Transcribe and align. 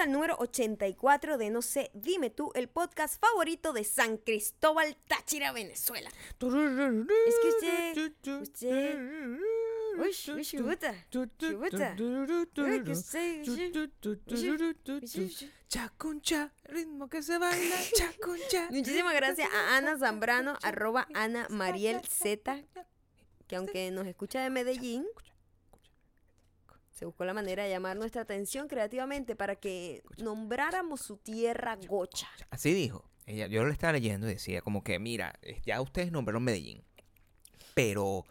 al 0.00 0.10
número 0.12 0.36
84 0.38 1.38
de 1.38 1.50
No 1.50 1.62
sé, 1.62 1.90
dime 1.94 2.30
tú, 2.30 2.50
el 2.54 2.68
podcast 2.68 3.20
favorito 3.20 3.72
de 3.72 3.84
San 3.84 4.16
Cristóbal 4.16 4.96
Táchira, 5.06 5.52
Venezuela. 5.52 6.10
Es 7.28 7.34
que 7.42 7.48
usted, 7.48 8.12
usted, 8.40 8.98
uy, 9.98 10.16
uy, 10.34 10.44
chubuta, 10.44 10.94
chubuta. 11.10 11.96
Uy, 11.98 12.84
que 12.84 12.92
usted, 12.92 13.44
Chacuncha, 15.68 16.52
ritmo 16.64 17.08
que 17.08 17.22
se 17.22 17.38
baila, 17.38 17.76
chacuncha. 17.94 18.68
Muchísimas 18.70 19.14
gracias 19.14 19.48
a 19.52 19.76
Ana 19.76 19.96
Zambrano, 19.98 20.58
arroba 20.62 21.06
Ana 21.14 21.46
Mariel 21.50 22.00
Z, 22.08 22.64
que 23.46 23.56
aunque 23.56 23.90
nos 23.90 24.06
escucha 24.06 24.42
de 24.42 24.50
Medellín, 24.50 25.06
se 27.00 27.06
buscó 27.06 27.24
la 27.24 27.32
manera 27.32 27.64
de 27.64 27.70
llamar 27.70 27.96
nuestra 27.96 28.20
atención 28.20 28.68
creativamente 28.68 29.34
para 29.34 29.56
que 29.56 30.02
nombráramos 30.18 31.00
su 31.00 31.16
tierra 31.16 31.78
gocha. 31.88 32.28
Así 32.50 32.74
dijo. 32.74 33.10
Ella, 33.24 33.46
yo 33.46 33.64
lo 33.64 33.72
estaba 33.72 33.94
leyendo 33.94 34.28
y 34.28 34.34
decía 34.34 34.60
como 34.60 34.84
que, 34.84 34.98
mira, 34.98 35.32
ya 35.64 35.80
ustedes 35.80 36.12
nombraron 36.12 36.44
Medellín, 36.44 36.84
pero 37.74 38.26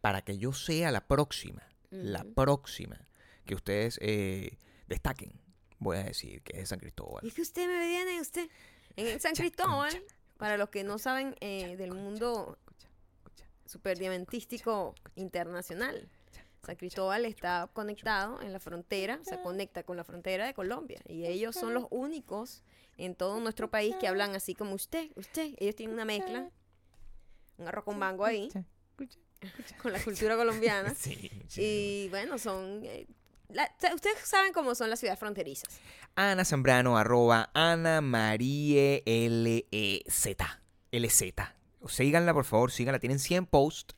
para 0.00 0.22
que 0.22 0.38
yo 0.38 0.54
sea 0.54 0.90
la 0.92 1.06
próxima, 1.06 1.62
la 1.90 2.24
próxima 2.24 3.06
que 3.44 3.54
ustedes 3.54 3.98
eh, 4.00 4.56
destaquen, 4.86 5.32
voy 5.78 5.98
a 5.98 6.04
decir 6.04 6.42
que 6.42 6.60
es 6.60 6.70
San 6.70 6.78
Cristóbal. 6.78 7.26
Es 7.26 7.34
que 7.34 7.42
usted 7.42 7.66
me 7.66 7.86
viene, 7.86 8.20
usted, 8.20 8.48
en 8.96 9.20
San 9.20 9.34
Cristóbal, 9.34 9.92
para 10.38 10.56
los 10.56 10.70
que 10.70 10.84
no 10.84 10.98
saben 10.98 11.34
eh, 11.40 11.76
del 11.76 11.92
mundo 11.92 12.56
superdiamantístico 13.66 14.94
internacional. 15.16 16.08
San 16.66 16.76
Cristóbal 16.76 17.24
está 17.24 17.70
conectado 17.72 18.40
en 18.42 18.52
la 18.52 18.58
frontera, 18.60 19.20
se 19.22 19.40
conecta 19.40 19.84
con 19.84 19.96
la 19.96 20.04
frontera 20.04 20.46
de 20.46 20.52
Colombia 20.54 21.00
y 21.06 21.24
ellos 21.26 21.54
son 21.54 21.72
los 21.74 21.86
únicos 21.90 22.62
en 22.98 23.14
todo 23.14 23.38
nuestro 23.40 23.70
país 23.70 23.94
que 24.00 24.08
hablan 24.08 24.34
así 24.34 24.54
como 24.54 24.74
usted, 24.74 25.10
usted. 25.14 25.54
Ellos 25.58 25.76
tienen 25.76 25.94
una 25.94 26.04
mezcla, 26.04 26.50
un 27.58 27.68
arroz 27.68 27.84
con 27.84 27.98
mango 27.98 28.24
ahí, 28.24 28.50
con 29.82 29.92
la 29.92 30.02
cultura 30.02 30.36
colombiana. 30.36 30.94
Sí, 30.98 31.30
sí. 31.48 31.62
Y 31.62 32.08
bueno, 32.10 32.38
son... 32.38 32.80
eh, 32.84 33.06
la- 33.48 33.70
ustedes 33.94 34.18
saben 34.24 34.52
cómo 34.52 34.74
son 34.74 34.90
las 34.90 34.98
ciudades 34.98 35.20
fronterizas. 35.20 35.78
Ana 36.16 36.44
Zambrano, 36.44 36.96
arroba 36.98 37.50
Ana 37.54 38.00
Marie 38.00 39.02
L 39.06 39.66
E 39.70 40.02
Z. 40.08 40.62
LZ. 40.90 41.22
Síganla, 41.86 42.34
por 42.34 42.44
favor, 42.44 42.72
síganla. 42.72 42.98
Tienen 42.98 43.18
100 43.20 43.46
posts. 43.46 43.94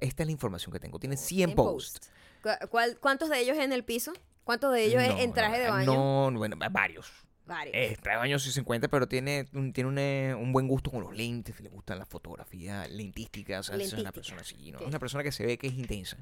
Esta 0.00 0.22
es 0.22 0.26
la 0.26 0.32
información 0.32 0.72
que 0.72 0.80
tengo. 0.80 0.98
Tienen 0.98 1.18
100 1.18 1.50
en 1.50 1.56
posts. 1.56 2.10
post. 2.42 2.60
¿Cu- 2.60 2.68
cuál- 2.68 2.98
¿Cuántos 3.00 3.28
de 3.28 3.38
ellos 3.40 3.56
en 3.58 3.72
el 3.72 3.84
piso? 3.84 4.12
¿Cuántos 4.44 4.72
de 4.72 4.84
ellos 4.84 5.02
No, 5.06 5.18
en 5.18 5.32
traje 5.32 5.58
no, 5.58 5.64
de 5.64 5.70
baño? 5.70 6.30
No, 6.30 6.38
bueno, 6.38 6.56
varios. 6.70 7.10
Varios. 7.46 7.74
Eh, 7.74 7.96
traje 8.00 8.16
de 8.16 8.20
baño 8.20 8.38
sí 8.38 8.52
se 8.52 8.60
encuentra, 8.60 8.88
pero 8.88 9.08
tiene, 9.08 9.46
un, 9.54 9.72
tiene 9.72 9.88
un, 9.90 9.98
eh, 9.98 10.34
un 10.38 10.52
buen 10.52 10.68
gusto 10.68 10.90
con 10.90 11.02
los 11.02 11.14
lentes, 11.16 11.58
le 11.60 11.68
gusta 11.68 11.96
la 11.96 12.06
fotografía 12.06 12.86
lentística, 12.88 13.58
o 13.60 13.62
sea, 13.62 13.76
es 13.76 13.92
una 13.92 14.12
persona 14.12 14.42
así, 14.42 14.70
¿no? 14.70 14.78
Es 14.78 14.86
una 14.86 14.98
persona 15.00 15.22
que 15.24 15.32
se 15.32 15.44
ve 15.44 15.58
que 15.58 15.66
es 15.66 15.74
intensa. 15.74 16.16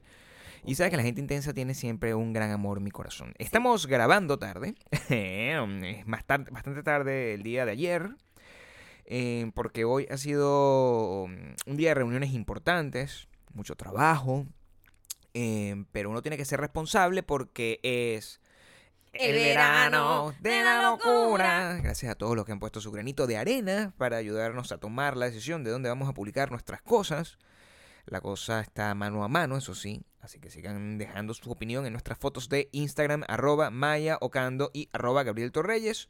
Y 0.65 0.75
sabe 0.75 0.91
que 0.91 0.97
la 0.97 1.03
gente 1.05 1.21
intensa 1.21 1.53
tiene 1.55 1.75
siempre 1.75 2.15
un 2.15 2.33
gran 2.33 2.51
amor 2.51 2.79
en 2.79 2.85
mi 2.85 2.91
corazón. 2.91 3.33
Estamos 3.39 3.87
grabando 3.87 4.39
tarde, 4.39 4.75
es 5.11 6.07
bastante 6.07 6.83
tarde 6.83 7.35
el 7.35 7.43
día 7.43 7.65
de 7.65 7.73
ayer, 7.73 8.09
eh, 9.05 9.51
porque 9.55 9.85
hoy 9.85 10.07
ha 10.11 10.17
sido 10.17 11.23
un 11.25 11.77
día 11.77 11.91
de 11.91 11.95
reuniones 11.95 12.33
importantes, 12.33 13.29
mucho 13.59 13.77
trabajo, 13.77 14.47
eh, 15.35 15.85
pero 15.93 16.09
uno 16.09 16.23
tiene 16.23 16.39
que 16.39 16.47
ser 16.47 16.61
responsable 16.61 17.23
porque 17.23 17.81
es 17.83 18.41
El 19.13 19.35
verano 19.35 20.35
de 20.41 20.63
la 20.63 20.83
locura. 20.83 21.79
Gracias 21.83 22.13
a 22.13 22.15
todos 22.15 22.35
los 22.37 22.47
que 22.47 22.53
han 22.53 22.61
puesto 22.61 22.81
su 22.81 22.91
granito 22.91 23.27
de 23.27 23.37
arena 23.37 23.93
para 23.99 24.17
ayudarnos 24.17 24.73
a 24.73 24.79
tomar 24.79 25.17
la 25.17 25.27
decisión 25.27 25.65
de 25.65 25.71
dónde 25.71 25.91
vamos 25.91 26.09
a 26.09 26.15
publicar 26.15 26.51
nuestras 26.51 26.81
cosas. 26.81 27.37
La 28.07 28.23
cosa 28.23 28.61
está 28.61 28.95
mano 28.95 29.23
a 29.23 29.29
mano, 29.29 29.59
eso 29.59 29.75
sí. 29.75 30.03
Así 30.21 30.41
que 30.41 30.51
sigan 30.51 30.97
dejando 30.99 31.35
su 31.35 31.51
opinión 31.51 31.85
en 31.85 31.93
nuestras 31.93 32.19
fotos 32.19 32.49
de 32.49 32.69
Instagram, 32.73 33.25
arroba 33.29 33.71
Maya 33.71 34.19
Ocando 34.21 34.71
y 34.73 34.89
arroba 34.93 35.25
Gabriel 35.25 35.53
Torreyes. 35.53 36.09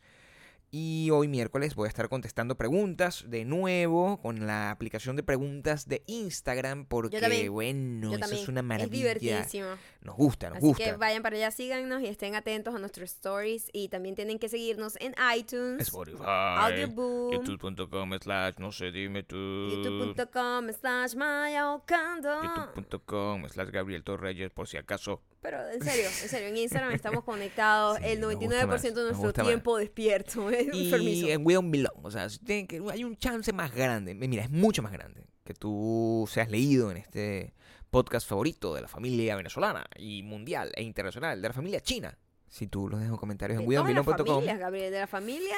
Y 0.71 1.09
hoy 1.13 1.29
miércoles 1.29 1.75
voy 1.75 1.87
a 1.87 1.89
estar 1.89 2.11
contestando 2.11 2.55
preguntas 2.57 3.25
de 3.27 3.47
nuevo 3.47 4.21
con 4.21 4.47
la 4.47 4.71
aplicación 4.71 5.17
de 5.17 5.23
preguntas 5.23 5.89
de 5.89 6.03
Instagram 6.07 6.85
porque, 6.85 7.21
también, 7.21 7.51
bueno, 7.51 8.15
eso 8.15 8.35
es 8.35 8.49
una 8.49 8.61
Es 8.61 8.67
maravilla. 8.67 8.91
divertidísimo. 9.15 9.69
nos 10.03 10.15
gusta, 10.17 10.51
nos 10.51 10.59
Así 10.59 10.67
gusta. 10.67 10.85
que 10.85 10.93
vayan 10.93 11.23
para 11.23 11.37
allá, 11.37 11.51
síganos 11.51 12.03
y 12.03 12.07
estén 12.09 12.35
atentos 12.35 12.75
a 12.75 12.79
nuestros 12.79 13.11
stories. 13.13 13.71
Y 13.73 13.89
también 13.89 14.15
tienen 14.15 14.39
que 14.39 14.51
seguirnos 14.51 14.97
en 15.01 15.15
iTunes, 15.35 15.81
Spotify, 15.89 16.23
Audioboom, 16.27 17.33
youtube.com 17.33 18.13
slash 18.21 18.55
no 18.59 18.71
sé 18.71 18.93
dime 18.93 19.23
tú, 19.23 19.37
youtube.com 19.71 20.69
slash 20.79 21.15
mayaocando. 21.15 22.43
youtube.com 22.43 23.49
slash 23.49 23.71
Gabriel 23.71 24.05
Torreyes 24.05 24.51
por 24.51 24.69
si 24.69 24.77
acaso. 24.77 25.23
Pero 25.41 25.69
en 25.69 25.83
serio, 25.83 26.07
en 26.07 26.29
serio, 26.29 26.49
en 26.49 26.57
Instagram 26.57 26.93
estamos 26.93 27.25
conectados 27.25 27.99
Sí, 28.03 28.05
el 28.07 28.21
me 28.21 28.35
gusta 28.35 28.47
99% 28.47 28.67
más, 28.67 28.83
de 28.83 28.93
nuestro 28.93 29.33
más. 29.37 29.47
tiempo 29.47 29.77
despierto. 29.79 30.51
Es 30.51 30.69
Y 30.73 30.91
permiso. 30.91 31.29
en 31.29 31.47
We 31.47 31.55
Don't 31.55 31.71
Belong, 31.71 32.05
o 32.05 32.11
sea, 32.11 32.29
si 32.29 32.39
tienen 32.39 32.67
que, 32.67 32.83
hay 32.91 33.05
un 33.05 33.17
chance 33.17 33.53
más 33.53 33.75
grande, 33.75 34.15
mira, 34.15 34.43
es 34.43 34.51
mucho 34.51 34.83
más 34.83 34.93
grande 34.93 35.27
que 35.45 35.55
tú 35.55 36.29
seas 36.31 36.51
leído 36.51 36.91
en 36.91 36.99
este 36.99 37.55
podcast 37.91 38.29
favorito 38.29 38.75
de 38.75 38.83
la 38.83 38.89
familia 38.89 39.35
venezolana 39.37 39.87
y 39.97 40.23
mundial 40.23 40.73
e 40.75 40.83
internacional, 40.83 41.41
de 41.41 41.49
la 41.49 41.55
familia 41.55 41.81
china. 41.81 42.19
Si 42.49 42.67
tú 42.67 42.89
los 42.89 42.99
dejas 43.01 43.13
en 43.13 43.19
comentarios 43.19 43.59
De 43.59 43.65
en 43.65 43.71
familias, 44.05 44.59
Gabriel, 44.59 44.93
de 44.93 45.01
la 45.01 45.07
familia 45.07 45.57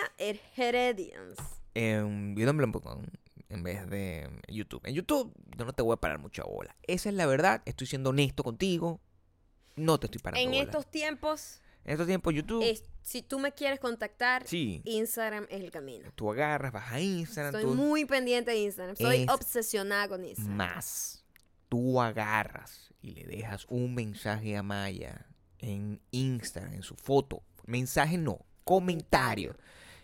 Heredians. 0.57 1.39
en 1.75 2.35
wedombilong.com 2.37 3.03
en 3.49 3.63
vez 3.63 3.89
de 3.91 4.29
YouTube. 4.49 4.81
En 4.85 4.95
YouTube 4.95 5.33
yo 5.57 5.65
no 5.65 5.73
te 5.73 5.83
voy 5.83 5.95
a 5.95 5.97
parar 5.97 6.19
mucha 6.19 6.45
bola. 6.45 6.77
Esa 6.87 7.09
es 7.09 7.15
la 7.15 7.27
verdad, 7.27 7.63
estoy 7.65 7.87
siendo 7.87 8.11
honesto 8.11 8.43
contigo. 8.43 9.01
No 9.77 9.99
te 9.99 10.07
estoy 10.07 10.21
parando 10.21 10.41
En 10.43 10.51
bola. 10.51 10.63
estos 10.63 10.91
tiempos, 10.91 11.61
En 11.85 11.93
estos 11.93 12.07
tiempos 12.07 12.35
YouTube, 12.35 12.63
es- 12.63 12.85
si 13.03 13.23
tú 13.23 13.39
me 13.39 13.53
quieres 13.53 13.81
contactar, 13.81 14.47
sí, 14.47 14.83
Instagram 14.85 15.47
es 15.51 15.63
el 15.63 15.71
camino. 15.71 16.11
tú 16.15 16.31
agarras, 16.31 16.73
vas 16.73 16.93
a 16.93 17.01
Instagram, 17.01 17.55
Estoy 17.55 17.71
tú 17.71 17.75
muy 17.77 18.05
pendiente 18.05 18.51
de 18.51 18.59
Instagram. 18.59 18.97
Soy 18.97 19.23
Es 19.23 19.29
obsesionada 19.31 20.09
con 20.09 20.25
Instagram. 20.25 20.57
más. 20.57 21.25
Tú 21.69 22.01
agarras 22.01 22.93
y 23.01 23.13
le 23.13 23.25
dejas 23.25 23.65
un 23.69 23.95
mensaje 23.95 24.57
a 24.57 24.63
Maya 24.63 25.27
en 25.59 26.01
Instagram, 26.11 26.75
en 26.75 26.83
su 26.83 26.95
foto. 26.97 27.43
Mensaje 27.65 28.19
no, 28.19 28.45
comentario. 28.65 29.57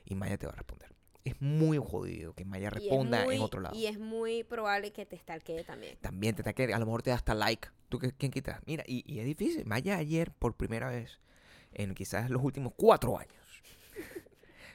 Y 0.04 0.14
Maya 0.14 0.38
te 0.38 0.46
va 0.46 0.52
a 0.52 0.56
responder. 0.56 0.94
Es 1.24 1.40
muy 1.40 1.76
jodido 1.78 2.34
que 2.34 2.44
Maya 2.44 2.70
responda 2.70 3.24
muy- 3.24 3.34
en 3.36 3.42
otro 3.42 3.60
lado. 3.60 3.74
Y 3.76 3.86
es 3.86 3.98
muy 3.98 4.44
probable 4.44 4.92
que 4.92 5.04
te 5.06 5.18
stalkee 5.18 5.64
también. 5.64 5.96
También 6.00 6.36
te 6.36 6.42
taque, 6.44 6.72
a 6.72 6.78
lo 6.78 6.86
mejor 6.86 7.02
te 7.02 7.10
da 7.10 7.16
hasta 7.16 7.34
like. 7.34 7.68
¿Tú 7.88 7.98
quién 8.18 8.32
quitas? 8.32 8.60
Mira, 8.66 8.84
y, 8.86 9.04
y 9.10 9.20
es 9.20 9.26
difícil. 9.26 9.64
Maya 9.66 9.96
ayer, 9.96 10.32
por 10.32 10.56
primera 10.56 10.88
vez, 10.90 11.20
en 11.72 11.94
quizás 11.94 12.30
los 12.30 12.42
últimos 12.42 12.72
cuatro 12.76 13.18
años, 13.18 13.32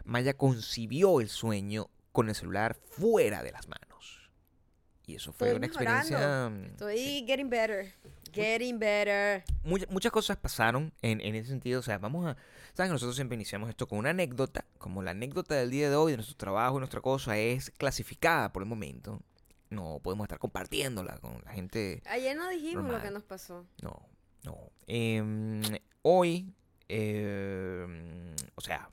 Maya 0.03 0.33
concibió 0.35 1.21
el 1.21 1.29
sueño 1.29 1.89
con 2.11 2.29
el 2.29 2.35
celular 2.35 2.75
fuera 2.75 3.43
de 3.43 3.51
las 3.51 3.67
manos. 3.67 4.29
Y 5.05 5.15
eso 5.15 5.33
fue 5.33 5.47
Estoy 5.49 5.57
una 5.57 5.67
mejorando. 5.67 5.99
experiencia... 5.99 6.49
mm, 6.49 6.65
Estoy 6.71 7.23
getting 7.27 7.49
better. 7.49 7.93
Getting 8.31 8.79
better. 8.79 9.43
muchas, 9.63 9.89
muchas 9.89 10.11
cosas 10.11 10.37
pasaron 10.37 10.93
en, 11.01 11.19
en 11.21 11.35
ese 11.35 11.49
sentido. 11.49 11.79
O 11.81 11.83
sea, 11.83 11.97
vamos 11.97 12.25
a. 12.27 12.37
Saben 12.73 12.89
que 12.89 12.93
nosotros 12.93 13.15
siempre 13.15 13.35
iniciamos 13.35 13.69
esto 13.69 13.87
con 13.87 13.99
una 13.99 14.11
anécdota. 14.11 14.65
Como 14.77 15.03
la 15.03 15.11
anécdota 15.11 15.55
del 15.55 15.69
día 15.69 15.89
de 15.89 15.95
hoy, 15.97 16.11
de 16.13 16.17
nuestro 16.17 16.37
trabajo 16.37 16.77
y 16.77 16.79
nuestra 16.79 17.01
cosa, 17.01 17.37
es 17.37 17.71
clasificada 17.77 18.53
por 18.53 18.63
el 18.63 18.69
momento. 18.69 19.21
No 19.71 19.99
podemos 20.03 20.25
estar 20.25 20.37
compartiéndola 20.37 21.17
con 21.19 21.41
la 21.45 21.53
gente. 21.53 22.03
Ayer 22.05 22.35
no 22.35 22.49
dijimos 22.49 22.91
lo 22.91 23.01
que 23.01 23.09
nos 23.09 23.23
pasó. 23.23 23.65
No, 23.81 24.05
no. 24.43 24.57
Em, 24.85 25.61
hoy. 26.01 26.53
em, 26.87 28.35
o 28.55 28.61
sea. 28.61 28.89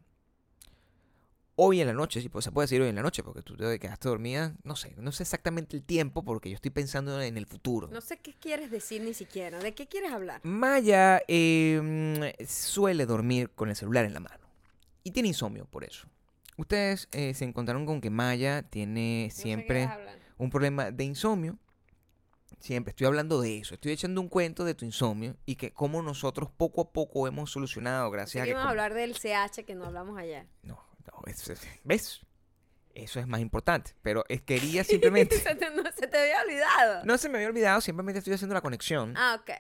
Hoy 1.61 1.81
en 1.81 1.89
la 1.89 1.93
noche, 1.93 2.21
sí, 2.21 2.29
pues, 2.29 2.45
se 2.45 2.53
puede 2.53 2.67
decir 2.67 2.81
hoy 2.81 2.89
en 2.89 2.95
la 2.95 3.03
noche, 3.03 3.25
porque 3.25 3.43
tú 3.43 3.57
te 3.57 3.81
quedaste 3.81 4.09
dormida. 4.09 4.55
No 4.63 4.77
sé, 4.77 4.95
no 4.97 5.11
sé 5.11 5.25
exactamente 5.25 5.77
el 5.77 5.83
tiempo, 5.83 6.23
porque 6.23 6.49
yo 6.49 6.55
estoy 6.55 6.71
pensando 6.71 7.21
en 7.21 7.37
el 7.37 7.47
futuro. 7.47 7.89
No 7.89 8.01
sé 8.01 8.19
qué 8.19 8.33
quieres 8.33 8.71
decir 8.71 9.03
ni 9.03 9.13
siquiera. 9.13 9.59
¿De 9.59 9.75
qué 9.75 9.89
quieres 9.89 10.13
hablar? 10.13 10.41
Maya 10.45 11.21
eh, 11.27 12.33
suele 12.47 13.07
dormir 13.07 13.51
con 13.51 13.71
el 13.71 13.75
celular 13.75 14.05
en 14.05 14.15
la 14.15 14.21
mano. 14.21 14.47
Y 15.03 15.11
tiene 15.11 15.31
insomnio 15.31 15.65
por 15.65 15.83
eso. 15.83 16.07
Ustedes 16.59 17.09
eh, 17.13 17.35
se 17.35 17.45
encontraron 17.45 17.87
con 17.87 18.01
que 18.01 18.11
Maya 18.11 18.63
tiene 18.63 19.31
siempre 19.33 19.89
un 20.39 20.51
problema 20.51 20.91
de 20.91 21.05
insomnio. 21.05 21.59
Siempre 22.61 22.91
estoy 22.91 23.07
hablando 23.07 23.41
de 23.41 23.59
eso. 23.59 23.75
Estoy 23.75 23.93
echando 23.93 24.21
un 24.21 24.29
cuento 24.29 24.65
de 24.65 24.75
tu 24.75 24.85
insomnio 24.85 25.37
y 25.47 25.57
que 25.57 25.73
cómo 25.73 26.03
nosotros 26.03 26.51
poco 26.57 26.81
a 26.81 26.93
poco 26.93 27.27
hemos 27.29 27.51
solucionado 27.53 28.11
gracias 28.11 28.43
a 28.43 28.47
que... 28.47 28.53
Vamos 28.55 28.65
a 28.65 28.69
com- 28.69 28.71
hablar 28.71 28.95
del 28.95 29.15
CH 29.15 29.65
que 29.65 29.75
no 29.75 29.85
hablamos 29.85 30.19
ayer. 30.19 30.49
No, 30.63 30.83
no, 31.07 31.23
es- 31.27 31.49
es- 31.51 31.61
¿ves? 31.85 32.21
Eso 32.95 33.21
es 33.21 33.29
más 33.29 33.41
importante. 33.41 33.95
Pero 34.03 34.25
es, 34.29 34.43
quería 34.43 34.83
simplemente... 34.83 35.37
se, 35.41 35.55
te, 35.55 35.71
no, 35.71 35.85
se 35.93 36.09
te 36.09 36.19
había 36.19 36.41
olvidado. 36.43 37.05
no 37.05 37.17
se 37.19 37.29
me 37.29 37.37
había 37.39 37.49
olvidado, 37.49 37.81
simplemente 37.81 38.19
estoy 38.19 38.35
haciendo 38.35 38.55
la 38.55 38.61
conexión. 38.63 39.15
Ah, 39.17 39.39
ok. 39.41 39.51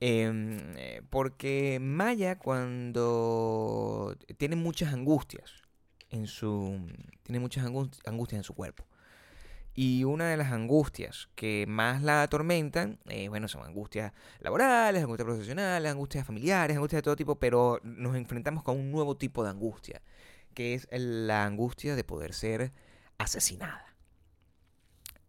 Em, 0.00 0.76
eh, 0.76 1.00
porque 1.08 1.78
Maya 1.80 2.36
cuando 2.38 4.16
tiene 4.36 4.56
muchas 4.56 4.92
angustias 4.92 5.62
en 6.10 6.26
su 6.26 6.86
tiene 7.22 7.38
muchas 7.38 7.64
angus- 7.64 8.00
angustias 8.04 8.38
en 8.40 8.44
su 8.44 8.52
cuerpo 8.54 8.84
y 9.74 10.04
una 10.04 10.28
de 10.28 10.36
las 10.36 10.52
angustias 10.52 11.28
que 11.34 11.64
más 11.66 12.02
la 12.02 12.22
atormentan 12.22 12.98
eh, 13.08 13.28
bueno 13.28 13.48
son 13.48 13.64
angustias 13.64 14.12
laborales 14.40 15.02
angustias 15.02 15.26
profesionales 15.26 15.90
angustias 15.90 16.26
familiares 16.26 16.76
angustias 16.76 16.98
de 16.98 17.02
todo 17.02 17.16
tipo 17.16 17.36
pero 17.36 17.80
nos 17.82 18.16
enfrentamos 18.16 18.62
con 18.62 18.78
un 18.78 18.92
nuevo 18.92 19.16
tipo 19.16 19.42
de 19.44 19.50
angustia 19.50 20.02
que 20.54 20.74
es 20.74 20.86
la 20.90 21.44
angustia 21.44 21.96
de 21.96 22.04
poder 22.04 22.34
ser 22.34 22.72
asesinada 23.18 23.96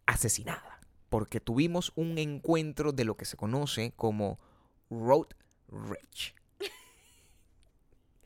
asesinada 0.06 0.80
porque 1.08 1.38
tuvimos 1.38 1.92
un 1.94 2.18
encuentro 2.18 2.92
de 2.92 3.04
lo 3.04 3.16
que 3.16 3.24
se 3.24 3.36
conoce 3.36 3.92
como 3.94 4.40
road 4.90 5.28
rage. 5.68 6.34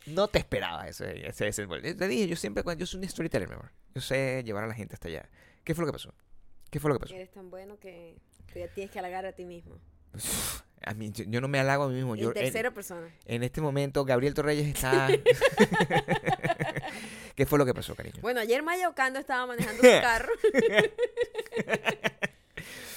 No 0.06 0.29
te 0.29 0.38
esperaba 0.38 0.88
ese, 0.88 1.29
ese 1.29 1.44
desenvolvimiento. 1.44 1.99
Te 1.99 2.09
dije, 2.09 2.26
yo 2.26 2.37
siempre, 2.37 2.62
cuando 2.62 2.81
yo 2.81 2.87
soy 2.87 3.00
un 3.00 3.09
storyteller, 3.09 3.47
mi 3.47 3.56
amor. 3.56 3.73
Yo 3.94 4.00
sé 4.00 4.43
llevar 4.43 4.65
a 4.65 4.69
la 4.69 4.75
gente 4.75 4.94
hasta 4.94 5.09
allá. 5.09 5.29
¿Qué 5.69 5.75
fue 5.75 5.85
lo 5.85 5.88
que 5.88 5.93
pasó? 5.93 6.15
¿Qué 6.70 6.81
fue 6.81 6.88
lo 6.88 6.94
que 6.94 7.00
pasó? 7.00 7.15
Eres 7.15 7.31
tan 7.31 7.50
bueno 7.50 7.79
que 7.79 8.17
tú 8.50 8.59
ya 8.59 8.69
tienes 8.69 8.91
que 8.91 9.00
halagar 9.00 9.26
a 9.26 9.32
ti 9.32 9.44
mismo. 9.44 9.79
A 10.87 10.94
mí, 10.94 11.11
yo, 11.12 11.25
yo 11.26 11.41
no 11.43 11.49
me 11.49 11.59
halago 11.59 11.82
a 11.82 11.88
mí 11.88 11.97
mismo. 11.97 12.15
Yo, 12.17 12.31
en 12.31 12.37
en, 12.38 12.44
tercera 12.44 12.70
persona. 12.70 13.12
en 13.26 13.43
este 13.43 13.61
momento, 13.61 14.05
Gabriel 14.05 14.32
Torreyes 14.32 14.69
está... 14.69 15.09
¿Qué 17.35 17.47
fue 17.47 17.59
lo 17.59 17.67
que 17.67 17.75
pasó, 17.75 17.97
cariño? 17.97 18.20
Bueno, 18.23 18.41
ayer 18.41 18.62
Maya 18.62 18.88
Ocando 18.88 19.19
estaba 19.19 19.44
manejando 19.44 19.82
su 19.82 20.00
carro. 20.00 20.32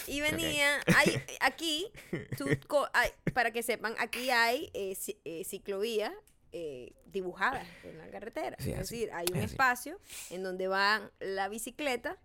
y 0.07 0.21
venía, 0.21 0.79
hay, 0.95 1.21
aquí, 1.41 1.91
tú 2.37 2.45
hay- 2.93 3.09
para 3.33 3.51
que 3.51 3.63
sepan, 3.63 3.95
aquí 3.97 4.29
hay 4.29 4.69
eh, 4.73 4.95
eh, 5.25 5.43
ciclovías 5.43 6.13
eh, 6.53 6.93
dibujadas 7.07 7.67
en 7.83 7.97
la 7.97 8.07
carretera. 8.09 8.55
Sí, 8.59 8.71
es 8.71 8.79
así, 8.79 8.99
decir, 8.99 9.13
hay 9.13 9.25
un 9.33 9.39
es 9.39 9.51
espacio 9.51 9.99
en 10.29 10.43
donde 10.43 10.67
va 10.67 11.11
la 11.19 11.49
bicicleta. 11.49 12.17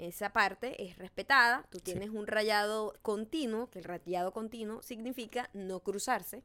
Esa 0.00 0.32
parte 0.32 0.82
es 0.82 0.96
respetada. 0.96 1.66
Tú 1.70 1.78
tienes 1.78 2.08
un 2.10 2.26
rayado 2.26 2.94
continuo, 3.02 3.68
que 3.70 3.78
el 3.80 3.84
rayado 3.84 4.32
continuo 4.32 4.82
significa 4.82 5.50
no 5.52 5.80
cruzarse. 5.80 6.42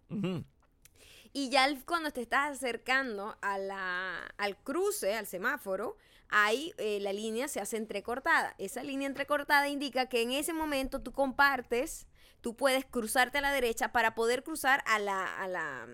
Y 1.33 1.49
ya 1.49 1.65
el- 1.65 1.83
cuando 1.85 2.11
te 2.11 2.21
estás 2.21 2.51
acercando 2.57 3.37
a 3.41 3.57
la, 3.57 4.19
al 4.37 4.57
cruce, 4.57 5.15
al 5.15 5.25
semáforo, 5.25 5.97
ahí 6.29 6.73
eh, 6.77 6.99
la 7.01 7.13
línea 7.13 7.47
se 7.47 7.59
hace 7.59 7.77
entrecortada. 7.77 8.55
Esa 8.57 8.83
línea 8.83 9.07
entrecortada 9.07 9.67
indica 9.69 10.07
que 10.07 10.21
en 10.21 10.31
ese 10.31 10.53
momento 10.53 11.01
tú 11.01 11.11
compartes, 11.11 12.07
tú 12.41 12.55
puedes 12.55 12.85
cruzarte 12.85 13.37
a 13.37 13.41
la 13.41 13.51
derecha 13.51 13.91
para 13.91 14.15
poder 14.15 14.43
cruzar 14.43 14.83
a 14.85 14.99
la, 14.99 15.25
a 15.41 15.47
la, 15.47 15.87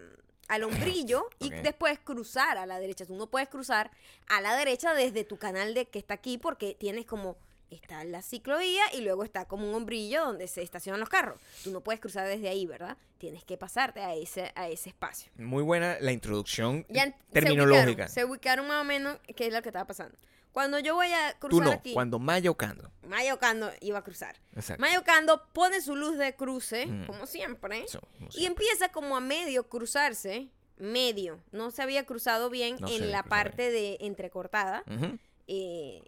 al 0.47 0.63
hombrillo 0.97 1.27
y 1.39 1.49
después 1.51 1.99
cruzar 1.99 2.57
a 2.57 2.65
la 2.65 2.79
derecha. 2.79 3.05
Tú 3.05 3.15
no 3.15 3.27
puedes 3.27 3.49
cruzar 3.49 3.89
a 4.27 4.41
la 4.41 4.55
derecha 4.55 4.93
desde 4.93 5.23
tu 5.23 5.37
canal 5.37 5.73
de 5.73 5.87
que 5.87 5.99
está 5.99 6.15
aquí 6.15 6.37
porque 6.37 6.75
tienes 6.75 7.05
como 7.05 7.35
está 7.71 8.03
la 8.03 8.21
ciclovía 8.21 8.83
y 8.93 9.01
luego 9.01 9.23
está 9.23 9.45
como 9.45 9.67
un 9.67 9.73
hombrillo 9.75 10.23
donde 10.25 10.47
se 10.47 10.61
estacionan 10.61 10.99
los 10.99 11.09
carros. 11.09 11.39
Tú 11.63 11.71
no 11.71 11.81
puedes 11.81 11.99
cruzar 11.99 12.27
desde 12.27 12.49
ahí, 12.49 12.65
¿verdad? 12.67 12.97
Tienes 13.17 13.43
que 13.43 13.57
pasarte 13.57 14.01
a 14.01 14.13
ese 14.15 14.51
a 14.55 14.67
ese 14.69 14.89
espacio. 14.89 15.31
Muy 15.37 15.63
buena 15.63 15.97
la 16.01 16.11
introducción 16.11 16.85
Ya 16.89 17.15
terminológica. 17.31 18.07
Se 18.07 18.23
ubicaron, 18.25 18.25
se 18.25 18.25
ubicaron 18.25 18.67
más 18.67 18.81
o 18.81 18.83
menos 18.83 19.17
qué 19.35 19.47
es 19.47 19.53
lo 19.53 19.61
que 19.61 19.69
estaba 19.69 19.85
pasando. 19.85 20.17
Cuando 20.51 20.79
yo 20.79 20.95
voy 20.95 21.07
a 21.13 21.33
cruzar 21.39 21.49
Tú 21.49 21.61
no, 21.63 21.71
aquí, 21.71 21.93
cuando 21.93 22.19
Maya 22.19 22.51
Ocando. 22.51 22.91
Maya 23.07 23.33
Ocando 23.33 23.71
iba 23.79 23.99
a 23.99 24.03
cruzar. 24.03 24.35
Exacto. 24.53 24.81
Maya 24.81 24.99
Ocando 24.99 25.47
pone 25.53 25.79
su 25.79 25.95
luz 25.95 26.17
de 26.17 26.35
cruce, 26.35 26.87
Mm. 26.87 27.05
como 27.07 27.25
siempre, 27.25 27.83
Eso, 27.85 28.01
no 28.19 28.29
sé. 28.29 28.41
y 28.41 28.45
empieza 28.47 28.89
como 28.89 29.15
a 29.15 29.21
medio 29.21 29.69
cruzarse, 29.69 30.49
medio. 30.77 31.39
No 31.53 31.71
se 31.71 31.81
había 31.83 32.05
cruzado 32.05 32.49
bien 32.49 32.75
No 32.81 32.89
en 32.89 33.11
la 33.11 33.23
parte 33.23 33.71
de 33.71 33.97
entrecortada. 34.01 34.83
Ujú. 34.93 35.17
eh, 35.47 36.03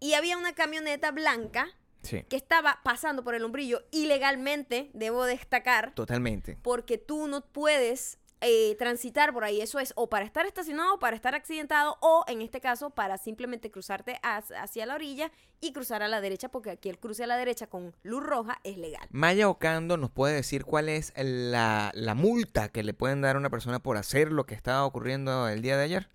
y 0.00 0.14
había 0.14 0.36
una 0.38 0.54
camioneta 0.54 1.10
blanca 1.10 1.68
Sí, 2.02 2.22
que 2.28 2.36
estaba 2.36 2.80
pasando 2.84 3.24
por 3.24 3.34
el 3.34 3.42
hombrillo 3.44 3.82
ilegalmente, 3.90 4.90
debo 4.94 5.24
destacar, 5.24 5.92
totalmente. 5.94 6.56
porque 6.62 6.98
tú 6.98 7.26
no 7.26 7.40
puedes 7.44 8.18
eh, 8.42 8.76
transitar 8.78 9.32
por 9.32 9.42
ahí. 9.44 9.60
Eso 9.60 9.80
es 9.80 9.92
o 9.96 10.08
para 10.08 10.24
estar 10.24 10.46
estacionado, 10.46 10.98
para 11.00 11.16
estar 11.16 11.34
accidentado, 11.34 11.96
o 12.02 12.22
en 12.28 12.42
este 12.42 12.60
caso 12.60 12.90
para 12.90 13.16
simplemente 13.18 13.70
cruzarte 13.70 14.20
hac- 14.22 14.54
hacia 14.56 14.86
la 14.86 14.94
orilla 14.94 15.32
y 15.60 15.72
cruzar 15.72 16.02
a 16.02 16.08
la 16.08 16.20
derecha, 16.20 16.48
porque 16.50 16.70
aquí 16.70 16.90
el 16.90 16.98
cruce 17.00 17.24
a 17.24 17.26
la 17.26 17.38
derecha 17.38 17.66
con 17.66 17.94
luz 18.04 18.22
roja 18.22 18.60
es 18.62 18.76
legal. 18.76 19.08
Maya 19.10 19.48
Ocando 19.48 19.96
nos 19.96 20.10
puede 20.10 20.34
decir 20.34 20.64
cuál 20.64 20.88
es 20.90 21.12
la, 21.16 21.90
la 21.94 22.14
multa 22.14 22.68
que 22.68 22.84
le 22.84 22.92
pueden 22.94 23.22
dar 23.22 23.36
a 23.36 23.38
una 23.38 23.50
persona 23.50 23.82
por 23.82 23.96
hacer 23.96 24.30
lo 24.30 24.44
que 24.46 24.54
estaba 24.54 24.84
ocurriendo 24.84 25.48
el 25.48 25.62
día 25.62 25.76
de 25.78 25.84
ayer, 25.84 26.08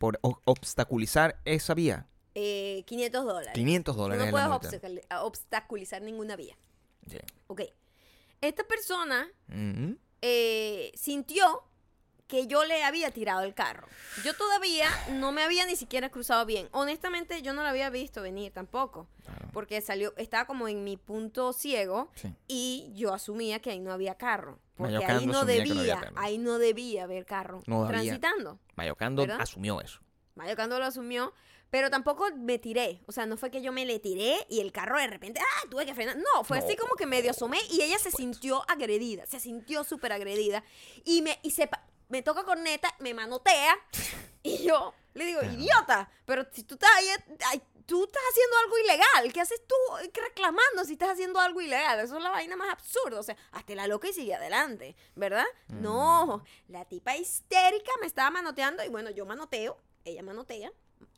por 0.00 0.18
obstaculizar 0.22 1.38
esa 1.44 1.74
vía. 1.74 2.06
Eh, 2.38 2.84
500 2.86 3.24
dólares. 3.24 3.52
500 3.54 3.94
Tú 3.96 4.00
dólares 4.02 4.18
no 4.20 4.24
es 4.26 4.32
la 4.44 4.48
puedes 4.58 4.62
multa. 4.72 4.88
obstaculi- 4.88 5.06
a- 5.08 5.24
obstaculizar 5.24 6.02
ninguna 6.02 6.36
vía. 6.36 6.54
Sí. 7.08 7.16
Ok. 7.46 7.62
Esta 8.42 8.64
persona 8.64 9.26
eh, 10.22 10.92
sintió 10.94 11.62
que 12.26 12.46
yo 12.48 12.64
le 12.64 12.82
había 12.82 13.10
tirado 13.12 13.42
el 13.42 13.54
carro. 13.54 13.86
Yo 14.24 14.34
todavía 14.36 14.88
no 15.12 15.30
me 15.30 15.44
había 15.44 15.64
ni 15.64 15.76
siquiera 15.76 16.10
cruzado 16.10 16.44
bien. 16.44 16.68
Honestamente, 16.72 17.40
yo 17.40 17.54
no 17.54 17.62
lo 17.62 17.68
había 17.68 17.88
visto 17.88 18.20
venir 18.20 18.52
tampoco. 18.52 19.08
Claro. 19.24 19.48
Porque 19.52 19.80
salió, 19.80 20.12
estaba 20.16 20.44
como 20.46 20.66
en 20.66 20.82
mi 20.82 20.96
punto 20.96 21.52
ciego 21.52 22.10
Sí. 22.16 22.34
y 22.48 22.92
yo 22.96 23.14
asumía 23.14 23.60
que 23.60 23.70
ahí 23.70 23.78
no 23.80 23.92
había 23.92 24.16
carro. 24.16 24.58
Porque 24.74 24.94
Mayocando 24.94 25.20
ahí 25.20 25.26
no 25.26 25.44
debía, 25.44 26.12
ahí 26.16 26.36
no 26.38 26.58
debía 26.58 27.04
haber 27.04 27.24
carro 27.24 27.62
No 27.66 27.86
transitando. 27.86 28.58
Maya 28.74 28.92
Ocando 28.92 29.22
¿Verdad? 29.22 29.40
asumió 29.40 29.80
eso. 29.80 30.00
Mayocando 30.34 30.78
lo 30.80 30.84
asumió, 30.84 31.32
pero 31.70 31.90
tampoco 31.90 32.26
me 32.36 32.58
tiré. 32.58 33.00
O 33.06 33.12
sea, 33.12 33.26
no 33.26 33.36
fue 33.36 33.50
que 33.50 33.62
yo 33.62 33.72
me 33.72 33.84
le 33.84 33.98
tiré 33.98 34.46
y 34.48 34.60
el 34.60 34.72
carro 34.72 34.98
de 34.98 35.06
repente, 35.06 35.40
ah, 35.40 35.66
tuve 35.70 35.86
que 35.86 35.94
frenar. 35.94 36.16
No, 36.16 36.44
fue 36.44 36.58
así 36.58 36.76
como 36.76 36.94
que 36.94 37.06
medio 37.06 37.30
asomé 37.30 37.58
y 37.70 37.82
ella 37.82 37.98
se 37.98 38.10
sintió 38.10 38.62
agredida, 38.68 39.26
se 39.26 39.40
sintió 39.40 39.84
súper 39.84 40.12
agredida. 40.12 40.62
Y 41.04 41.22
me, 41.22 41.38
y 41.42 41.50
se, 41.50 41.68
me 42.08 42.22
toca 42.22 42.44
corneta, 42.44 42.94
me 43.00 43.14
manotea 43.14 43.76
y 44.42 44.64
yo 44.64 44.94
le 45.14 45.24
digo, 45.24 45.42
idiota, 45.42 46.10
pero 46.24 46.46
si 46.52 46.62
tú 46.62 46.74
estás 46.74 46.90
ahí, 46.94 47.06
ay, 47.46 47.62
tú 47.86 48.04
estás 48.04 48.22
haciendo 48.30 48.56
algo 48.58 48.78
ilegal, 48.78 49.32
¿qué 49.32 49.40
haces 49.40 49.62
tú 49.66 49.74
reclamando 50.12 50.84
si 50.84 50.92
estás 50.92 51.10
haciendo 51.10 51.40
algo 51.40 51.60
ilegal? 51.60 52.00
Eso 52.00 52.18
es 52.18 52.22
la 52.22 52.30
vaina 52.30 52.54
más 52.54 52.70
absurda, 52.70 53.18
o 53.18 53.22
sea, 53.22 53.36
hazte 53.52 53.74
la 53.74 53.86
loca 53.86 54.08
y 54.08 54.12
sigue 54.12 54.34
adelante, 54.34 54.94
¿verdad? 55.14 55.46
No, 55.68 56.44
la 56.68 56.84
tipa 56.84 57.16
histérica 57.16 57.92
me 58.00 58.06
estaba 58.06 58.30
manoteando 58.30 58.84
y 58.84 58.88
bueno, 58.88 59.10
yo 59.10 59.24
manoteo, 59.24 59.78
ella 60.04 60.22
manotea, 60.22 60.70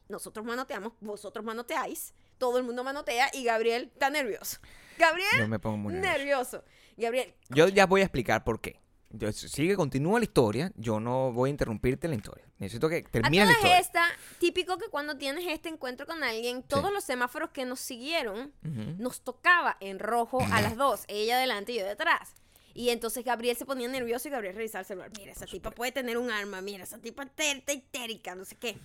nosotros 0.09 0.45
manoteamos, 0.45 0.93
vosotros 1.00 1.45
manoteáis, 1.45 2.15
todo 2.38 2.59
el 2.59 2.65
mundo 2.65 2.85
manotea 2.85 3.31
y 3.33 3.45
Gabriel 3.45 3.91
está 3.93 4.11
nervioso. 4.11 4.59
Gabriel, 4.99 5.29
Yo 5.38 5.49
me 5.49 5.59
pongo 5.59 5.77
muy 5.77 5.95
nervioso. 5.95 6.19
nervioso. 6.19 6.65
Gabriel, 6.97 7.35
Yo 7.50 7.69
ya 7.69 7.87
voy 7.87 8.00
a 8.00 8.05
explicar 8.05 8.45
por 8.45 8.61
qué. 8.61 8.81
Yo, 9.11 9.33
sigue, 9.33 9.75
continúa 9.75 10.19
la 10.19 10.25
historia. 10.25 10.71
Yo 10.77 11.00
no 11.00 11.33
voy 11.33 11.49
a 11.49 11.50
interrumpirte 11.50 12.09
la 12.09 12.15
historia. 12.17 12.45
Necesito 12.59 12.91
que 12.91 13.03
termine 13.03 13.47
la 13.47 13.53
historia. 13.53 13.79
estas, 13.79 14.11
típico 14.38 14.77
que 14.77 14.88
cuando 14.88 15.17
tienes 15.17 15.47
este 15.47 15.71
encuentro 15.71 16.05
con 16.07 16.23
alguien, 16.23 16.62
todos 16.62 16.93
los 16.93 17.05
semáforos 17.05 17.50
que 17.50 17.65
nos 17.65 17.81
siguieron, 17.81 18.53
nos 18.99 19.23
tocaba 19.23 19.77
en 19.81 19.99
rojo 19.99 20.41
a 20.53 20.61
las 20.61 20.77
dos, 20.77 21.05
ella 21.09 21.37
adelante 21.37 21.73
y 21.73 21.79
yo 21.79 21.87
detrás. 21.87 22.35
Y 22.75 22.91
entonces 22.91 23.25
Gabriel 23.25 23.57
se 23.57 23.65
ponía 23.65 23.88
nervioso 23.88 24.29
y 24.29 24.31
Gabriel 24.31 24.55
revisaba 24.55 24.81
el 24.81 24.87
celular. 24.87 25.11
Mira, 25.17 25.33
esa 25.33 25.47
tipa 25.47 25.71
puede 25.71 25.91
tener 25.91 26.19
un 26.19 26.31
arma, 26.31 26.61
mira, 26.61 26.85
esa 26.85 26.99
tipa 26.99 27.23
está 27.23 27.73
histérica, 27.73 28.35
no 28.35 28.45
sé 28.45 28.57
qué. 28.57 28.79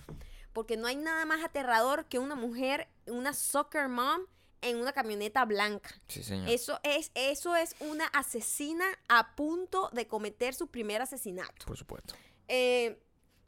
Porque 0.54 0.78
no 0.78 0.86
hay 0.86 0.96
nada 0.96 1.26
más 1.26 1.44
aterrador 1.44 2.06
que 2.06 2.18
una 2.18 2.36
mujer, 2.36 2.88
una 3.06 3.34
soccer 3.34 3.88
mom, 3.88 4.22
en 4.62 4.78
una 4.78 4.92
camioneta 4.92 5.44
blanca. 5.44 5.90
Sí, 6.08 6.22
señor. 6.22 6.48
Eso 6.48 6.80
es, 6.82 7.10
eso 7.14 7.54
es 7.54 7.76
una 7.80 8.06
asesina 8.06 8.86
a 9.08 9.36
punto 9.36 9.90
de 9.92 10.06
cometer 10.06 10.54
su 10.54 10.68
primer 10.68 11.02
asesinato. 11.02 11.66
Por 11.66 11.76
supuesto. 11.76 12.14
Eh, 12.48 12.98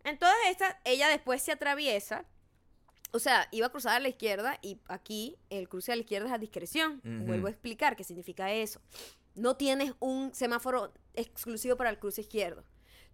en 0.04 0.18
todas 0.18 0.36
estas, 0.50 0.76
ella 0.84 1.08
después 1.08 1.42
se 1.42 1.52
atraviesa. 1.52 2.26
O 3.12 3.18
sea, 3.18 3.48
iba 3.50 3.66
a 3.66 3.70
cruzar 3.70 3.96
a 3.96 4.00
la 4.00 4.08
izquierda 4.08 4.58
y 4.60 4.78
aquí 4.88 5.38
el 5.48 5.70
cruce 5.70 5.90
a 5.90 5.96
la 5.96 6.02
izquierda 6.02 6.26
es 6.26 6.34
a 6.34 6.38
discreción. 6.38 7.00
Vuelvo 7.02 7.46
a 7.46 7.50
explicar 7.50 7.96
qué 7.96 8.04
significa 8.04 8.52
eso. 8.52 8.82
No 9.34 9.56
tienes 9.56 9.94
un 10.00 10.34
semáforo 10.34 10.92
exclusivo 11.14 11.76
para 11.76 11.88
el 11.88 11.98
cruce 11.98 12.20
izquierdo. 12.20 12.62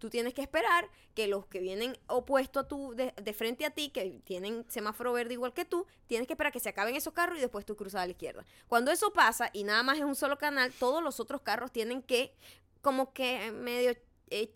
Tú 0.02 0.10
tienes 0.10 0.34
que 0.34 0.42
esperar 0.42 0.90
que 1.14 1.28
los 1.28 1.46
que 1.46 1.60
vienen 1.60 1.96
opuesto 2.08 2.58
a 2.58 2.66
tú, 2.66 2.92
de, 2.96 3.32
frente 3.34 3.64
a 3.64 3.70
ti, 3.70 3.90
que 3.90 4.20
tienen 4.24 4.66
semáforo 4.68 5.12
verde 5.12 5.34
igual 5.34 5.52
que 5.52 5.64
tú, 5.64 5.86
tienes 6.08 6.26
que 6.26 6.32
esperar 6.32 6.50
que 6.50 6.58
se 6.58 6.70
acaben 6.70 6.96
esos 6.96 7.12
carros 7.12 7.38
y 7.38 7.40
después 7.40 7.64
tú 7.64 7.76
cruzas 7.76 8.02
a 8.02 8.06
la 8.06 8.10
izquierda. 8.10 8.44
Cuando 8.66 8.90
eso 8.90 9.12
pasa 9.12 9.50
y 9.52 9.62
nada 9.62 9.84
más 9.84 9.98
es 9.98 10.02
un 10.02 10.16
solo 10.16 10.38
canal, 10.38 10.72
todos 10.72 11.04
los 11.04 11.20
otros 11.20 11.42
carros 11.42 11.70
tienen 11.70 12.02
que 12.02 12.34
como 12.80 13.12
que 13.12 13.52
medio 13.52 13.94
eh, 14.30 14.50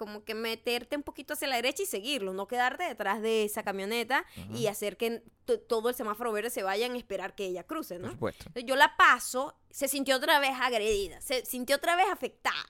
como 0.00 0.24
que 0.24 0.34
meterte 0.34 0.96
un 0.96 1.02
poquito 1.02 1.34
hacia 1.34 1.46
la 1.46 1.56
derecha 1.56 1.82
y 1.82 1.86
seguirlo, 1.86 2.32
no 2.32 2.48
quedarte 2.48 2.84
detrás 2.84 3.20
de 3.20 3.44
esa 3.44 3.62
camioneta 3.62 4.24
y 4.54 4.66
hacer 4.66 4.96
que 4.96 5.22
todo 5.68 5.88
el 5.90 5.94
semáforo 5.94 6.32
verde 6.32 6.48
se 6.48 6.62
vayan 6.62 6.92
a 6.92 6.96
esperar 6.96 7.34
que 7.34 7.44
ella 7.44 7.64
cruce, 7.64 7.96
Por 7.96 8.04
¿no? 8.06 8.10
supuesto. 8.12 8.44
Entonces, 8.46 8.64
Yo 8.68 8.76
la 8.76 8.96
paso, 8.96 9.54
se 9.70 9.88
sintió 9.88 10.16
otra 10.16 10.38
vez 10.40 10.52
agredida, 10.58 11.20
se 11.20 11.44
sintió 11.44 11.76
otra 11.76 11.94
vez 11.96 12.06
afectada. 12.10 12.64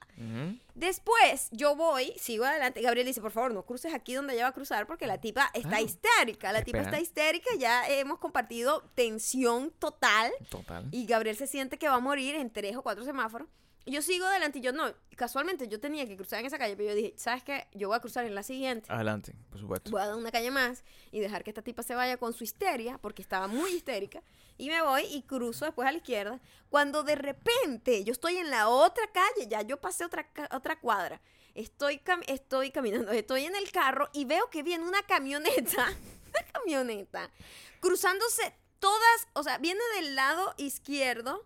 Después 0.75 1.49
yo 1.53 1.77
voy, 1.77 2.13
sigo 2.19 2.45
adelante. 2.45 2.81
Gabriel 2.81 3.07
dice, 3.07 3.21
por 3.21 3.31
favor, 3.33 3.53
no 3.53 3.65
cruces 3.67 3.93
aquí 3.95 4.15
donde 4.15 4.35
ella 4.35 4.45
va 4.45 4.49
a 4.49 4.55
cruzar 4.55 4.87
porque 4.87 5.07
la 5.07 5.21
tipa 5.21 5.51
está 5.55 5.77
Ah, 5.77 5.81
histérica. 5.83 6.53
La 6.53 6.65
tipa 6.65 6.79
está 6.79 6.99
histérica, 7.01 7.51
ya 7.59 7.87
hemos 7.89 8.19
compartido 8.19 8.83
tensión 8.95 9.71
total. 9.79 10.33
Total. 10.49 10.89
Y 10.91 11.07
Gabriel 11.07 11.37
se 11.37 11.47
siente 11.47 11.79
que 11.79 11.89
va 11.89 11.95
a 11.97 12.01
morir 12.01 12.35
en 12.35 12.51
tres 12.51 12.77
o 12.77 12.83
cuatro 12.83 13.05
semáforos. 13.05 13.47
Yo 13.87 14.03
sigo 14.03 14.27
adelante 14.27 14.59
y 14.59 14.63
yo 14.63 14.73
no. 14.73 14.93
Casualmente 15.17 15.67
yo 15.69 15.81
tenía 15.81 16.07
que 16.07 16.17
cruzar 16.17 16.41
en 16.41 16.47
esa 16.47 16.59
calle, 16.59 16.77
pero 16.77 16.91
yo 16.91 16.95
dije, 16.95 17.15
¿sabes 17.17 17.43
qué? 17.43 17.67
Yo 17.73 17.89
voy 17.89 17.97
a 17.97 18.01
cruzar 18.01 18.25
en 18.25 18.35
la 18.35 18.43
siguiente. 18.43 18.91
Adelante, 18.93 19.35
por 19.51 19.59
supuesto. 19.61 19.91
Voy 19.91 20.01
a 20.01 20.07
dar 20.07 20.17
una 20.17 20.31
calle 20.31 20.51
más 20.51 20.85
y 21.11 21.21
dejar 21.21 21.43
que 21.45 21.51
esta 21.51 21.63
tipa 21.63 21.83
se 21.83 21.95
vaya 21.95 22.17
con 22.17 22.33
su 22.33 22.45
histeria, 22.45 22.99
porque 22.99 23.23
estaba 23.23 23.47
muy 23.49 23.71
histérica. 23.73 24.23
Y 24.59 24.69
me 24.69 24.81
voy 24.83 25.03
y 25.07 25.23
cruzo 25.23 25.65
después 25.65 25.89
a 25.89 25.93
la 25.93 25.99
izquierda. 25.99 26.41
Cuando 26.69 27.03
de 27.03 27.15
repente 27.17 28.05
yo 28.05 28.13
estoy 28.13 28.37
en 28.37 28.51
la 28.51 28.69
otra 28.69 29.07
calle, 29.13 29.49
ya 29.49 29.63
yo 29.63 29.79
pasé 29.81 30.05
otra, 30.05 30.29
otra 30.53 30.79
cuadra. 30.79 31.21
Estoy, 31.55 31.99
cam- 31.99 32.23
estoy 32.29 32.71
caminando, 32.71 33.11
estoy 33.13 33.45
en 33.45 33.57
el 33.57 33.73
carro 33.73 34.09
y 34.13 34.25
veo 34.25 34.49
que 34.51 34.63
viene 34.63 34.85
una 34.87 35.03
camioneta, 35.03 35.89
una 36.29 36.53
camioneta, 36.53 37.31
cruzándose 37.81 38.55
todas, 38.79 39.29
o 39.33 39.43
sea, 39.43 39.59
viene 39.59 39.81
del 39.97 40.15
lado 40.15 40.55
izquierdo 40.59 41.45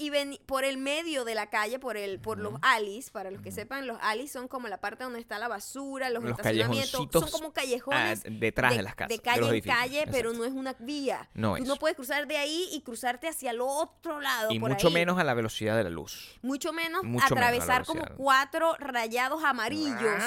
y 0.00 0.08
ven 0.08 0.38
por 0.46 0.64
el 0.64 0.78
medio 0.78 1.26
de 1.26 1.34
la 1.34 1.50
calle, 1.50 1.78
por 1.78 1.98
el, 1.98 2.18
por 2.20 2.38
los 2.38 2.54
alis, 2.62 3.10
para 3.10 3.30
los 3.30 3.42
que 3.42 3.52
sepan, 3.52 3.86
los 3.86 3.98
alis 4.00 4.32
son 4.32 4.48
como 4.48 4.66
la 4.66 4.80
parte 4.80 5.04
donde 5.04 5.20
está 5.20 5.38
la 5.38 5.46
basura, 5.46 6.08
los, 6.08 6.22
Los 6.24 6.38
estacionamientos, 6.38 7.08
son 7.12 7.30
como 7.30 7.48
Ah, 7.48 7.52
callejones 7.52 8.22
detrás 8.24 8.74
de, 8.74 8.82
las 8.82 8.94
casas. 8.94 9.10
de 9.10 9.18
calle 9.18 9.56
en 9.58 9.62
calle, 9.62 10.06
pero 10.10 10.32
no 10.32 10.46
es 10.46 10.52
una 10.52 10.74
vía. 10.78 11.28
No 11.34 11.54
Tú 11.56 11.62
es. 11.64 11.68
no 11.68 11.76
puedes 11.76 11.96
cruzar 11.96 12.26
de 12.26 12.38
ahí 12.38 12.68
y 12.72 12.80
cruzarte 12.80 13.28
hacia 13.28 13.50
el 13.50 13.60
otro 13.60 14.20
lado. 14.20 14.50
Y 14.52 14.58
por 14.58 14.70
mucho 14.70 14.88
ahí. 14.88 14.94
menos 14.94 15.18
a 15.18 15.24
la 15.24 15.34
velocidad 15.34 15.76
de 15.76 15.84
la 15.84 15.90
luz. 15.90 16.38
Mucho 16.40 16.72
menos 16.72 17.04
mucho 17.04 17.26
atravesar 17.26 17.84
como 17.84 18.02
cuatro 18.16 18.76
rayados 18.78 19.44
amarillos 19.44 20.22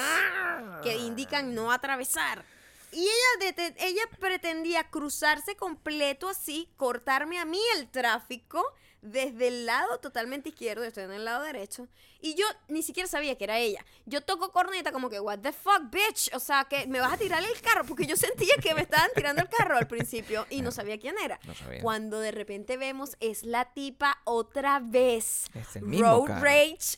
que 0.83 0.97
indican 0.97 1.55
no 1.55 1.71
atravesar. 1.71 2.45
Y 2.91 3.07
ella, 3.41 3.73
ella 3.79 4.03
pretendía 4.19 4.83
cruzarse 4.91 5.55
completo 5.55 6.29
así, 6.29 6.69
cortarme 6.77 7.39
a 7.39 7.45
mí 7.45 7.59
el 7.77 7.89
tráfico 7.89 8.63
desde 9.03 9.49
el 9.49 9.65
lado 9.65 9.99
totalmente 9.99 10.49
izquierdo, 10.49 10.81
yo 10.81 10.87
estoy 10.87 11.03
en 11.03 11.11
el 11.11 11.25
lado 11.25 11.43
derecho, 11.43 11.89
y 12.21 12.35
yo 12.35 12.45
ni 12.69 12.81
siquiera 12.81 13.07
sabía 13.07 13.37
que 13.37 13.43
era 13.43 13.59
ella. 13.59 13.85
Yo 14.05 14.21
toco 14.21 14.51
corneta 14.51 14.93
como 14.93 15.09
que, 15.09 15.19
what 15.19 15.39
the 15.39 15.51
fuck, 15.51 15.91
bitch, 15.91 16.33
o 16.33 16.39
sea, 16.39 16.63
que 16.63 16.87
me 16.87 17.01
vas 17.01 17.11
a 17.11 17.17
tirar 17.17 17.43
el 17.43 17.61
carro, 17.61 17.83
porque 17.85 18.05
yo 18.05 18.15
sentía 18.15 18.55
que 18.61 18.73
me 18.73 18.81
estaban 18.81 19.09
tirando 19.13 19.41
el 19.41 19.49
carro 19.49 19.77
al 19.77 19.87
principio 19.87 20.47
y 20.49 20.61
no 20.61 20.71
sabía 20.71 20.97
quién 20.97 21.15
era. 21.21 21.37
No 21.45 21.53
sabía. 21.53 21.81
Cuando 21.81 22.21
de 22.21 22.31
repente 22.31 22.77
vemos 22.77 23.17
es 23.19 23.43
la 23.43 23.73
tipa 23.73 24.21
otra 24.23 24.79
vez. 24.79 25.47
Es 25.53 25.75
el 25.75 25.83
mismo 25.83 26.25
Road 26.25 26.41
rage 26.41 26.97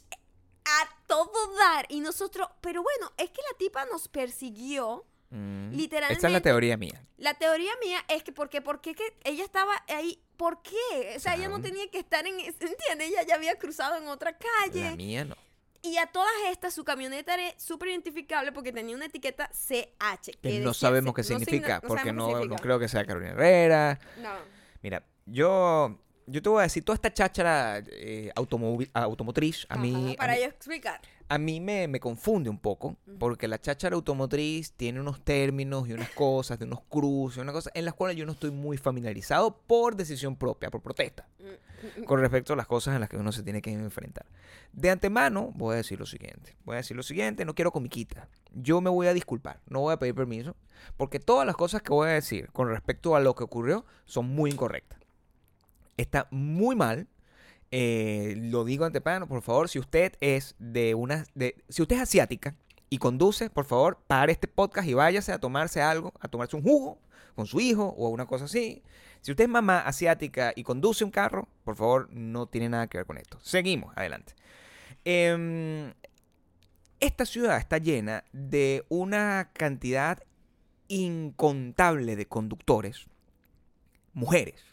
a 0.64 0.90
todo 1.08 1.56
dar. 1.58 1.88
Y 1.90 2.02
nosotros, 2.02 2.48
pero 2.62 2.84
bueno, 2.84 3.12
es 3.18 3.32
que 3.32 3.42
la 3.52 3.58
tipa 3.58 3.86
nos 3.86 4.08
persiguió. 4.08 5.06
Mm. 5.32 5.72
Literalmente. 5.72 6.20
Esa 6.20 6.28
es 6.28 6.34
la 6.34 6.42
teoría 6.42 6.78
mía. 6.78 7.04
La 7.18 7.34
teoría 7.34 7.72
mía 7.84 8.06
es 8.08 8.24
que, 8.24 8.32
¿por 8.32 8.50
qué? 8.50 8.62
¿Por 8.62 8.80
qué 8.80 8.94
que 8.94 9.18
ella 9.24 9.44
estaba 9.44 9.84
ahí? 9.88 10.22
¿Por 10.38 10.62
qué? 10.62 11.14
O 11.16 11.20
sea, 11.20 11.36
ella 11.36 11.48
no 11.48 11.62
tenía 11.62 11.88
que 11.90 12.00
estar 12.00 12.26
en, 12.26 12.40
¿entiendes? 12.40 13.10
Ella 13.10 13.24
ya 13.24 13.36
había 13.36 13.56
cruzado 13.58 13.98
en 13.98 14.08
otra 14.08 14.38
calle. 14.38 14.84
La 14.84 14.96
mía 14.96 15.26
no. 15.26 15.36
Y 15.82 15.98
a 15.98 16.08
todas 16.08 16.32
estas, 16.50 16.74
su 16.74 16.84
camioneta 16.84 17.36
era 17.36 17.60
súper 17.60 17.90
identificable 17.90 18.52
porque 18.52 18.72
tenía 18.72 18.96
una 18.96 19.06
etiqueta 19.06 19.50
CH. 19.54 20.32
Que 20.42 20.60
no 20.60 20.74
sabemos 20.74 21.14
qué 21.14 21.24
significa, 21.24 21.80
no 21.82 21.88
porque 21.88 22.12
no, 22.12 22.44
no 22.46 22.56
creo 22.56 22.80
que 22.80 22.88
sea 22.88 23.06
Carolina 23.06 23.34
Herrera. 23.34 24.00
No. 24.18 24.32
Mira, 24.82 25.04
yo, 25.26 26.00
yo 26.28 26.42
te 26.42 26.50
voy 26.50 26.60
a 26.60 26.64
decir, 26.64 26.84
toda 26.84 26.96
esta 26.96 27.14
cháchara 27.14 27.84
eh, 27.92 28.32
automotriz, 28.36 29.66
a 29.70 29.78
mí, 29.78 29.94
Ajá, 29.94 30.12
a 30.12 30.16
para 30.16 30.34
mí, 30.34 30.40
yo 30.40 30.46
explicar. 30.46 31.02
a 31.30 31.38
mí 31.38 31.60
me, 31.60 31.88
me 31.88 32.00
confunde 32.00 32.50
un 32.50 32.58
poco, 32.58 32.98
porque 33.20 33.48
la 33.48 33.60
cháchara 33.60 33.96
automotriz 33.96 34.72
tiene 34.74 35.00
unos 35.00 35.24
términos 35.24 35.88
y 35.88 35.94
unas 35.94 36.10
cosas, 36.12 36.60
de 36.60 36.66
unos 36.66 36.82
cruces, 36.90 37.38
unas 37.42 37.54
cosas 37.54 37.72
en 37.76 37.86
las 37.86 37.94
cuales 37.94 38.18
yo 38.18 38.26
no 38.26 38.32
estoy 38.32 38.52
muy 38.52 38.78
familiarizado 38.78 39.58
por 39.68 39.96
decisión 39.96 40.36
propia, 40.36 40.70
por 40.72 40.82
protesta, 40.82 41.28
con 42.06 42.20
respecto 42.20 42.54
a 42.54 42.56
las 42.56 42.68
cosas 42.68 42.96
en 42.96 43.02
las 43.02 43.10
que 43.10 43.18
uno 43.18 43.32
se 43.32 43.44
tiene 43.44 43.62
que 43.62 43.72
enfrentar. 43.72 44.26
De 44.74 44.90
antemano, 44.90 45.52
voy 45.56 45.74
a 45.76 45.78
decir 45.78 46.00
lo 46.00 46.06
siguiente. 46.06 46.58
Voy 46.66 46.74
a 46.74 46.78
decir 46.78 46.98
lo 46.98 47.04
siguiente, 47.04 47.46
no 47.46 47.54
quiero 47.56 47.72
comiquita. 47.72 48.28
Yo 48.52 48.82
me 48.82 48.90
voy 48.90 49.08
a 49.08 49.14
disculpar, 49.14 49.62
no 49.68 49.82
voy 49.82 49.94
a 49.94 49.98
pedir 50.00 50.16
permiso, 50.16 50.56
porque 50.98 51.20
todas 51.20 51.46
las 51.46 51.56
cosas 51.56 51.82
que 51.82 51.92
voy 51.94 52.10
a 52.10 52.14
decir 52.14 52.50
con 52.52 52.68
respecto 52.70 53.16
a 53.16 53.20
lo 53.20 53.36
que 53.36 53.44
ocurrió 53.44 53.86
son 54.06 54.28
muy 54.28 54.50
incorrectas. 54.52 55.00
Está 55.98 56.28
muy 56.32 56.76
mal. 56.76 57.08
eh, 57.72 58.36
lo 58.38 58.64
digo 58.64 58.86
antepano, 58.86 59.28
por 59.28 59.42
favor, 59.42 59.68
si 59.70 59.80
usted 59.80 60.14
es 60.22 60.56
de 60.60 60.96
una, 60.96 61.26
de, 61.36 61.56
si 61.68 61.82
usted 61.82 61.98
es 61.98 62.02
asiática 62.04 62.56
y 62.90 63.00
conduce, 63.00 63.50
por 63.50 63.66
favor, 63.66 64.00
pare 64.08 64.32
este 64.32 64.48
podcast 64.48 64.88
y 64.88 64.94
váyase 64.94 65.32
a 65.34 65.40
tomarse 65.40 65.82
algo, 65.82 66.14
a 66.20 66.28
tomarse 66.28 66.56
un 66.56 66.64
jugo 66.64 67.00
con 67.36 67.46
su 67.48 67.60
hijo 67.60 67.94
o 67.98 68.10
una 68.10 68.26
cosa 68.26 68.46
así. 68.46 68.84
Si 69.22 69.32
usted 69.32 69.46
es 69.46 69.50
mamá 69.50 69.80
asiática 69.80 70.54
y 70.56 70.64
conduce 70.64 71.04
un 71.04 71.12
carro, 71.12 71.48
por 71.64 71.76
favor, 71.76 72.10
no 72.12 72.48
tiene 72.48 72.70
nada 72.70 72.88
que 72.88 73.00
ver 73.00 73.08
con 73.08 73.18
esto. 73.18 73.40
Seguimos, 73.42 73.92
adelante. 73.98 74.34
Em, 75.04 75.94
esta 77.00 77.26
ciudad 77.26 77.58
está 77.58 77.78
llena 77.80 78.24
de 78.32 78.86
una 78.90 79.50
cantidad 79.54 80.22
incontable 80.88 82.16
de 82.16 82.28
conductores, 82.28 83.08
mujeres, 84.14 84.64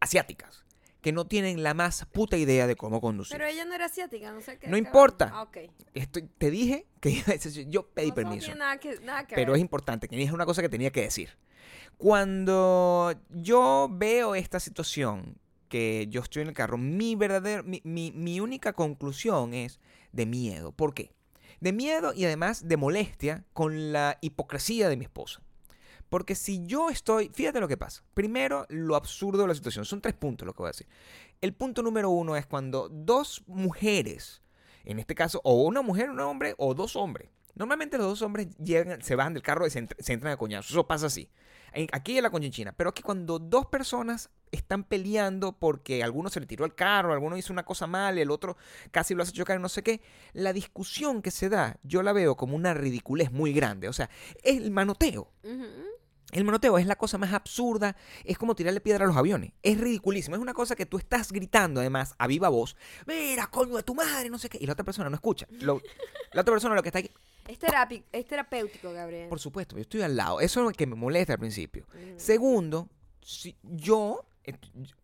asiáticas, 0.00 0.64
que 1.00 1.12
no 1.12 1.26
tienen 1.26 1.62
la 1.62 1.72
más 1.74 2.04
puta 2.12 2.36
idea 2.36 2.66
de 2.66 2.76
cómo 2.76 3.00
conducir. 3.00 3.36
Pero 3.36 3.46
ella 3.48 3.64
no 3.64 3.74
era 3.74 3.86
asiática, 3.86 4.32
no 4.32 4.40
sé 4.40 4.58
qué. 4.58 4.68
No 4.68 4.76
importa. 4.76 5.30
Ah. 5.32 5.48
Estoy- 5.94 6.28
te 6.38 6.50
dije 6.50 6.86
que 7.00 7.22
yo 7.68 7.86
pedí 7.88 8.06
No, 8.08 8.10
no 8.10 8.14
permiso. 8.16 8.46
tiene 8.46 8.58
nada 8.60 8.78
que, 8.78 9.00
nada 9.00 9.26
que 9.26 9.34
Pero 9.34 9.52
ver. 9.52 9.58
es 9.58 9.62
importante, 9.62 10.08
que 10.08 10.22
es 10.22 10.32
una 10.32 10.44
cosa 10.46 10.60
que 10.62 10.68
tenía 10.68 10.90
que 10.90 11.02
decir. 11.02 11.30
Cuando 11.96 13.14
yo 13.30 13.88
veo 13.90 14.34
esta 14.34 14.58
situación, 14.58 15.38
que 15.68 16.06
yo 16.10 16.20
estoy 16.22 16.42
en 16.42 16.48
el 16.48 16.54
carro, 16.54 16.76
mi 16.76 17.14
verdadero, 17.14 17.62
mi, 17.62 17.80
mi- 17.84 18.10
mi 18.10 18.40
única 18.40 18.72
conclusión 18.72 19.54
es 19.54 19.78
de 20.12 20.26
miedo. 20.26 20.72
¿Por 20.72 20.92
qué? 20.92 21.12
De 21.60 21.72
miedo 21.72 22.12
y 22.12 22.24
además 22.24 22.66
de 22.66 22.76
molestia 22.76 23.44
con 23.52 23.92
la 23.92 24.18
hipocresía 24.20 24.88
de 24.88 24.96
mi 24.96 25.04
esposa. 25.04 25.40
Porque 26.10 26.34
si 26.34 26.66
yo 26.66 26.90
estoy, 26.90 27.30
fíjate 27.32 27.60
lo 27.60 27.68
que 27.68 27.78
pasa. 27.78 28.02
Primero, 28.12 28.66
lo 28.68 28.96
absurdo 28.96 29.42
de 29.42 29.48
la 29.48 29.54
situación. 29.54 29.84
Son 29.86 30.02
tres 30.02 30.14
puntos 30.14 30.44
lo 30.44 30.52
que 30.52 30.58
voy 30.58 30.68
a 30.68 30.72
decir. 30.72 30.86
El 31.40 31.54
punto 31.54 31.82
número 31.82 32.10
uno 32.10 32.36
es 32.36 32.44
cuando 32.46 32.88
dos 32.90 33.42
mujeres, 33.46 34.42
en 34.84 34.98
este 34.98 35.14
caso, 35.14 35.40
o 35.44 35.62
una 35.62 35.80
mujer, 35.80 36.10
un 36.10 36.20
hombre, 36.20 36.54
o 36.58 36.74
dos 36.74 36.96
hombres. 36.96 37.30
Normalmente 37.54 37.96
los 37.98 38.06
dos 38.06 38.22
hombres 38.22 38.48
llegan, 38.58 39.02
se 39.02 39.14
bajan 39.16 39.34
del 39.34 39.42
carro 39.42 39.66
y 39.66 39.70
se, 39.70 39.82
entr- 39.84 39.96
se 39.98 40.12
entran 40.12 40.32
a 40.32 40.36
coñazo. 40.36 40.72
Eso 40.72 40.86
pasa 40.86 41.06
así. 41.06 41.28
Aquí 41.92 42.16
en 42.16 42.22
la 42.24 42.30
conchinchina. 42.30 42.72
Pero 42.72 42.90
aquí 42.90 43.02
cuando 43.02 43.38
dos 43.38 43.66
personas 43.66 44.30
están 44.50 44.82
peleando 44.82 45.52
porque 45.52 46.02
alguno 46.02 46.28
se 46.28 46.40
le 46.40 46.46
tiró 46.46 46.64
el 46.64 46.74
carro, 46.74 47.12
alguno 47.12 47.36
hizo 47.36 47.52
una 47.52 47.64
cosa 47.64 47.86
mal, 47.86 48.18
el 48.18 48.32
otro 48.32 48.56
casi 48.90 49.14
lo 49.14 49.22
hace 49.22 49.30
chocar 49.32 49.58
y 49.58 49.62
no 49.62 49.68
sé 49.68 49.84
qué, 49.84 50.00
la 50.32 50.52
discusión 50.52 51.22
que 51.22 51.30
se 51.30 51.48
da, 51.48 51.78
yo 51.84 52.02
la 52.02 52.12
veo 52.12 52.36
como 52.36 52.56
una 52.56 52.74
ridiculez 52.74 53.30
muy 53.30 53.52
grande. 53.52 53.88
O 53.88 53.92
sea, 53.92 54.10
es 54.42 54.56
el 54.56 54.70
manoteo. 54.72 55.30
Ujú. 55.44 55.66
El 56.32 56.44
manoteo 56.44 56.78
es 56.78 56.86
la 56.86 56.96
cosa 56.96 57.18
más 57.18 57.32
absurda, 57.32 57.96
es 58.24 58.38
como 58.38 58.54
tirarle 58.54 58.80
piedra 58.80 59.04
a 59.04 59.08
los 59.08 59.16
aviones. 59.16 59.52
Es 59.62 59.78
ridiculísimo, 59.80 60.36
es 60.36 60.42
una 60.42 60.54
cosa 60.54 60.76
que 60.76 60.86
tú 60.86 60.98
estás 60.98 61.32
gritando 61.32 61.80
además 61.80 62.14
a 62.18 62.26
viva 62.26 62.48
voz, 62.48 62.76
mira, 63.06 63.46
coño 63.48 63.76
de 63.76 63.82
tu 63.82 63.94
madre, 63.94 64.30
no 64.30 64.38
sé 64.38 64.48
qué, 64.48 64.58
y 64.60 64.66
la 64.66 64.72
otra 64.74 64.84
persona 64.84 65.08
no 65.10 65.14
escucha. 65.16 65.46
Lo- 65.60 65.80
la 66.32 66.42
otra 66.42 66.52
persona 66.54 66.74
lo 66.74 66.82
que 66.82 66.88
está 66.90 67.00
aquí, 67.00 67.10
Es, 67.48 67.58
terapi- 67.58 68.04
es 68.12 68.26
terapéutico, 68.26 68.92
Gabriel. 68.92 69.28
por 69.28 69.40
supuesto, 69.40 69.74
yo 69.76 69.82
estoy 69.82 70.02
al 70.02 70.16
lado, 70.16 70.40
eso 70.40 70.60
es 70.60 70.66
lo 70.66 70.72
que 70.72 70.86
me 70.86 70.94
molesta 70.94 71.32
al 71.32 71.38
principio. 71.40 71.86
Ujú. 71.88 72.14
Segundo, 72.18 72.88
si 73.22 73.56
yo, 73.62 74.24
eh, 74.44 74.54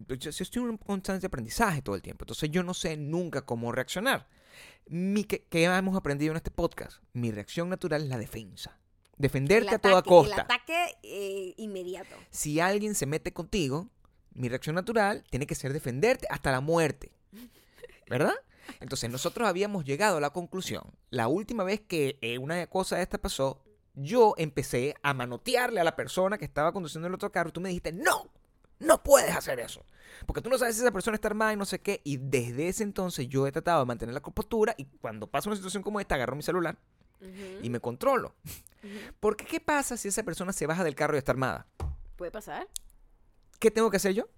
yo, 0.07 0.15
yo 0.17 0.31
estoy 0.31 0.63
en 0.63 0.69
un 0.71 0.77
constante 0.79 1.27
aprendizaje 1.27 1.83
todo 1.83 1.97
el 1.97 2.03
tiempo, 2.03 2.25
entonces 2.25 2.51
yo 2.51 2.63
no 2.63 2.73
sé 2.75 2.97
nunca 2.97 3.43
cómo 3.43 3.73
reaccionar. 3.73 4.29
Mi, 4.89 5.25
que, 5.25 5.43
que 5.43 5.65
hemos 5.65 5.97
aprendido 5.97 6.31
en 6.31 6.37
este 6.37 6.53
podcast, 6.53 6.99
mi 7.13 7.33
reacción 7.33 7.69
natural 7.69 8.05
es 8.05 8.09
la 8.09 8.19
defensa. 8.19 8.79
Defenderte 9.19 9.69
El 9.71 9.75
a 9.75 9.79
toda 9.79 9.95
ataque- 9.99 10.09
costa. 10.09 10.35
El 10.35 10.41
ataque 10.41 10.97
eh, 11.03 11.55
inmediato. 11.57 12.15
si 12.31 12.61
alguien 12.61 12.95
se 12.95 13.07
mete 13.07 13.33
contigo, 13.33 13.89
mi 14.33 14.49
reacción 14.49 14.75
natural 14.75 15.25
tiene 15.31 15.47
que 15.47 15.55
ser 15.55 15.73
defenderte 15.73 16.27
hasta 16.31 16.53
la 16.53 16.61
muerte. 16.61 17.13
¿Verdad? 18.09 18.35
Entonces 18.81 19.11
nosotros 19.11 19.49
habíamos 19.49 19.85
llegado 19.85 20.19
a 20.19 20.21
la 20.21 20.31
conclusión, 20.31 20.85
la 21.11 21.29
última 21.29 21.65
vez 21.65 21.81
que 21.81 22.19
eh, 22.21 22.39
una 22.39 22.67
cosa 22.67 22.97
de 22.97 23.03
esta 23.03 23.19
pasó, 23.19 23.61
yo 23.95 24.35
empecé 24.37 24.95
a 25.03 25.15
manotearle 25.15 25.81
a 25.81 25.85
la 25.85 25.97
persona 25.97 26.37
que 26.37 26.45
estaba 26.45 26.73
conduciendo 26.73 27.09
el 27.09 27.15
otro 27.15 27.33
carro, 27.33 27.53
tú 27.53 27.61
me 27.61 27.69
dijiste, 27.71 27.93
no, 27.93 28.31
No 28.79 29.03
puedes 29.03 29.35
hacer 29.35 29.59
eso. 29.61 29.87
Porque 30.27 30.43
tú 30.43 30.51
no 30.51 30.59
sabes 30.59 30.75
si 30.77 30.83
esa 30.83 30.91
persona 30.93 31.15
está 31.15 31.29
armada 31.29 31.55
y 31.55 31.57
no 31.57 31.65
sé 31.65 31.79
qué. 31.81 32.03
Y 32.05 32.19
desde 32.19 32.69
ese 32.69 32.83
entonces 32.83 33.27
yo 33.27 33.47
he 33.47 33.53
tratado 33.53 33.81
de 33.81 33.87
mantener 33.87 34.13
la 34.13 34.21
compostura 34.21 34.75
y 34.77 34.85
cuando 35.01 35.27
pasa 35.29 35.49
una 35.49 35.57
situación 35.57 35.83
como 35.83 35.99
esta, 35.99 36.15
agarro 36.17 36.37
mi 36.37 36.43
celular 36.43 36.77
Ujú, 37.21 37.61
y 37.63 37.71
me 37.71 37.81
controlo. 37.81 38.35
ujú. 38.83 38.91
Porque 39.21 39.45
¿qué 39.45 39.61
pasa 39.61 39.97
si 39.97 40.09
esa 40.09 40.23
persona 40.23 40.53
se 40.53 40.67
baja 40.67 40.85
del 40.85 40.95
carro 40.95 41.15
y 41.17 41.19
está 41.19 41.33
armada? 41.33 41.67
Puede 42.17 42.31
pasar. 42.31 42.69
¿Qué 43.59 43.71
tengo 43.71 43.91
que 43.91 43.97
hacer 43.97 44.13
yo? 44.15 44.29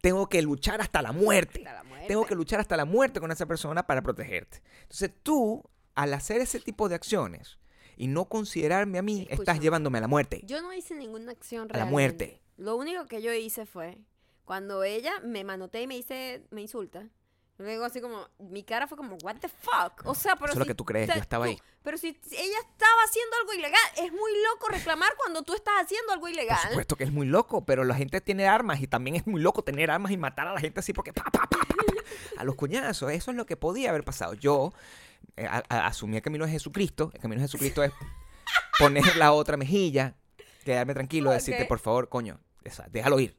Tengo 0.00 0.28
que 0.28 0.40
luchar 0.42 0.80
hasta 0.80 1.02
la 1.02 1.12
muerte. 1.12 1.58
Hasta 1.58 1.72
la 1.72 1.84
muerte. 1.84 2.06
Tengo 2.08 2.26
que 2.26 2.34
luchar 2.34 2.60
hasta 2.60 2.76
la 2.76 2.84
muerte 2.84 3.20
con 3.20 3.30
esa 3.32 3.46
persona 3.46 3.86
para 3.86 4.02
protegerte. 4.02 4.62
Entonces 4.82 5.10
tú, 5.22 5.62
al 5.94 6.14
hacer 6.14 6.40
ese 6.40 6.60
tipo 6.60 6.88
de 6.88 6.94
acciones 6.94 7.58
y 7.96 8.06
no 8.08 8.26
considerarme 8.26 8.98
a 8.98 9.02
mí, 9.02 9.22
estás 9.22 9.32
Escúchame. 9.32 9.60
llevándome 9.60 9.98
a 9.98 10.02
la 10.02 10.08
muerte. 10.08 10.42
Yo 10.44 10.60
no 10.62 10.72
hice 10.72 10.94
ninguna 10.94 11.32
acción 11.32 11.68
A 11.72 11.78
la 11.78 11.84
muerte. 11.86 12.40
Lo 12.56 12.76
único 12.76 13.06
que 13.06 13.20
yo 13.22 13.32
hice 13.32 13.66
fue 13.66 13.98
cuando 14.44 14.84
ella 14.84 15.12
me 15.24 15.44
manotea 15.44 15.82
y 15.82 15.86
me 15.86 15.96
dice, 15.96 16.46
me 16.50 16.62
insulta. 16.62 17.08
Luego 17.58 17.84
así 17.86 18.00
como, 18.02 18.28
mi 18.38 18.62
cara 18.64 18.86
fue 18.86 18.96
como, 18.98 19.16
what 19.22 19.36
the 19.36 19.48
fuck. 19.48 20.04
O 20.04 20.14
sea, 20.14 20.36
pero 20.36 20.46
Eso 20.46 20.52
es 20.54 20.58
lo 20.58 20.66
que 20.66 20.74
tú 20.74 20.84
crees, 20.84 21.08
yo 21.08 21.14
estaba 21.20 21.46
tú- 21.46 21.50
ahí. 21.52 21.58
Pero 21.82 21.96
si 21.96 22.08
ella 22.08 22.58
estaba 22.70 23.02
haciendo 23.04 23.36
algo 23.40 23.54
ilegal, 23.54 23.80
es 23.96 24.12
muy 24.12 24.30
loco 24.52 24.68
reclamar 24.68 25.10
cuando 25.16 25.42
tú 25.42 25.54
estás 25.54 25.74
haciendo 25.84 26.12
algo 26.12 26.22
Por 26.24 26.30
ilegal. 26.32 26.58
supuesto 26.68 26.96
que 26.96 27.04
es 27.04 27.12
muy 27.12 27.26
loco, 27.26 27.64
pero 27.64 27.84
la 27.84 27.94
gente 27.94 28.20
tiene 28.20 28.46
armas 28.48 28.80
y 28.82 28.86
también 28.88 29.16
es 29.16 29.26
muy 29.26 29.40
loco 29.40 29.62
tener 29.62 29.90
armas 29.90 30.12
y 30.12 30.16
matar 30.16 30.48
a 30.48 30.52
la 30.52 30.60
gente 30.60 30.80
así 30.80 30.92
porque 30.92 31.12
pa, 31.12 31.22
pa, 31.24 31.46
pa, 31.46 31.58
a 32.36 32.44
los 32.44 32.56
coñazos. 32.56 33.10
Eso 33.12 33.30
es 33.30 33.36
lo 33.36 33.46
que 33.46 33.56
podía 33.56 33.90
haber 33.90 34.04
pasado. 34.04 34.34
Yo 34.34 34.72
eh, 35.36 35.46
a- 35.46 35.62
a- 35.68 35.86
asumí 35.86 36.16
el 36.16 36.22
camino 36.22 36.44
de 36.44 36.50
Jesucristo. 36.52 37.10
El 37.14 37.20
camino 37.20 37.40
de 37.40 37.46
Jesucristo 37.48 37.82
es 37.84 37.92
poner 38.78 39.16
la 39.16 39.32
otra 39.32 39.56
mejilla, 39.56 40.14
quedarme 40.64 40.92
tranquilo, 40.94 41.30
decirte, 41.30 41.62
Ok. 41.62 41.68
por 41.68 41.78
favor, 41.78 42.08
coño, 42.08 42.40
déjalo 42.90 43.18
ir. 43.20 43.36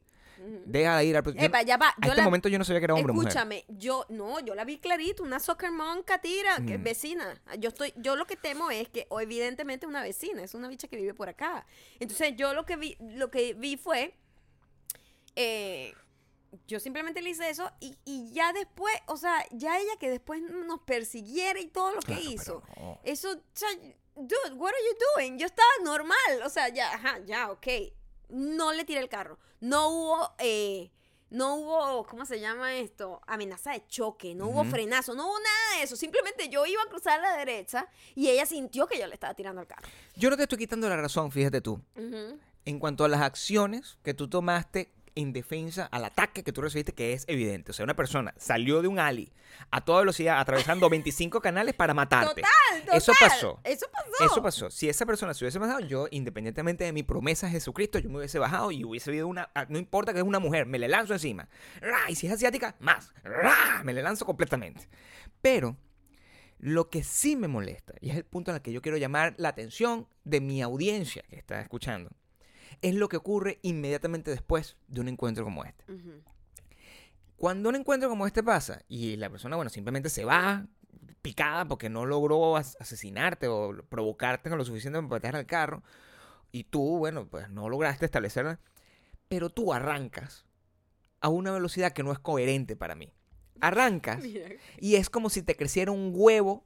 Ujú. 0.48 0.62
Déjala 0.66 1.04
ir. 1.04 1.18
al- 1.18 1.24
Epa, 1.44 1.62
ya 1.64 1.76
va. 1.78 1.90
a 1.90 1.96
Yo 2.02 2.10
este 2.12 2.18
la- 2.22 2.24
momento 2.24 2.48
yo 2.50 2.58
no 2.58 2.64
sabía 2.64 2.80
que 2.80 2.86
era 2.86 2.94
hombre 2.94 3.12
o 3.12 3.14
mujer. 3.16 3.28
Escúchame, 3.30 3.66
yo 3.68 4.06
no, 4.10 4.40
yo 4.40 4.56
la 4.56 4.64
vi 4.64 4.78
clarito, 4.78 5.24
una 5.24 5.40
soccer 5.40 5.72
mom 5.72 6.04
catira, 6.04 6.58
que 6.66 6.76
es 6.76 6.80
Mm. 6.80 6.84
vecina. 6.84 7.42
Yo 7.60 7.70
estoy, 7.70 7.94
yo 7.98 8.16
lo 8.16 8.26
que 8.26 8.36
temo 8.38 8.72
es 8.72 8.88
que 8.90 9.08
o 9.10 9.20
evidentemente 9.20 9.86
una 9.86 10.02
vecina, 10.02 10.42
es 10.44 10.54
una 10.54 10.70
bicha 10.70 10.88
que 10.88 10.96
vive 10.96 11.14
por 11.14 11.28
acá. 11.30 11.66
Entonces 12.00 12.34
yo 12.38 12.54
lo 12.54 12.66
que 12.66 12.76
vi, 12.78 12.96
lo 13.00 13.30
que 13.30 13.54
vi 13.56 13.76
fue, 13.78 14.14
eh, 15.36 15.94
yo 16.68 16.80
simplemente 16.80 17.22
le 17.22 17.30
hice 17.32 17.50
eso 17.50 17.70
y, 17.80 17.98
y 18.06 18.32
ya 18.32 18.54
después, 18.54 18.94
o 19.08 19.18
sea, 19.18 19.46
ya 19.52 19.78
ella 19.80 19.98
que 20.00 20.10
después 20.10 20.42
nos 20.42 20.80
persiguiera 20.82 21.60
y 21.60 21.68
todo 21.68 21.92
lo 21.94 22.00
que 22.00 22.14
Claro, 22.14 22.22
hizo. 22.32 22.64
no. 22.78 23.00
Eso, 23.04 23.32
o 23.34 23.42
sea, 23.54 23.70
dude, 24.16 24.54
what 24.56 24.70
are 24.70 24.78
you 24.90 24.98
doing? 25.16 25.38
Yo 25.38 25.46
estaba 25.46 25.70
normal, 25.84 26.42
o 26.46 26.50
sea, 26.50 26.70
ya, 26.70 26.94
ajá, 26.94 27.20
ya, 27.26 27.52
ok. 27.52 27.68
No 28.30 28.74
le 28.74 28.84
tiré 28.86 29.00
el 29.02 29.10
carro. 29.10 29.38
No 29.60 29.90
hubo, 29.90 30.36
eh, 30.40 30.92
no 31.30 31.56
hubo, 31.56 32.06
¿cómo 32.06 32.26
se 32.26 32.40
llama 32.40 32.76
esto? 32.76 33.22
Amenaza 33.28 33.72
de 33.72 33.86
choque, 33.88 34.36
no 34.36 34.48
hubo 34.48 34.64
frenazo, 34.66 35.14
no 35.14 35.28
hubo 35.28 35.40
nada 35.40 35.78
de 35.78 35.84
eso. 35.84 35.96
Simplemente 35.96 36.50
yo 36.50 36.66
iba 36.66 36.82
a 36.82 36.88
cruzar 36.88 37.20
a 37.20 37.24
la 37.24 37.38
derecha 37.38 37.88
y 38.16 38.30
ella 38.30 38.46
sintió 38.46 38.88
que 38.88 39.00
yo 39.00 39.08
le 39.08 39.14
estaba 39.14 39.34
tirando 39.34 39.62
el 39.62 39.68
carro. 39.68 39.88
Yo 40.16 40.30
no 40.30 40.38
te 40.38 40.44
estoy 40.44 40.58
quitando 40.58 40.88
la 40.88 40.98
razón, 40.98 41.32
fíjate 41.32 41.62
tú. 41.62 41.82
En 42.66 42.80
cuanto 42.80 43.04
a 43.04 43.08
las 43.08 43.22
acciones 43.22 43.98
que 44.04 44.14
tú 44.14 44.30
tomaste 44.30 44.92
en 45.20 45.34
defensa 45.34 45.86
al 45.92 46.06
ataque 46.06 46.44
que 46.44 46.52
tú 46.54 46.62
recibiste, 46.62 46.94
que 46.94 47.14
es 47.14 47.26
evidente. 47.28 47.72
O 47.72 47.74
sea, 47.74 47.84
una 47.84 47.96
persona 47.96 48.34
salió 48.38 48.82
de 48.82 48.88
un 48.88 49.00
ali 49.00 49.32
a 49.72 49.82
toda 49.84 50.00
velocidad, 50.02 50.40
atravesando 50.40 50.90
25 50.90 51.42
canales 51.42 51.74
para 51.76 51.94
matarte. 51.94 52.42
Total, 52.42 52.98
Eso 52.98 53.12
total. 53.14 53.30
pasó. 53.30 53.60
Eso 53.64 53.86
pasó. 53.92 54.26
Eso 54.26 54.44
pasó. 54.44 54.70
Si 54.70 54.88
esa 54.88 55.06
persona 55.06 55.34
se 55.34 55.44
hubiese 55.44 55.60
bajado, 55.60 55.80
yo, 55.82 56.08
independientemente 56.12 56.84
de 56.84 56.94
mi 56.94 57.04
promesa 57.04 57.48
a 57.48 57.50
Jesucristo, 57.50 58.00
yo 58.00 58.10
me 58.10 58.18
hubiese 58.18 58.40
bajado 58.40 58.72
y 58.72 58.84
hubiese 58.84 59.10
habido 59.10 59.28
una. 59.28 59.50
ah, 59.56 59.66
No 59.70 59.78
importa 59.80 60.14
que 60.14 60.20
es 60.20 60.26
una 60.26 60.40
mujer, 60.40 60.66
me 60.66 60.80
le 60.80 60.88
lanzo 60.88 61.14
encima. 61.14 61.50
Y 62.08 62.16
si 62.16 62.28
es 62.28 62.34
asiática, 62.34 62.76
más. 62.80 63.12
Me 63.84 63.94
le 63.94 64.02
lanzo 64.04 64.26
completamente. 64.26 64.88
Pero 65.42 65.78
lo 66.60 66.90
que 66.90 67.04
sí 67.04 67.36
me 67.36 67.48
molesta, 67.48 67.94
y 68.02 68.10
es 68.10 68.18
el 68.18 68.26
punto 68.26 68.52
en 68.52 68.56
el 68.58 68.62
que 68.62 68.72
yo 68.72 68.82
quiero 68.82 68.98
llamar 68.98 69.36
la 69.38 69.50
atención 69.50 70.08
de 70.24 70.42
mi 70.42 70.62
audiencia 70.62 71.24
que 71.30 71.36
está 71.38 71.62
escuchando, 71.62 72.10
es 72.82 72.96
lo 72.96 73.08
que 73.10 73.18
ocurre 73.18 73.60
inmediatamente 73.62 74.32
después 74.32 74.78
de 74.88 75.02
un 75.02 75.08
encuentro 75.08 75.44
como 75.44 75.64
este. 75.64 75.84
Cuando 77.36 77.70
un 77.70 77.76
encuentro 77.76 78.10
como 78.10 78.26
este 78.26 78.42
pasa 78.44 78.82
y 78.88 79.16
la 79.18 79.30
persona, 79.30 79.56
bueno, 79.56 79.70
simplemente 79.70 80.10
se 80.10 80.26
va 80.26 80.66
picada 81.22 81.66
porque 81.66 81.90
no 81.90 82.06
logró 82.06 82.58
as- 82.58 82.78
asesinarte 82.80 83.48
o 83.48 83.76
provocarte 83.90 84.50
con 84.50 84.58
lo 84.58 84.66
suficiente 84.66 84.98
para 85.00 85.10
patear 85.10 85.36
al 85.36 85.46
carro 85.46 85.84
y 86.52 86.64
tú, 86.64 86.98
bueno, 86.98 87.28
pues 87.28 87.50
no 87.50 87.70
lograste 87.70 88.06
establecerla, 88.06 88.60
pero 89.28 89.50
tú 89.50 89.74
arrancas 89.74 90.46
a 91.22 91.30
una 91.30 91.52
velocidad 91.52 91.92
que 91.92 92.04
no 92.04 92.12
es 92.12 92.20
coherente 92.20 92.76
para 92.76 92.96
mí. 92.96 93.12
Arrancas 93.60 94.20
Mira. 94.24 94.50
y 94.80 94.96
es 94.96 95.10
como 95.10 95.30
si 95.30 95.42
te 95.44 95.56
creciera 95.56 95.92
un 95.92 96.12
huevo 96.16 96.64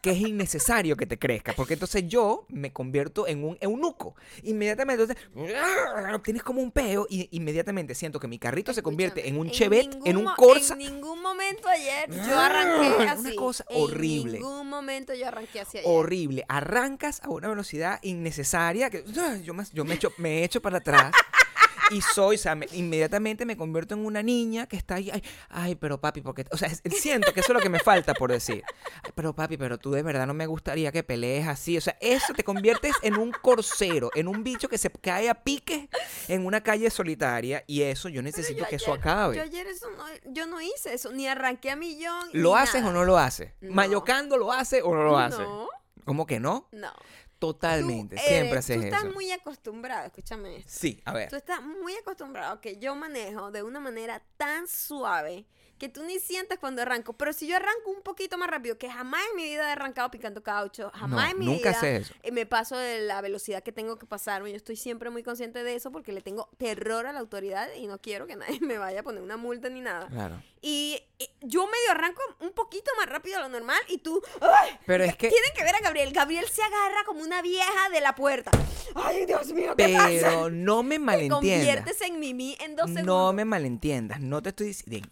que 0.00 0.10
es 0.12 0.18
innecesario 0.18 0.96
que 0.96 1.06
te 1.06 1.18
crezca, 1.18 1.52
porque 1.54 1.74
entonces 1.74 2.06
yo 2.08 2.46
me 2.48 2.72
convierto 2.72 3.26
en 3.26 3.44
un 3.44 3.58
eunuco. 3.60 4.14
Inmediatamente, 4.44 5.02
entonces, 5.02 6.22
tienes 6.24 6.42
como 6.42 6.62
un 6.62 6.70
peo 6.70 7.06
y 7.08 7.28
inmediatamente 7.32 7.94
siento 7.94 8.18
que 8.18 8.26
mi 8.28 8.38
carrito 8.38 8.72
se 8.72 8.82
convierte 8.82 9.28
en 9.28 9.38
un 9.38 9.50
Chevette, 9.50 9.90
ningún 9.94 10.08
en 10.08 10.16
un 10.16 10.26
Corsa. 10.36 10.74
En 10.74 10.78
ningún 10.78 11.20
momento 11.20 11.68
ayer 11.68 12.10
yo 12.10 12.38
arranqué 12.38 12.96
Una 13.02 13.12
así. 13.12 13.34
cosa 13.36 13.64
En 13.68 13.82
horrible. 13.82 14.38
ningún 14.38 14.68
momento 14.68 15.12
yo 15.14 15.26
arranqué 15.28 15.60
así 15.60 15.78
ayer. 15.78 15.90
Horrible. 15.90 16.44
Arrancas 16.48 17.20
a 17.22 17.28
una 17.28 17.48
velocidad 17.48 17.98
innecesaria 18.02 18.90
que 18.90 19.04
yo 19.42 19.52
me, 19.54 19.64
yo 19.72 19.84
me 19.84 19.94
echo, 19.94 20.12
me 20.16 20.44
echo 20.44 20.62
para 20.62 20.78
atrás. 20.78 21.12
Y 21.90 22.00
soy, 22.00 22.36
o 22.36 22.38
sea, 22.38 22.54
me- 22.54 22.66
inmediatamente 22.72 23.44
me 23.44 23.56
convierto 23.56 23.94
en 23.94 24.04
una 24.06 24.22
niña 24.22 24.66
que 24.66 24.76
está 24.76 24.94
ahí, 24.96 25.10
ay, 25.12 25.22
ay, 25.48 25.74
pero 25.74 26.00
papi, 26.00 26.20
porque, 26.20 26.44
o 26.52 26.56
sea, 26.56 26.70
siento 26.90 27.32
que 27.32 27.40
eso 27.40 27.52
es 27.52 27.54
lo 27.54 27.60
que 27.60 27.68
me 27.68 27.80
falta 27.80 28.14
por 28.14 28.30
decir. 28.30 28.62
Ay, 29.02 29.10
pero 29.14 29.34
papi, 29.34 29.56
pero 29.56 29.78
tú 29.78 29.90
de 29.90 30.02
verdad 30.02 30.26
no 30.26 30.34
me 30.34 30.46
gustaría 30.46 30.92
que 30.92 31.02
pelees 31.02 31.48
así. 31.48 31.76
O 31.76 31.80
sea, 31.80 31.96
eso 32.00 32.32
te 32.34 32.44
conviertes 32.44 32.94
en 33.02 33.16
un 33.18 33.32
corsero, 33.32 34.10
en 34.14 34.28
un 34.28 34.44
bicho 34.44 34.68
que 34.68 34.78
se 34.78 34.90
cae 34.90 35.28
a 35.28 35.34
pique 35.34 35.88
en 36.28 36.46
una 36.46 36.60
calle 36.62 36.90
solitaria 36.90 37.64
y 37.66 37.82
eso 37.82 38.08
yo 38.08 38.22
necesito 38.22 38.60
yo 38.60 38.68
que 38.68 38.76
eso 38.76 38.92
acabe. 38.92 39.36
Yo 39.36 39.42
ayer 39.42 39.66
eso 39.66 39.88
no, 39.90 40.04
yo 40.32 40.46
no 40.46 40.60
hice 40.60 40.94
eso, 40.94 41.10
ni 41.12 41.26
arranqué 41.26 41.70
a 41.70 41.76
millón. 41.76 42.28
¿Lo 42.32 42.54
haces 42.56 42.82
nada. 42.82 42.88
o 42.90 42.92
no 42.92 43.04
lo 43.04 43.18
haces? 43.18 43.52
No. 43.60 43.72
¿Mayocando 43.74 44.36
lo 44.36 44.52
hace 44.52 44.82
o 44.82 44.94
no 44.94 45.02
lo 45.04 45.18
hace? 45.18 45.42
No, 45.42 45.68
¿Cómo 46.04 46.26
que 46.26 46.40
no? 46.40 46.68
no. 46.72 46.92
Totalmente, 47.40 48.16
Tú 48.16 48.22
siempre 48.22 48.50
eres- 48.50 48.58
haces 48.66 48.76
Tú 48.76 48.82
estás 48.84 49.02
eso. 49.04 49.12
muy 49.12 49.32
acostumbrado, 49.32 50.06
escúchame 50.06 50.56
esto. 50.58 50.70
Sí, 50.72 51.00
a 51.06 51.12
ver. 51.14 51.30
Tú 51.30 51.36
estás 51.36 51.62
muy 51.62 51.96
acostumbrado 51.96 52.60
que 52.60 52.76
yo 52.76 52.94
manejo 52.94 53.50
de 53.50 53.62
una 53.62 53.80
manera 53.80 54.22
tan 54.36 54.68
suave 54.68 55.46
que 55.80 55.88
tú 55.88 56.04
ni 56.04 56.20
sientes 56.20 56.58
cuando 56.60 56.82
arranco. 56.82 57.14
Pero 57.14 57.32
si 57.32 57.48
yo 57.48 57.56
arranco 57.56 57.90
un 57.90 58.02
poquito 58.02 58.38
más 58.38 58.48
rápido, 58.48 58.78
que 58.78 58.88
jamás 58.88 59.20
en 59.30 59.36
mi 59.36 59.42
vida 59.44 59.68
he 59.68 59.72
arrancado 59.72 60.10
picando 60.12 60.42
caucho, 60.44 60.92
jamás 60.94 61.24
No, 61.24 61.30
en 61.32 61.38
mi 61.40 61.46
nunca 61.46 61.70
vida 61.70 61.88
eso. 61.98 62.14
eh, 62.22 62.30
me 62.30 62.46
paso 62.46 62.76
de 62.76 63.00
la 63.00 63.20
velocidad 63.20 63.62
que 63.64 63.72
tengo 63.72 63.98
que 63.98 64.06
pasarme. 64.06 64.50
Yo 64.50 64.56
estoy 64.56 64.76
siempre 64.76 65.10
muy 65.10 65.24
consciente 65.24 65.64
de 65.64 65.74
eso 65.74 65.90
porque 65.90 66.12
le 66.12 66.20
tengo 66.20 66.48
terror 66.58 67.06
a 67.06 67.12
la 67.12 67.18
autoridad 67.18 67.68
y 67.74 67.88
no 67.88 67.98
quiero 67.98 68.28
que 68.28 68.36
nadie 68.36 68.60
me 68.60 68.78
vaya 68.78 69.00
a 69.00 69.02
poner 69.02 69.22
una 69.22 69.36
multa 69.36 69.68
ni 69.70 69.80
nada. 69.80 70.06
Claro. 70.08 70.40
Y, 70.62 71.02
y 71.18 71.30
yo 71.40 71.66
medio 71.66 71.90
arranco 71.92 72.20
un 72.40 72.50
poquito 72.52 72.90
más 72.98 73.06
rápido 73.06 73.38
de 73.38 73.44
lo 73.44 73.48
normal 73.48 73.80
y 73.88 73.96
tú... 73.98 74.20
¡ay! 74.42 74.78
Pero 74.84 75.04
es 75.04 75.16
que 75.16 75.28
Tienen 75.30 75.50
que 75.56 75.64
ver 75.64 75.74
a 75.74 75.80
Gabriel. 75.80 76.12
Gabriel 76.12 76.46
se 76.48 76.62
agarra 76.62 77.02
como 77.06 77.22
una 77.22 77.40
vieja 77.40 77.88
de 77.90 78.02
la 78.02 78.14
puerta. 78.14 78.50
¡Ay, 78.94 79.24
Dios 79.24 79.46
mío! 79.54 79.74
¿Qué 79.74 79.88
pasa? 79.96 80.08
Pero 80.08 80.50
no 80.50 80.82
me 80.82 80.96
Te 80.96 80.98
malentiendas. 80.98 81.38
conviertes 81.40 82.00
en 82.02 82.20
Mimi 82.20 82.58
en 82.60 82.76
dos 82.76 82.88
segundos. 82.88 83.06
No 83.06 83.32
me 83.32 83.46
malentiendas. 83.46 84.20
No 84.20 84.42
te 84.42 84.50
estoy 84.50 84.66
diciendo. 84.66 85.08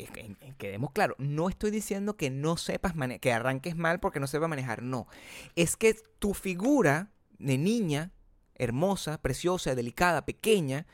Quedemos 0.59 0.91
claros. 0.93 1.17
No 1.19 1.49
estoy 1.49 1.71
diciendo 1.71 2.17
que 2.17 2.31
no 2.31 2.57
sepas. 2.57 2.93
Que 3.21 3.33
arranques 3.33 3.77
mal 3.77 4.01
porque 4.01 4.21
no 4.21 4.27
sepas 4.27 4.49
manejar. 4.49 4.83
No. 4.83 5.07
Es 5.57 5.77
que 5.77 5.95
tu 6.19 6.35
figura 6.35 7.11
de 7.39 7.57
niña, 7.57 8.11
hermosa, 8.57 9.23
preciosa, 9.23 9.75
delicada, 9.75 10.27
pequeña, 10.27 10.87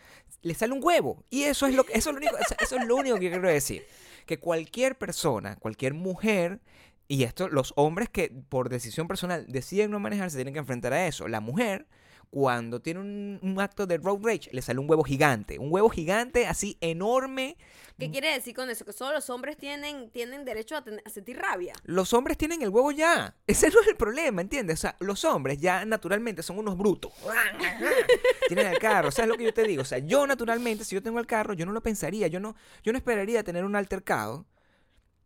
le 0.42 0.54
sale 0.54 0.72
un 0.74 0.80
huevo. 0.84 1.24
Y 1.30 1.44
eso 1.44 1.66
es 1.66 1.74
lo, 1.74 1.84
eso 1.88 2.10
es 2.10 2.14
lo, 2.14 2.16
único, 2.18 2.36
eso- 2.38 2.76
es 2.76 2.86
lo 2.86 2.96
único 2.96 3.14
que 3.18 3.30
quiero 3.30 3.48
decir. 3.48 3.84
Que 4.26 4.38
cualquier 4.38 4.96
persona, 4.98 5.56
cualquier 5.56 5.94
mujer. 5.94 6.60
Y 7.08 7.24
esto, 7.24 7.48
los 7.48 7.72
hombres 7.76 8.08
que 8.08 8.30
por 8.48 8.68
decisión 8.68 9.08
personal 9.08 9.46
deciden 9.48 9.90
no 9.90 10.00
manejar 10.00 10.30
se 10.30 10.36
tienen 10.38 10.54
que 10.54 10.60
enfrentar 10.60 10.92
a 10.92 11.06
eso. 11.06 11.28
La 11.28 11.40
mujer, 11.40 11.86
cuando 12.34 12.80
tiene 12.82 12.98
un, 12.98 13.38
un 13.42 13.60
acto 13.60 13.86
de 13.86 13.96
road 13.96 14.18
rage, 14.24 14.50
le 14.50 14.60
sale 14.60 14.80
un 14.80 14.90
huevo 14.90 15.04
gigante. 15.04 15.56
Un 15.60 15.72
huevo 15.72 15.88
gigante 15.88 16.48
así 16.48 16.76
enorme. 16.80 17.56
¿Qué 17.96 18.10
quiere 18.10 18.32
decir 18.32 18.56
con 18.56 18.68
eso? 18.70 18.84
Que 18.84 18.92
solo 18.92 19.12
los 19.12 19.30
hombres 19.30 19.56
tienen, 19.56 20.10
tienen 20.10 20.44
derecho 20.44 20.76
a, 20.76 20.82
ten- 20.82 21.00
a 21.04 21.10
sentir 21.10 21.38
rabia. 21.38 21.74
Los 21.84 22.12
hombres 22.12 22.36
tienen 22.36 22.60
el 22.62 22.70
huevo 22.70 22.90
ya. 22.90 23.36
Ese 23.46 23.70
no 23.70 23.80
es 23.80 23.86
el 23.86 23.94
problema, 23.94 24.40
¿entiendes? 24.42 24.80
O 24.80 24.82
sea, 24.82 24.96
los 24.98 25.24
hombres 25.24 25.60
ya 25.60 25.84
naturalmente 25.84 26.42
son 26.42 26.58
unos 26.58 26.76
brutos. 26.76 27.12
tienen 28.48 28.66
el 28.66 28.78
carro. 28.80 29.10
O 29.10 29.12
sea, 29.12 29.26
es 29.26 29.30
lo 29.30 29.36
que 29.36 29.44
yo 29.44 29.54
te 29.54 29.62
digo. 29.62 29.82
O 29.82 29.84
sea, 29.84 29.98
yo 29.98 30.26
naturalmente, 30.26 30.84
si 30.84 30.96
yo 30.96 31.02
tengo 31.04 31.20
el 31.20 31.26
carro, 31.28 31.54
yo 31.54 31.66
no 31.66 31.72
lo 31.72 31.82
pensaría. 31.82 32.26
Yo 32.26 32.40
no, 32.40 32.56
yo 32.82 32.90
no 32.90 32.98
esperaría 32.98 33.44
tener 33.44 33.64
un 33.64 33.76
altercado 33.76 34.44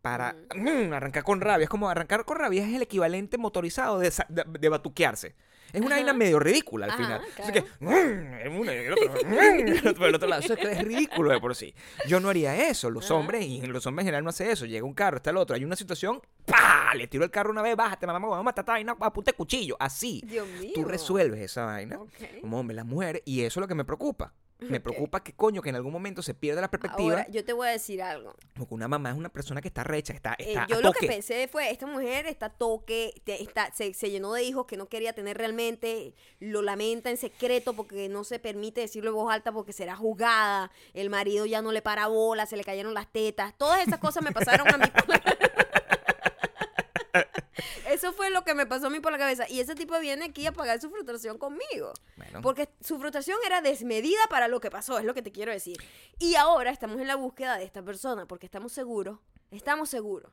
para 0.03 0.35
mm, 0.55 0.93
arrancar 0.93 1.23
con 1.23 1.41
rabia. 1.41 1.63
Es 1.63 1.69
como 1.71 1.89
arrancar 1.89 2.23
con 2.25 2.37
rabia 2.37 2.65
es 2.67 2.73
el 2.75 2.83
equivalente 2.83 3.39
motorizado 3.39 3.97
de, 3.97 4.11
sa- 4.11 4.27
de, 4.29 4.43
de 4.47 4.69
batuquearse. 4.69 5.35
Es 5.73 5.81
una 5.81 5.95
vaina 5.95 6.13
medio 6.13 6.39
ridícula 6.39 6.85
al 6.85 6.91
Ajá, 6.91 6.97
final. 7.03 7.21
Así 7.21 7.51
claro. 7.51 7.53
que, 7.53 7.85
mm, 7.85 8.59
uno 8.59 8.73
y 8.73 8.75
el 8.75 8.93
otro, 8.93 9.11
mm, 9.25 9.93
por 9.97 10.07
el 10.07 10.15
otro 10.15 10.27
lado. 10.27 10.41
Eso 10.41 10.53
es, 10.53 10.59
es 10.65 10.83
ridículo 10.83 11.31
de 11.31 11.39
por 11.39 11.55
sí. 11.55 11.73
Yo 12.07 12.19
no 12.19 12.29
haría 12.29 12.69
eso. 12.69 12.89
Los 12.89 13.05
Ajá. 13.05 13.15
hombres, 13.15 13.45
y 13.45 13.61
los 13.67 13.85
hombres 13.85 14.03
en 14.03 14.07
general 14.07 14.23
no 14.23 14.29
hacen 14.29 14.49
eso. 14.49 14.65
Llega 14.65 14.85
un 14.85 14.93
carro, 14.93 15.17
está 15.17 15.29
el 15.29 15.37
otro. 15.37 15.55
Hay 15.55 15.63
una 15.65 15.75
situación, 15.75 16.21
¡pa! 16.45 16.93
Le 16.95 17.07
tiro 17.07 17.23
el 17.23 17.31
carro 17.31 17.51
una 17.51 17.61
vez, 17.61 17.75
bájate, 17.75 18.07
mamá, 18.07 18.19
vamos 18.19 18.39
a 18.39 18.43
matar 18.43 18.65
vaina, 18.65 18.95
apunte 18.99 19.33
cuchillo. 19.33 19.75
Así. 19.79 20.21
Dios 20.25 20.47
mío. 20.59 20.71
Tú 20.73 20.83
resuelves 20.85 21.39
esa 21.41 21.65
vaina 21.65 21.99
Ok. 21.99 22.41
como 22.41 22.59
hombre, 22.59 22.75
las 22.75 22.85
mujeres, 22.85 23.21
y 23.25 23.41
eso 23.41 23.59
es 23.59 23.61
lo 23.61 23.67
que 23.67 23.75
me 23.75 23.85
preocupa. 23.85 24.33
Me 24.59 24.79
preocupa 24.79 25.23
que 25.23 25.33
coño, 25.33 25.61
que 25.61 25.69
en 25.69 25.75
algún 25.75 25.93
momento 25.93 26.21
se 26.21 26.33
pierda 26.33 26.59
la 26.59 26.69
perspectiva. 26.69 27.11
Ahora, 27.11 27.27
yo 27.29 27.45
te 27.45 27.53
voy 27.53 27.67
a 27.67 27.71
decir 27.71 28.01
algo. 28.01 28.35
Porque 28.53 28.73
una 28.73 28.87
mamá 28.87 29.11
es 29.11 29.15
una 29.15 29.29
persona 29.29 29.61
que 29.61 29.69
está 29.69 29.83
recha, 29.83 30.13
está, 30.13 30.33
Eh, 30.33 30.49
está 30.49 30.67
yo 30.67 30.77
a 30.77 30.81
lo 30.81 30.91
que 30.91 31.07
pensé 31.07 31.47
fue, 31.47 31.71
esta 31.71 31.85
mujer 31.85 32.25
está 32.25 32.49
toque, 32.49 33.13
está, 33.25 33.71
se, 33.73 33.93
se 33.93 34.09
llenó 34.09 34.33
de 34.33 34.43
hijos 34.43 34.65
que 34.65 34.75
no 34.75 34.87
quería 34.87 35.13
tener 35.13 35.37
realmente, 35.37 36.13
lo 36.39 36.61
lamenta 36.61 37.09
en 37.09 37.17
secreto 37.17 37.73
porque 37.73 38.09
no 38.09 38.23
se 38.23 38.39
permite 38.39 38.81
decirlo 38.81 39.11
en 39.11 39.15
voz 39.15 39.33
alta 39.33 39.51
porque 39.51 39.71
será 39.71 39.95
juzgada, 39.95 40.71
el 40.93 41.09
marido 41.09 41.45
ya 41.45 41.61
no 41.61 41.71
le 41.71 41.81
para 41.81 42.07
bola, 42.07 42.45
se 42.45 42.57
le 42.57 42.63
cayeron 42.63 42.93
las 42.93 43.11
tetas, 43.11 43.57
todas 43.57 43.87
esas 43.87 43.99
cosas 43.99 44.23
me 44.23 44.31
pasaron 44.31 44.67
a 44.67 44.77
mí. 44.77 44.85
Eso 48.09 48.17
fue 48.17 48.31
lo 48.31 48.43
que 48.43 48.55
me 48.55 48.65
pasó 48.65 48.87
a 48.87 48.89
mí 48.89 48.99
por 48.99 49.11
la 49.11 49.19
cabeza. 49.19 49.47
Y 49.47 49.59
ese 49.59 49.75
tipo 49.75 49.99
viene 49.99 50.25
aquí 50.25 50.47
a 50.47 50.51
pagar 50.51 50.81
su 50.81 50.89
frustración 50.89 51.37
conmigo. 51.37 51.93
Bueno, 52.17 52.41
Porque 52.41 52.67
su 52.81 52.97
frustración 52.97 53.37
era 53.45 53.61
desmedida 53.61 54.19
para 54.31 54.47
lo 54.47 54.59
que 54.59 54.71
pasó, 54.71 54.97
es 54.97 55.05
lo 55.05 55.13
que 55.13 55.21
te 55.21 55.31
quiero 55.31 55.51
decir. 55.51 55.77
Y 56.17 56.33
ahora 56.33 56.71
estamos 56.71 56.99
en 56.99 57.05
la 57.05 57.15
búsqueda 57.15 57.57
de 57.57 57.65
esta 57.65 57.83
persona 57.83 58.25
porque 58.25 58.47
estamos 58.47 58.71
seguros, 58.71 59.19
estamos 59.51 59.89
seguros 59.89 60.31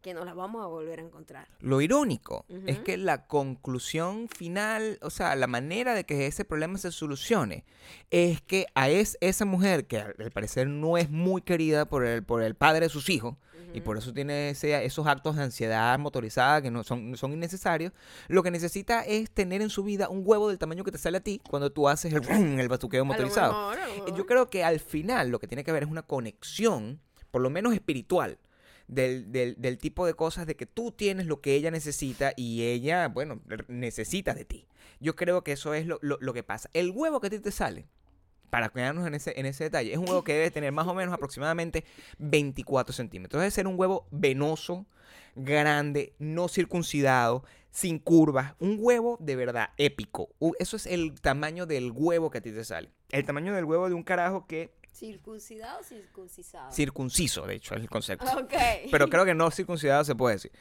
que 0.00 0.14
nos 0.14 0.24
la 0.24 0.32
vamos 0.34 0.62
a 0.64 0.66
volver 0.66 0.98
a 0.98 1.02
encontrar. 1.02 1.46
lo 1.60 1.80
irónico 1.80 2.46
es 2.66 2.78
que 2.78 2.96
la 2.96 3.26
conclusión 3.26 4.28
final, 4.28 4.98
o 5.02 5.10
sea, 5.10 5.36
la 5.36 5.46
manera 5.46 5.94
de 5.94 6.04
que 6.04 6.26
ese 6.26 6.44
problema 6.44 6.78
se 6.78 6.90
solucione, 6.92 7.64
es 8.10 8.40
que 8.40 8.66
a 8.74 8.88
es, 8.88 9.18
esa 9.20 9.44
mujer, 9.44 9.86
que 9.86 9.98
al 9.98 10.30
parecer 10.32 10.68
no 10.68 10.96
es 10.96 11.10
muy 11.10 11.42
querida 11.42 11.84
por 11.84 12.04
el, 12.06 12.22
por 12.24 12.42
el 12.42 12.54
padre 12.54 12.80
de 12.86 12.88
sus 12.88 13.08
hijos, 13.10 13.36
y 13.72 13.82
por 13.82 13.96
eso 13.96 14.12
tiene 14.12 14.50
ese- 14.50 14.84
esos 14.84 15.06
actos 15.06 15.36
de 15.36 15.44
ansiedad 15.44 15.96
motorizada 15.98 16.60
que 16.60 16.72
no 16.72 16.82
son, 16.82 17.16
son 17.16 17.32
innecesarios, 17.32 17.92
lo 18.26 18.42
que 18.42 18.50
necesita 18.50 19.02
es 19.02 19.30
tener 19.30 19.62
en 19.62 19.70
su 19.70 19.84
vida 19.84 20.08
un 20.08 20.22
huevo 20.24 20.48
del 20.48 20.58
tamaño 20.58 20.82
que 20.82 20.90
te 20.90 20.98
sale 20.98 21.18
a 21.18 21.20
ti 21.20 21.40
cuando 21.48 21.70
tú 21.70 21.88
haces 21.88 22.12
el, 22.12 22.22
el 22.58 22.68
batuqueo 22.68 23.04
motorizado. 23.04 23.70
mejor. 23.70 24.16
Yo 24.16 24.26
creo 24.26 24.50
que 24.50 24.64
al 24.64 24.80
final 24.80 25.28
lo 25.28 25.38
que 25.38 25.46
tiene 25.46 25.62
que 25.62 25.70
ver 25.70 25.84
es 25.84 25.88
una 25.88 26.02
conexión, 26.02 27.00
por 27.30 27.42
lo 27.42 27.50
menos 27.50 27.72
espiritual, 27.74 28.38
del, 28.90 29.30
del- 29.30 29.78
tipo 29.78 30.04
de 30.04 30.14
cosas 30.14 30.46
de 30.46 30.56
que 30.56 30.66
tú 30.66 30.90
tienes 30.92 31.26
lo 31.26 31.40
que 31.40 31.54
ella 31.54 31.70
necesita 31.70 32.32
y 32.36 32.64
ella, 32.64 33.08
bueno, 33.08 33.40
necesita 33.68 34.34
de 34.34 34.44
ti. 34.44 34.66
Yo 34.98 35.16
creo 35.16 35.42
que 35.44 35.52
eso 35.52 35.72
es 35.74 35.86
lo, 35.86 35.98
lo- 36.02 36.32
que 36.34 36.42
pasa. 36.42 36.68
El 36.74 36.90
huevo 36.90 37.20
que 37.20 37.28
a 37.28 37.30
ti 37.30 37.38
te 37.38 37.52
sale, 37.52 37.86
para 38.50 38.68
quedarnos 38.70 39.06
en 39.06 39.14
ese, 39.14 39.38
en 39.38 39.46
ese 39.46 39.64
detalle, 39.64 39.92
es 39.92 39.98
un 39.98 40.08
huevo 40.08 40.24
que 40.24 40.34
debe 40.34 40.50
tener 40.50 40.72
más 40.72 40.86
o 40.88 40.94
menos 40.94 41.14
aproximadamente 41.14 41.84
24 42.18 42.92
centímetros. 42.92 43.40
Debe 43.40 43.50
ser 43.50 43.66
un 43.68 43.78
huevo 43.78 44.06
venoso, 44.10 44.86
grande, 45.36 46.14
no 46.18 46.48
circuncidado, 46.48 47.44
sin 47.70 47.98
curvas. 48.00 48.54
Un 48.58 48.76
huevo 48.80 49.16
de 49.20 49.36
verdad 49.36 49.70
épico. 49.76 50.30
Eso 50.58 50.76
es 50.76 50.86
el 50.86 51.20
tamaño 51.20 51.66
del 51.66 51.92
huevo 51.92 52.30
que 52.30 52.38
a 52.38 52.40
ti 52.40 52.50
te 52.50 52.64
sale. 52.64 52.90
El 53.10 53.24
tamaño 53.24 53.54
del 53.54 53.64
huevo 53.64 53.88
de 53.88 53.94
un 53.94 54.02
carajo 54.02 54.46
que 54.46 54.72
¿Circuncidado 54.92 55.80
o 55.80 55.84
circuncisado? 55.84 56.72
circunciso, 56.72 57.46
de 57.46 57.54
hecho, 57.54 57.74
es 57.74 57.80
el 57.80 57.88
concepto. 57.88 58.26
Ok. 58.38 58.54
Pero 58.90 59.08
creo 59.08 59.24
que 59.24 59.34
no 59.34 59.50
circuncidado 59.50 60.04
se 60.04 60.14
puede 60.14 60.36
decir. 60.36 60.52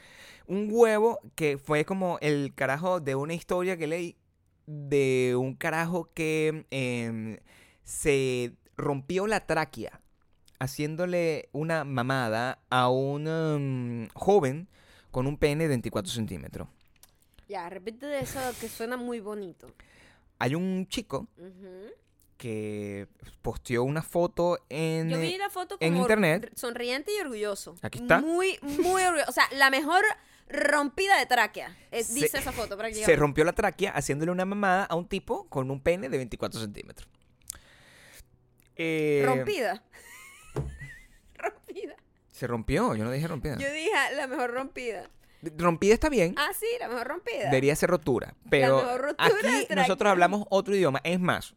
Un 0.48 0.70
huevo 0.72 1.20
que 1.36 1.58
fue 1.58 1.86
como 1.86 2.18
el 2.22 2.54
carajo 2.56 3.00
de 3.00 3.16
una 3.16 3.34
historia 3.34 3.78
que 3.78 3.88
leí 3.88 4.18
de 4.66 5.36
un 5.36 5.56
carajo 5.56 6.12
que 6.14 6.66
em, 6.70 7.38
se 7.84 8.54
rompió 8.78 9.28
la 9.28 9.46
tráquea 9.46 10.00
haciéndole 10.60 11.50
una 11.54 11.84
mamada 11.84 12.60
a 12.70 12.90
un 12.90 13.28
em, 13.28 14.08
joven 14.14 14.68
con 15.12 15.26
un 15.26 15.38
pene 15.38 15.64
de 15.64 15.70
24 15.70 16.12
centímetros. 16.12 16.68
Ya, 17.48 17.68
repite 17.68 18.06
de 18.06 18.20
eso 18.20 18.40
que 18.62 18.70
suena 18.70 18.96
muy 18.96 19.20
bonito. 19.20 19.68
Hay 20.38 20.56
un 20.56 20.88
chico. 20.88 21.28
Que 22.40 23.08
posteó 23.42 23.84
una 23.84 24.02
foto 24.02 24.60
en... 24.70 25.10
Yo 25.10 25.20
vi 25.20 25.38
la 25.38 25.50
foto 25.50 25.76
en 25.82 25.92
como 25.92 26.04
internet. 26.04 26.52
sonriente 26.56 27.12
y 27.16 27.20
orgulloso. 27.20 27.76
Aquí 27.82 28.00
está. 28.00 28.22
Muy, 28.22 28.58
muy 28.62 29.04
orgulloso. 29.04 29.30
O 29.30 29.34
sea, 29.34 29.44
la 29.52 29.70
mejor 29.70 30.06
rompida 30.48 31.20
de 31.20 31.26
tráquea. 31.26 31.78
Es- 31.92 32.08
Se- 32.08 32.14
dice 32.14 32.38
esa 32.38 32.54
foto 32.54 32.78
Se 32.94 33.16
rompió 33.18 33.44
la 33.44 33.52
tráquea 33.52 33.92
haciéndole 33.92 34.32
una 34.32 34.46
mamada 34.46 34.86
a 34.86 34.96
un 34.96 35.06
tipo 35.06 35.48
con 35.50 35.70
un 35.70 35.82
pene 35.82 36.08
de 36.08 36.18
24 36.18 36.62
centímetros. 36.62 37.10
Eh, 38.78 39.22
Rompida. 39.26 39.84
rompida. 41.36 41.96
Se 42.32 42.48
rompió, 42.48 42.96
yo 42.96 43.04
no 43.04 43.12
dije 43.12 43.28
rompida. 43.28 43.58
Yo 43.58 43.70
dije 43.74 43.92
la 44.16 44.28
mejor 44.28 44.52
rompida. 44.52 45.10
Rompida 45.58 45.94
está 45.94 46.10
bien, 46.10 46.36
Ah, 46.38 46.50
sí, 46.58 46.66
la 46.80 46.88
mejor 46.90 47.08
rompida. 47.08 47.46
debería 47.46 47.76
ser 47.76 47.90
rotura. 47.90 48.36
Pero 48.50 48.78
mejor 48.78 49.02
rotura 49.02 49.28
aquí 49.60 49.74
nosotros 49.76 50.12
hablamos 50.12 50.46
otro 50.50 50.76
idioma. 50.76 51.00
Es 51.04 51.20
más, 51.20 51.56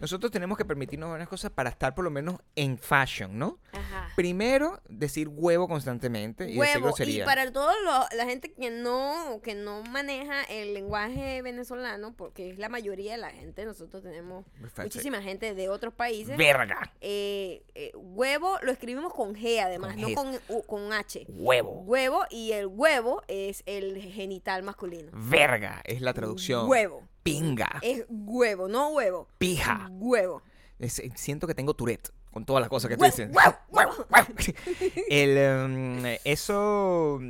nosotros 0.00 0.30
tenemos 0.32 0.56
que 0.56 0.64
permitirnos 0.64 1.10
varias 1.10 1.28
cosas 1.28 1.50
para 1.50 1.68
estar 1.70 1.94
por 1.94 2.04
lo 2.04 2.10
menos 2.10 2.36
en 2.56 2.78
fashion, 2.78 3.38
¿no? 3.38 3.58
Ajá. 3.72 4.08
Primero, 4.16 4.80
decir 4.88 5.28
huevo 5.28 5.68
constantemente 5.68 6.44
y 6.44 6.58
decir 6.58 6.58
Huevo. 6.60 6.78
Y 6.78 6.82
grosería. 6.82 7.24
para 7.24 7.52
toda 7.52 7.74
la 8.16 8.24
gente 8.24 8.52
que 8.52 8.70
no, 8.70 9.40
que 9.42 9.54
no 9.54 9.82
maneja 9.84 10.42
el 10.44 10.72
lenguaje 10.74 11.42
venezolano, 11.42 12.14
porque 12.16 12.50
es 12.50 12.58
la 12.58 12.68
mayoría 12.68 13.12
de 13.12 13.18
la 13.18 13.30
gente, 13.30 13.64
nosotros 13.64 14.02
tenemos 14.02 14.46
Perfecto. 14.60 14.82
muchísima 14.84 15.20
gente 15.22 15.54
de 15.54 15.68
otros 15.68 15.92
países. 15.92 16.36
Verga. 16.36 16.92
eh, 17.00 17.62
eh, 17.74 17.92
huevo 17.94 18.58
lo 18.62 18.72
escribimos 18.72 19.12
con 19.12 19.34
G 19.34 19.60
además, 19.60 19.92
Con 19.94 20.00
no 20.00 20.08
Gs. 20.08 20.40
con, 20.46 20.62
con 20.62 20.92
H. 20.92 21.26
Huevo. 21.28 21.82
Huevo 21.82 22.24
y 22.30 22.52
el 22.52 22.66
huevo 22.66 23.17
es 23.28 23.62
el 23.66 24.00
genital 24.00 24.62
masculino. 24.62 25.10
Verga 25.12 25.80
es 25.84 26.00
la 26.00 26.14
traducción. 26.14 26.68
Huevo. 26.68 27.02
Pinga. 27.22 27.78
Es 27.82 28.04
huevo, 28.08 28.68
no 28.68 28.90
huevo. 28.90 29.28
Pija. 29.38 29.88
Huevo. 29.90 30.42
Es- 30.78 31.02
siento 31.16 31.46
que 31.46 31.54
tengo 31.54 31.74
Tourette 31.74 32.10
con 32.32 32.44
todas 32.44 32.60
las 32.60 32.68
cosas 32.68 32.88
que 32.90 32.96
tú 32.96 33.02
Huevo, 33.02 33.16
dices. 33.16 33.30
huevo, 33.70 34.06
huevo. 34.08 34.32
El, 35.08 35.36
em, 35.36 36.18
eso, 36.24 37.20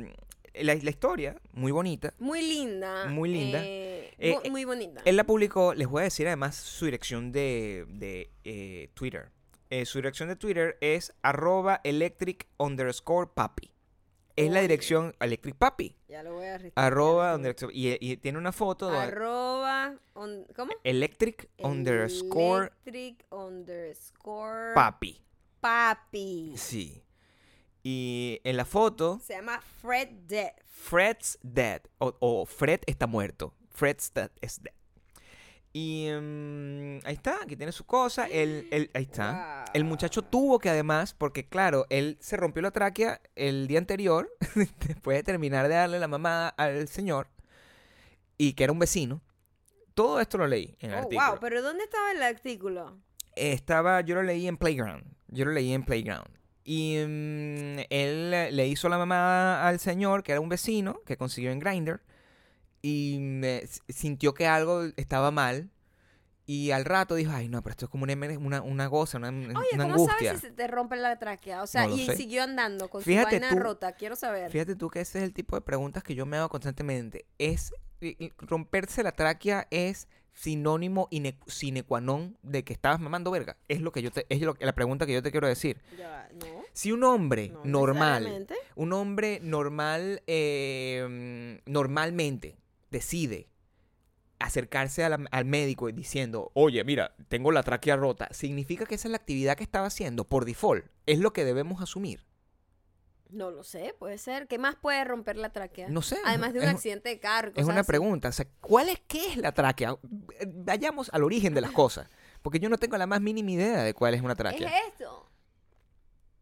la, 0.53 0.75
la 0.75 0.89
historia, 0.89 1.35
muy 1.53 1.71
bonita. 1.71 2.13
Muy 2.19 2.41
linda. 2.41 3.05
Muy 3.07 3.29
linda. 3.29 3.59
eh, 3.63 4.13
Eh, 4.19 4.49
muy 4.51 4.65
bonita. 4.65 5.01
Él 5.05 5.15
la 5.15 5.23
publicó, 5.23 5.73
les 5.73 5.87
voy 5.87 6.01
a 6.01 6.03
decir 6.03 6.27
además 6.27 6.55
su 6.55 6.85
dirección 6.85 7.31
de, 7.31 7.85
de, 7.89 8.29
eh, 8.43 8.89
Twitter. 8.93 9.31
Eh, 9.69 9.85
su 9.85 9.99
dirección 9.99 10.27
de 10.29 10.35
Twitter 10.35 10.77
es 10.81 11.13
arroba 11.21 11.79
electric 11.83 12.47
underscore 12.57 13.29
papi. 13.33 13.71
Es 14.45 14.51
la 14.51 14.61
dirección 14.61 15.15
electric 15.19 15.55
papi. 15.55 15.95
ya 16.07 16.23
lo 16.23 16.33
voy 16.33 16.45
a 16.45 16.53
restringir. 16.57 16.73
Arroba 16.75 17.35
underscore- 17.35 17.71
y, 17.73 17.97
y 17.99 18.17
tiene 18.17 18.37
una 18.37 18.51
foto 18.51 18.89
de 18.89 18.97
Arroba. 18.97 19.95
on- 20.13 20.45
¿Cómo? 20.55 20.71
electric 20.83 21.49
underscore 21.59 22.71
Electric 22.85 23.25
underscore. 23.31 24.73
papi. 24.75 25.21
Papi. 25.59 26.53
Sí. 26.55 27.03
Y 27.83 28.39
en 28.43 28.57
la 28.57 28.65
foto, 28.65 29.19
Se 29.23 29.33
llama 29.33 29.61
Fred 29.81 30.09
Dead. 30.27 30.51
Fred's 30.67 31.37
dead. 31.41 31.81
O, 31.97 32.13
o 32.19 32.45
Fred 32.45 32.81
está 32.87 33.07
muerto. 33.07 33.53
Fred's 33.69 34.11
dead. 34.13 34.31
Y 35.71 36.07
mm, 36.11 36.99
ahí 37.05 37.13
está, 37.13 37.37
aquí 37.43 37.55
tiene 37.55 37.71
su 37.71 37.85
cosa. 37.85 38.25
El, 38.27 38.67
el- 38.71 38.89
ahí 38.95 39.03
está. 39.03 39.65
El 39.73 39.83
muchacho 39.83 40.23
tuvo 40.23 40.59
que 40.59 40.69
además, 40.69 41.13
porque 41.13 41.47
claro, 41.47 41.85
él 41.89 42.17
se 42.19 42.37
rompió 42.37 42.61
la 42.61 42.71
tráquea 42.71 43.21
el 43.35 43.67
día 43.67 43.77
anterior, 43.79 44.31
después 44.87 45.17
de 45.17 45.23
terminar 45.23 45.67
de 45.67 45.75
darle 45.75 45.99
la 45.99 46.07
mamada 46.07 46.49
al 46.49 46.87
señor, 46.87 47.27
y 48.37 48.53
que 48.53 48.63
era 48.63 48.73
un 48.73 48.79
vecino. 48.79 49.21
Todo 49.93 50.19
esto 50.21 50.37
lo 50.37 50.47
leí 50.47 50.75
en 50.79 50.91
el 50.91 50.95
Oh, 50.95 50.99
artículo. 51.01 51.29
wow, 51.31 51.39
pero 51.41 51.61
¿dónde 51.61 51.83
estaba 51.83 52.11
el 52.13 52.23
artículo? 52.23 52.97
Estaba, 53.35 54.01
yo 54.01 54.15
lo 54.15 54.23
leí 54.23 54.47
en 54.47 54.57
Playground. 54.57 55.03
Yo 55.27 55.45
lo 55.45 55.51
leí 55.51 55.71
en 55.73 55.83
Playground. 55.83 56.27
Y 56.63 56.95
mm, 57.05 57.79
él 57.89 58.31
le 58.55 58.67
hizo 58.67 58.89
la 58.89 58.97
mamada 58.97 59.67
al 59.67 59.79
señor, 59.79 60.23
que 60.23 60.31
era 60.31 60.41
un 60.41 60.49
vecino, 60.49 61.01
que 61.05 61.17
consiguió 61.17 61.51
en 61.51 61.59
Grindr. 61.59 62.01
Y 62.81 63.19
sintió 63.89 64.33
que 64.33 64.47
algo 64.47 64.83
estaba 64.97 65.31
mal. 65.31 65.69
Y 66.45 66.71
al 66.71 66.83
rato 66.83 67.13
dijo, 67.13 67.31
ay, 67.31 67.47
no, 67.47 67.61
pero 67.61 67.71
esto 67.73 67.85
es 67.85 67.91
como 67.91 68.05
una, 68.05 68.13
una, 68.39 68.61
una 68.63 68.87
goza, 68.87 69.17
una, 69.19 69.29
Oye, 69.29 69.47
una 69.73 69.83
¿cómo 69.83 69.83
angustia. 69.83 70.29
sabes 70.29 70.41
si 70.41 70.47
se 70.47 70.51
te 70.53 70.65
rompe 70.67 70.95
la 70.95 71.19
tráquea? 71.19 71.61
O 71.61 71.67
sea, 71.67 71.85
No 71.85 71.95
y 71.95 72.07
sé. 72.07 72.15
siguió 72.17 72.41
andando 72.41 72.89
con 72.89 73.03
Fíjate 73.03 73.35
su 73.35 73.41
vaina 73.41 73.49
tú- 73.55 73.59
rota. 73.59 73.91
Quiero 73.91 74.15
saber. 74.15 74.49
Fíjate 74.49 74.75
tú 74.75 74.89
que 74.89 75.01
ese 75.01 75.19
es 75.19 75.25
el 75.25 75.33
tipo 75.33 75.55
de 75.55 75.61
preguntas 75.61 76.01
que 76.01 76.15
yo 76.15 76.25
me 76.25 76.37
hago 76.37 76.49
constantemente. 76.49 77.27
Es 77.37 77.71
romperse 78.39 79.03
la 79.03 79.11
tráquea 79.11 79.67
es 79.69 80.07
sinónimo 80.33 81.07
ine- 81.11 81.37
sine 81.47 81.83
qua 81.83 81.99
non 82.01 82.37
de 82.41 82.63
que 82.63 82.73
estabas 82.73 82.99
mamando 82.99 83.29
verga? 83.29 83.57
Es 83.67 83.81
lo 83.81 83.91
que 83.91 84.01
yo 84.01 84.09
te, 84.09 84.25
es 84.29 84.41
lo- 84.41 84.55
la 84.59 84.73
pregunta 84.73 85.05
que 85.05 85.13
yo 85.13 85.21
te 85.21 85.29
quiero 85.31 85.47
decir. 85.47 85.81
Ya 85.97 86.09
va, 86.09 86.29
no. 86.33 86.63
Si 86.73 86.91
un 86.91 87.03
hombre 87.03 87.49
no 87.49 87.61
normal, 87.65 88.47
un 88.75 88.93
hombre 88.93 89.39
normal, 89.43 90.23
eh, 90.27 91.59
mm, 91.67 91.71
normalmente 91.71 92.55
decide 92.91 93.49
acercarse 94.39 95.07
la- 95.09 95.25
al 95.31 95.45
médico 95.45 95.89
y 95.89 95.91
diciendo, 95.91 96.51
oye, 96.53 96.83
mira, 96.85 97.13
tengo 97.27 97.51
la 97.51 97.61
tráquea 97.63 97.95
rota, 97.97 98.29
significa 98.31 98.85
que 98.85 98.95
esa 98.95 99.07
es 99.07 99.11
la 99.11 99.17
actividad 99.17 99.57
que 99.57 99.63
estaba 99.63 99.87
haciendo 99.87 100.23
por 100.23 100.45
default. 100.45 100.85
Es 101.05 101.19
lo 101.19 101.33
que 101.33 101.43
debemos 101.43 101.81
asumir. 101.81 102.25
No 103.29 103.51
lo 103.51 103.63
sé, 103.63 103.93
puede 103.99 104.17
ser. 104.17 104.47
¿Qué 104.47 104.57
más 104.57 104.75
puede 104.75 105.03
romper 105.03 105.35
la 105.35 105.51
tráquea? 105.51 105.87
No 105.89 106.01
sé. 106.01 106.17
Además 106.25 106.53
de 106.53 106.59
un 106.59 106.65
es- 106.65 106.71
accidente 106.71 107.09
de 107.09 107.19
carro. 107.19 107.51
Es 107.55 107.65
una 107.65 107.81
así. 107.81 107.87
pregunta. 107.87 108.29
O 108.29 108.31
sea, 108.31 108.47
¿cuál 108.61 108.89
es, 108.89 108.99
¿qué 109.07 109.27
es 109.27 109.37
la 109.37 109.51
tráquea? 109.51 109.97
Eh, 110.39 110.45
Vayamos 110.47 111.09
al 111.13 111.23
origen 111.23 111.53
de 111.53 111.61
las 111.61 111.71
cosas. 111.71 112.09
Porque 112.41 112.59
yo 112.59 112.69
no 112.69 112.77
tengo 112.77 112.97
la 112.97 113.05
más 113.05 113.21
mínima 113.21 113.51
idea 113.51 113.83
de 113.83 113.93
cuál 113.93 114.13
es 114.15 114.21
una 114.21 114.35
tráquea. 114.35 114.67
Es 114.69 114.93
esto. 114.93 115.29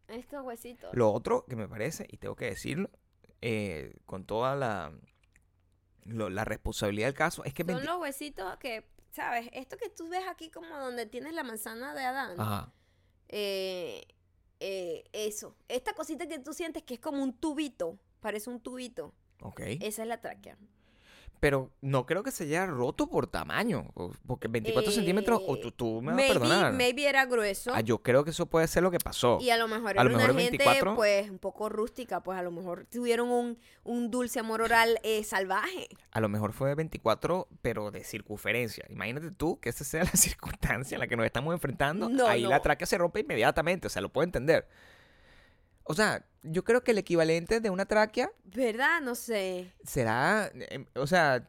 Estos 0.07 0.45
huesitos. 0.45 0.91
Lo 0.93 1.11
otro 1.11 1.45
que 1.45 1.55
me 1.57 1.67
parece, 1.67 2.07
y 2.09 2.17
tengo 2.17 2.35
que 2.35 2.45
decirlo, 2.45 2.89
eh, 3.41 3.93
con 4.05 4.23
toda 4.25 4.55
la, 4.55 4.93
lo- 6.07 6.29
la 6.29 6.45
responsabilidad 6.45 7.07
del 7.07 7.13
caso, 7.15 7.43
es 7.43 7.53
que... 7.53 7.63
Son 7.63 7.67
20 7.75 7.85
los 7.85 7.99
huesitos 8.01 8.57
que, 8.57 8.87
¿sabes? 9.11 9.49
Esto 9.53 9.77
que 9.77 9.89
tú 9.89 10.07
ves 10.09 10.23
aquí 10.27 10.49
como 10.49 10.67
donde 10.77 11.05
tienes 11.05 11.33
la 11.33 11.43
manzana 11.43 11.93
de 11.93 12.03
Adán. 12.03 12.39
Ajá. 12.39 12.73
Eh, 13.29 14.07
eh, 14.59 15.03
eso. 15.13 15.55
Esta 15.67 15.93
cosita 15.93 16.27
que 16.27 16.39
tú 16.39 16.53
sientes 16.53 16.83
que 16.83 16.95
es 16.95 16.99
como 16.99 17.21
un 17.23 17.33
tubito. 17.37 17.99
Parece 18.19 18.49
un 18.49 18.59
tubito. 18.59 19.13
Ok. 19.41 19.61
Esa 19.81 20.01
es 20.03 20.07
la 20.07 20.19
tráquea. 20.21 20.57
Pero 21.39 21.71
no 21.81 22.05
creo 22.05 22.23
que 22.23 22.31
se 22.31 22.45
haya 22.45 22.65
roto 22.65 23.07
por 23.07 23.27
tamaño. 23.27 23.91
Porque 24.25 24.47
24 24.47 24.91
Eh, 24.91 24.95
centímetros, 24.95 25.41
o 25.45 25.57
tú, 25.59 25.71
tú 25.71 26.01
me 26.01 26.13
vas 26.13 26.23
a 26.23 26.27
perdonar. 26.33 26.73
maybe 26.73 27.07
era 27.07 27.25
grueso. 27.25 27.71
Ah, 27.73 27.81
yo 27.81 27.99
creo 28.01 28.23
que 28.23 28.31
eso 28.31 28.47
puede 28.47 28.67
ser 28.67 28.81
lo 28.83 28.89
que 28.91 28.97
pasó. 28.99 29.37
Y 29.39 29.49
a 29.51 29.57
lo 29.57 29.67
mejor 29.67 29.89
A 29.89 29.91
era 29.91 30.03
lo 30.05 30.15
una 30.15 30.25
gente, 30.25 30.33
24. 30.57 30.95
pues, 30.95 31.29
un 31.29 31.37
poco 31.39 31.69
rústica. 31.69 32.21
Pues 32.23 32.39
a 32.39 32.41
lo 32.41 32.51
mejor 32.51 32.85
tuvieron 32.89 33.29
un, 33.29 33.59
un 33.83 34.09
dulce 34.09 34.39
amor 34.39 34.61
oral 34.61 34.99
eh, 35.03 35.23
salvaje. 35.23 35.87
A 36.11 36.19
lo 36.19 36.29
mejor 36.29 36.53
fue 36.53 36.69
de 36.69 36.75
24, 36.75 37.47
pero 37.61 37.91
de 37.91 38.03
circunferencia. 38.03 38.85
Imagínate 38.89 39.31
tú 39.31 39.59
que 39.59 39.69
esa 39.69 39.83
sea 39.83 40.03
la 40.03 40.11
circunstancia 40.15 40.95
en 40.95 40.99
la 41.01 41.07
que 41.07 41.15
nos 41.15 41.25
estamos 41.25 41.53
enfrentando. 41.53 42.09
No, 42.09 42.25
Ahí 42.27 42.43
la 42.43 42.61
tráquea 42.61 42.87
se 42.87 42.97
rompe 42.97 43.19
inmediatamente, 43.19 43.87
o 43.87 43.89
sea, 43.89 44.01
lo 44.01 44.09
puedo 44.09 44.25
entender. 44.25 44.67
O 45.87 45.93
sea, 45.93 46.25
yo 46.43 46.63
creo 46.63 46.83
que 46.83 46.91
el 46.91 46.97
equivalente 46.97 47.59
de 47.59 47.69
una 47.69 47.85
tráquea 47.85 48.31
¿Verdad? 48.45 49.01
No 49.01 49.15
sé. 49.15 49.73
será, 49.83 50.51
em, 50.53 50.85
o 50.95 51.07
sea, 51.07 51.47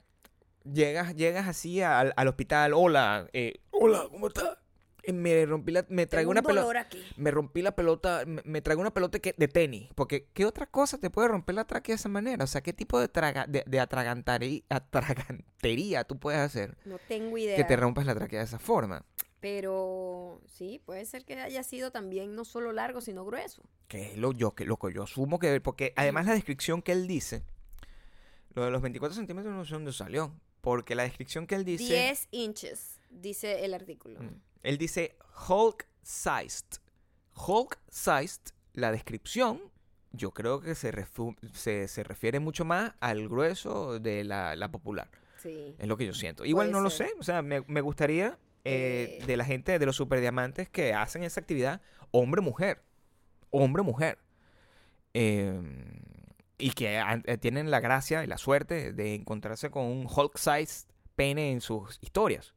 llegas, 0.65 1.15
llegas 1.17 1.47
así 1.49 1.83
al, 1.83 2.13
al 2.17 2.29
hospital, 2.29 2.73
hola, 2.75 3.29
eh, 3.33 3.61
hola, 3.71 4.07
¿cómo 4.11 4.29
estás? 4.29 4.59
Eh, 5.05 5.13
Me 5.13 5.47
rompí 5.47 5.73
la, 5.73 5.87
me 5.89 6.07
traigo 6.07 6.31
una 6.31 6.41
un 6.41 6.47
pelota, 6.47 6.81
aquí. 6.81 7.03
me 7.17 7.31
rompí 7.31 7.63
la 7.63 7.73
pelota, 7.75 8.25
me, 8.27 8.43
me 8.45 8.61
traigo 8.61 8.81
una 8.81 8.93
pelota 8.93 9.19
que, 9.21 9.35
de 9.39 9.49
tenis, 9.49 9.89
porque 9.95 10.27
¿qué 10.35 10.45
otra 10.45 10.67
cosa 10.67 10.99
te 10.99 11.09
puede 11.11 11.29
romper 11.29 11.55
la 11.55 11.65
tráquea 11.67 11.95
de 11.95 11.99
esa 11.99 12.09
manera? 12.11 12.45
O 12.45 12.47
sea, 12.47 12.61
¿qué 12.61 12.73
tipo 12.73 13.01
de, 13.01 13.09
traga, 13.09 13.47
de, 13.49 13.65
de 13.67 13.81
atragantarí- 13.81 14.65
atragantería 14.69 16.05
tú 16.05 16.19
puedes 16.19 16.41
hacer 16.41 16.77
No 16.85 16.99
tengo 17.09 17.39
idea. 17.39 17.57
que 17.57 17.65
te 17.65 17.77
rompas 17.77 18.07
la 18.07 18.15
tráquea 18.15 18.41
de 18.41 18.45
esa 18.45 18.59
forma? 18.59 19.05
Pero 19.41 20.41
sí, 20.47 20.81
puede 20.85 21.05
ser 21.05 21.25
que 21.25 21.35
haya 21.41 21.63
sido 21.63 21.93
también 21.93 22.35
no 22.35 22.45
solo 22.45 22.73
largo, 22.73 23.01
sino 23.01 23.25
grueso. 23.25 23.63
Que 23.87 24.13
es 24.13 24.19
lo, 24.19 24.33
yo, 24.33 24.55
que, 24.55 24.65
lo 24.65 24.77
que 24.77 24.93
yo 24.93 25.05
asumo 25.05 25.39
que, 25.39 25.61
porque 25.61 25.93
además 25.97 26.27
la 26.27 26.33
descripción 26.33 26.83
que 26.83 26.93
él 26.93 27.07
dice, 27.07 27.45
lo 28.55 28.65
de 28.65 28.71
los 28.71 28.83
24 28.83 29.15
centímetros 29.15 29.55
no 29.55 29.65
sé 29.65 29.75
dónde 29.75 29.93
salió, 29.93 30.33
porque 30.61 30.95
la 30.97 31.05
descripción 31.05 31.47
que 31.47 31.55
él 31.55 31.65
dice... 31.65 31.85
10 31.85 32.29
inches, 32.33 33.01
dice 33.11 33.65
el 33.65 33.75
artículo. 33.75 34.21
Mm. 34.21 34.41
Él 34.63 34.77
dice 34.77 35.17
Hulk 35.49 35.87
sized. 36.03 36.81
Hulk 37.35 37.79
sized, 37.89 38.53
la 38.73 38.91
descripción, 38.91 39.61
yo 40.11 40.33
creo 40.33 40.61
que 40.61 40.75
se, 40.75 40.93
se, 41.53 41.87
se 41.87 42.03
refiere 42.03 42.41
mucho 42.41 42.65
más 42.65 42.95
al 42.99 43.29
grueso 43.29 44.01
de 44.01 44.25
la, 44.25 44.57
la 44.57 44.71
popular. 44.71 45.09
Sí. 45.41 45.77
Es 45.79 45.87
lo 45.87 45.97
que 45.97 46.07
yo 46.07 46.13
siento. 46.13 46.45
Igual 46.45 46.67
Puede 46.67 46.73
no 46.73 46.81
lo 46.81 46.91
sé. 46.91 47.13
O 47.21 47.23
sea, 47.23 47.43
me, 47.43 47.63
me 47.69 47.81
gustaría 47.81 48.37
eh, 48.69 49.25
de 49.27 49.37
la 49.37 49.45
gente, 49.45 49.79
de 49.79 49.87
los 49.87 49.97
superdiamantes 49.97 50.69
que 50.69 50.95
hacen 50.95 51.23
esa 51.23 51.41
actividad, 51.41 51.81
hombre-mujer. 52.11 52.83
Hombre-mujer. 53.51 54.19
Eh, 55.15 55.61
y 56.59 56.71
que 56.73 56.99
eh, 57.25 57.39
tienen 57.39 57.71
la 57.71 57.81
gracia 57.81 58.25
y 58.25 58.27
la 58.27 58.37
suerte 58.39 58.93
de 58.93 59.15
encontrarse 59.15 59.71
con 59.71 59.85
un 59.85 60.07
Hulk-sized 60.07 60.89
pene 61.15 61.53
en 61.53 61.61
sus 61.61 61.99
historias. 62.03 62.55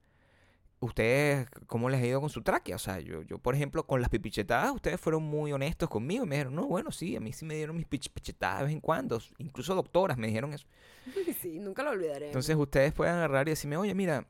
¿Ustedes 0.80 1.48
cómo 1.68 1.90
les 1.92 2.02
ha 2.02 2.06
ido 2.08 2.20
con 2.20 2.32
su 2.32 2.42
tráquea? 2.42 2.76
O 2.76 2.80
sea, 2.80 3.00
yo, 3.00 3.22
yo, 3.22 3.38
por 3.38 3.54
ejemplo, 3.54 3.86
con 3.86 4.02
las 4.02 4.10
pipichetadas, 4.10 4.72
ustedes 4.72 5.00
fueron 5.00 5.22
muy 5.22 5.52
honestos 5.52 5.88
conmigo. 5.88 6.26
Me 6.26 6.38
dijeron, 6.38 6.56
no, 6.56 6.66
bueno, 6.66 6.92
sí, 6.92 7.16
a 7.16 7.20
mí 7.20 7.32
sí 7.34 7.46
me 7.46 7.54
dieron 7.54 7.76
mis 7.78 7.88
pich- 7.88 8.12
pichetadas 8.12 8.60
de 8.60 8.66
vez 8.66 8.74
en 8.74 8.80
cuando. 8.82 9.22
Incluso 9.38 9.76
doctoras 9.76 10.18
me 10.18 10.26
dijeron 10.26 10.54
eso. 10.54 10.66
sí, 11.40 11.60
nunca 11.60 11.84
lo 11.84 11.92
olvidaré. 11.92 12.28
Entonces 12.28 12.56
ustedes 12.56 12.94
pueden 12.94 13.14
agarrar 13.14 13.48
y 13.48 13.52
decirme, 13.52 13.78
oye, 13.78 13.94
mira, 13.94 14.26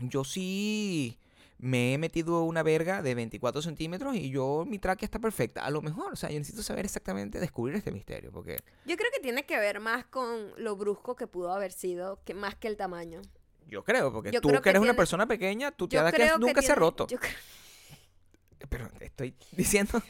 yo 0.00 0.24
sí 0.24 1.18
me 1.58 1.94
he 1.94 1.98
metido 1.98 2.42
una 2.42 2.62
verga 2.62 3.00
de 3.00 3.14
24 3.14 3.62
centímetros 3.62 4.16
y 4.16 4.28
yo, 4.30 4.64
mi 4.66 4.78
tráquea 4.78 5.06
está 5.06 5.18
perfecta. 5.18 5.64
A 5.64 5.70
lo 5.70 5.80
mejor, 5.82 6.12
o 6.12 6.16
sea, 6.16 6.30
yo 6.30 6.38
necesito 6.38 6.62
saber 6.62 6.84
exactamente, 6.84 7.38
descubrir 7.40 7.76
este 7.76 7.90
misterio, 7.92 8.32
porque 8.32 8.56
Yo 8.84 8.96
creo 8.96 9.10
que 9.12 9.20
tiene 9.20 9.44
que 9.46 9.56
ver 9.58 9.80
más 9.80 10.04
con 10.04 10.52
lo 10.62 10.76
brusco 10.76 11.16
que 11.16 11.26
pudo 11.26 11.52
haber 11.52 11.72
sido, 11.72 12.20
que 12.24 12.34
más 12.34 12.54
que 12.56 12.68
el 12.68 12.76
tamaño. 12.76 13.22
yo 13.66 13.82
creo, 13.82 14.12
porque 14.12 14.30
Yo 14.30 14.40
tú 14.40 14.48
creo 14.48 14.60
que 14.60 14.70
eres 14.70 14.82
una 14.82 14.94
persona 14.94 15.26
pequeña, 15.26 15.70
que 15.70 15.86
creo 16.12 16.38
nunca 16.38 16.60
se 16.60 16.72
ha 16.72 16.74
roto. 16.74 17.06
yo 17.06 17.18
creo- 17.18 17.32
Pero 18.68 18.90
estoy 19.00 19.34
diciendo, 19.52 20.02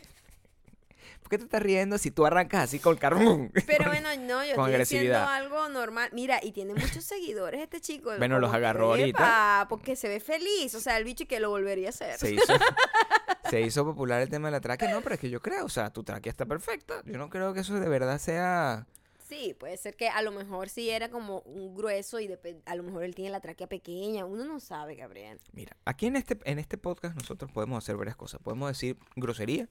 ¿por 1.25 1.31
qué 1.31 1.39
te 1.39 1.45
estás 1.45 1.63
riendo 1.63 1.97
si 1.97 2.11
tú 2.11 2.27
arrancas 2.27 2.65
así 2.65 2.79
con 2.79 2.93
el 2.93 2.99
carro? 2.99 3.19
Pero 3.67 3.85
bueno, 3.87 4.11
no, 4.21 4.45
yo 4.45 4.55
con 4.55 4.71
estoy 4.71 4.79
diciendo 4.79 5.17
agresividad. 5.17 5.35
algo 5.35 5.69
normal. 5.71 6.11
Mira, 6.13 6.39
y 6.43 6.53
tiene 6.53 6.75
muchos 6.75 7.03
seguidores 7.03 7.63
este 7.63 7.81
chico. 7.81 8.11
Bueno, 8.19 8.39
los 8.39 8.53
agarró 8.53 8.91
ahorita. 8.91 9.67
Porque 9.71 9.97
se 9.97 10.09
ve 10.09 10.21
feliz. 10.21 10.75
O 10.75 10.81
sea, 10.81 10.99
el 10.99 11.05
bicho 11.05 11.25
y 11.25 11.27
que 11.27 11.41
lo 11.41 11.49
volvería 11.49 11.89
a 11.89 11.91
hacer. 11.91 12.19
se 12.19 12.35
hizo, 12.35 12.53
se 13.51 13.61
hizo 13.63 13.85
popular 13.85 14.21
el 14.21 14.29
tema 14.29 14.49
de 14.49 14.53
la 14.53 14.61
tráquea. 14.61 14.91
No, 14.91 15.01
pero 15.01 15.15
es 15.15 15.21
que 15.21 15.31
yo 15.31 15.41
creo, 15.41 15.65
o 15.65 15.69
sea, 15.71 15.91
tu 15.91 16.05
tráquea 16.05 16.31
está 16.31 16.45
perfecta. 16.45 17.03
Yo 17.07 17.17
no 17.17 17.31
creo 17.31 17.55
que 17.55 17.61
eso 17.61 17.75
de 17.81 17.89
verdad 17.89 18.19
sea... 18.19 18.87
Sí, 19.27 19.57
puede 19.59 19.79
ser 19.79 19.97
que 19.97 20.11
a 20.11 20.21
lo 20.21 20.33
mejor 20.33 20.69
sí 20.69 20.91
era 20.91 21.09
como 21.09 21.39
un 21.41 21.75
grueso 21.75 22.21
y 22.21 22.31
a 22.67 22.75
lo 22.75 22.83
mejor 22.83 23.05
él 23.05 23.15
tiene 23.15 23.31
la 23.31 23.41
tráquea 23.41 23.67
pequeña. 23.67 24.27
Uno 24.27 24.45
no 24.45 24.61
sabe, 24.61 24.97
Gabriel. 24.97 25.41
Mira, 25.53 25.75
aquí 25.87 26.07
en 26.07 26.17
este, 26.17 26.39
en 26.45 26.59
este 26.59 26.77
podcast 26.77 27.17
nosotros 27.17 27.51
podemos 27.51 27.83
hacer 27.83 27.97
varias 27.97 28.17
cosas. 28.17 28.41
Podemos 28.43 28.69
decir 28.69 28.99
grosería, 29.17 29.67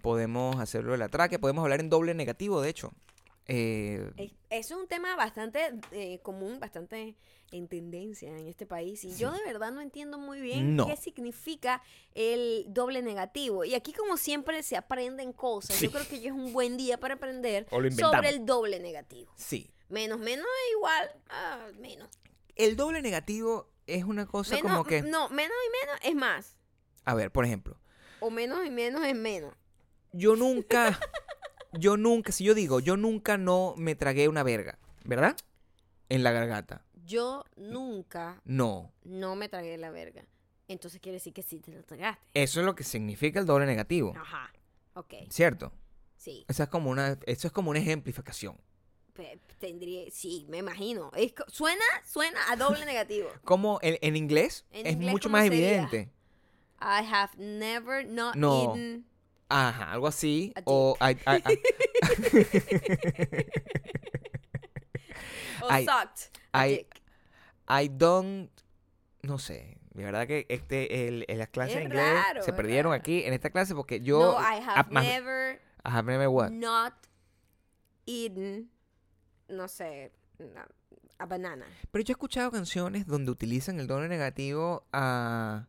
podemos 0.00 0.56
hacerlo 0.60 0.92
de 0.92 0.98
la 0.98 1.08
tráquea, 1.08 1.38
podemos 1.38 1.62
hablar 1.62 1.80
en 1.80 1.90
doble 1.90 2.14
negativo, 2.14 2.60
de 2.60 2.70
hecho. 2.70 2.92
Eh, 3.46 4.10
Es- 4.16 4.32
Eso 4.50 4.74
es 4.74 4.80
un 4.82 4.86
tema 4.88 5.16
bastante 5.16 5.72
eh, 5.92 6.20
común, 6.22 6.60
bastante 6.60 7.16
en 7.52 7.66
tendencia 7.68 8.28
en 8.28 8.46
este 8.46 8.64
país. 8.66 9.02
Y 9.04 9.16
yo 9.16 9.32
de 9.32 9.42
verdad 9.44 9.72
no 9.72 9.80
entiendo 9.80 10.18
muy 10.18 10.40
bien 10.40 10.76
No. 10.76 10.86
qué 10.86 10.96
significa 10.96 11.82
el 12.14 12.64
doble 12.68 13.02
negativo. 13.02 13.64
Y 13.64 13.74
aquí 13.74 13.92
como 13.92 14.16
siempre 14.16 14.62
se 14.62 14.76
aprenden 14.76 15.32
cosas. 15.32 15.76
Sí. 15.76 15.86
Yo 15.86 15.92
creo 15.92 16.06
que 16.08 16.16
hoy 16.16 16.26
es 16.28 16.32
un 16.32 16.52
buen 16.52 16.76
día 16.76 16.98
para 17.00 17.14
aprender 17.14 17.66
sobre 17.98 18.28
el 18.28 18.46
doble 18.46 18.78
negativo. 18.78 19.32
sí, 19.36 19.70
Menos, 19.88 20.20
menos 20.20 20.46
es 20.46 20.72
igual 20.76 21.10
a 21.30 21.68
menos. 21.80 22.08
el 22.54 22.76
doble 22.76 23.02
negativo 23.02 23.68
es 23.88 24.04
una 24.04 24.26
cosa 24.26 24.54
menos 24.54 24.70
como 24.70 24.84
que... 24.84 25.02
No, 25.02 25.28
menos 25.30 25.56
y 25.66 25.86
menos 25.86 26.00
es 26.04 26.14
más. 26.14 26.56
A 27.04 27.14
ver, 27.14 27.32
por 27.32 27.44
ejemplo, 27.44 27.76
O 28.20 28.30
menos 28.30 28.64
y 28.64 28.70
menos 28.70 29.04
es 29.04 29.16
menos. 29.16 29.52
Yo 30.12 30.36
nunca, 30.36 30.98
yo 31.72 31.96
nunca, 31.96 32.32
si 32.32 32.44
yo 32.44 32.54
digo, 32.54 32.80
yo 32.80 32.96
nunca 32.96 33.38
no 33.38 33.74
me 33.76 33.94
tragué 33.94 34.28
una 34.28 34.42
verga, 34.42 34.78
¿verdad? 35.04 35.36
En 36.08 36.22
la 36.22 36.32
garganta. 36.32 36.84
Yo 37.04 37.44
nunca 37.56 38.40
No. 38.44 38.92
no 39.04 39.34
me 39.36 39.48
tragué 39.48 39.76
la 39.78 39.90
verga. 39.90 40.24
Entonces 40.68 41.00
quiere 41.00 41.14
decir 41.16 41.32
que 41.32 41.42
sí 41.42 41.58
te 41.60 41.72
la 41.72 41.82
tragaste. 41.82 42.22
Eso 42.34 42.60
es 42.60 42.66
lo 42.66 42.74
que 42.74 42.84
significa 42.84 43.40
el 43.40 43.46
doble 43.46 43.66
negativo, 43.66 44.14
Ajá. 44.16 44.52
Ok, 44.94 45.14
¿cierto? 45.28 45.72
sí. 46.16 46.44
Esa 46.48 46.64
es 46.64 46.68
como 46.68 46.90
una, 46.90 47.18
eso 47.26 47.46
es 47.48 47.52
como 47.52 47.70
una 47.70 47.78
ejemplificación. 47.80 48.56
Pe- 49.14 49.40
Tendría, 49.58 50.10
sí, 50.10 50.46
me 50.48 50.58
imagino. 50.58 51.10
Es 51.16 51.32
co- 51.32 51.44
suena, 51.48 51.84
suena 52.04 52.38
a 52.50 52.56
doble 52.56 52.84
negativo. 52.86 53.28
Como 53.44 53.78
en, 53.82 53.98
en 54.02 54.16
inglés 54.16 54.64
En 54.70 54.86
es 54.86 54.92
inglés, 54.94 55.12
mucho 55.12 55.28
¿cómo 55.28 55.38
más 55.38 55.48
sería? 55.48 55.68
evidente. 55.68 56.10
I 56.80 57.04
have 57.04 57.36
never 57.36 58.06
not 58.06 58.36
No. 58.36 58.70
eaten. 58.70 59.04
Ajá, 59.50 59.92
algo 59.92 60.06
así. 60.06 60.52
A 60.56 60.62
O 60.64 60.96
I, 61.00 61.16
I- 61.26 61.42
O 65.62 65.68
I- 65.78 65.84
sucked. 65.84 66.30
a 66.52 66.68
I- 67.82 67.88
don't. 67.88 68.50
No 69.22 69.38
sé. 69.38 69.76
De 69.92 70.04
verdad 70.04 70.26
que 70.26 70.46
este, 70.48 71.08
el, 71.08 71.24
en 71.28 71.38
las 71.38 71.48
clases 71.48 71.76
de 71.76 71.82
inglés 71.82 72.14
raro, 72.14 72.42
se 72.42 72.52
perdieron 72.52 72.92
raro. 72.92 73.00
aquí 73.00 73.24
en 73.24 73.34
esta 73.34 73.50
clase 73.50 73.74
porque 73.74 74.00
yo. 74.00 74.18
no, 74.20 74.40
I 74.40 74.60
have 74.64 74.90
más- 74.90 75.04
never 75.04 75.60
I 75.84 75.88
have 75.90 76.10
never 76.10 76.28
what? 76.28 76.50
not 76.50 76.94
eaten. 78.06 78.70
No 79.48 79.68
sé. 79.68 80.12
a, 80.56 80.66
a 81.18 81.26
banana. 81.26 81.66
Pero 81.90 82.02
yo 82.04 82.12
he 82.12 82.14
escuchado 82.14 82.50
canciones 82.50 83.06
donde 83.06 83.30
utilizan 83.30 83.78
el 83.80 83.86
doble 83.86 84.08
negativo 84.08 84.86
a. 84.92 85.66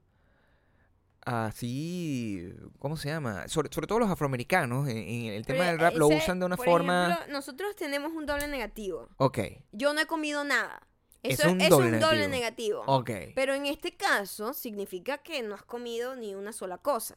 Así. 1.23 2.51
¿Cómo 2.79 2.97
se 2.97 3.09
llama? 3.09 3.47
Sobre, 3.47 3.71
sobre 3.71 3.87
todo 3.87 3.99
los 3.99 4.09
afroamericanos, 4.09 4.87
en, 4.89 4.97
en 4.97 5.25
el 5.33 5.45
tema 5.45 5.59
Pero 5.59 5.71
del 5.71 5.79
rap, 5.79 5.95
lo 5.95 6.07
usan 6.07 6.39
de 6.39 6.45
una 6.45 6.57
por 6.57 6.65
forma. 6.65 7.11
ejemplo, 7.13 7.33
nosotros 7.33 7.75
tenemos 7.75 8.11
un 8.13 8.25
doble 8.25 8.47
negativo. 8.47 9.07
Ok, 9.17 9.39
Yo 9.71 9.93
no 9.93 10.01
he 10.01 10.05
comido 10.07 10.43
nada. 10.43 10.81
Es 11.23 11.39
Eso 11.39 11.51
un 11.51 11.61
es 11.61 11.69
doble 11.69 11.93
un 11.93 11.99
doble 11.99 12.27
negativo. 12.27 12.81
ok. 12.87 13.11
Pero 13.35 13.53
en 13.53 13.67
este 13.67 13.95
caso 13.95 14.53
significa 14.53 15.19
que 15.19 15.43
no 15.43 15.53
has 15.53 15.63
comido 15.63 16.15
ni 16.15 16.33
una 16.33 16.51
sola 16.51 16.79
cosa. 16.79 17.15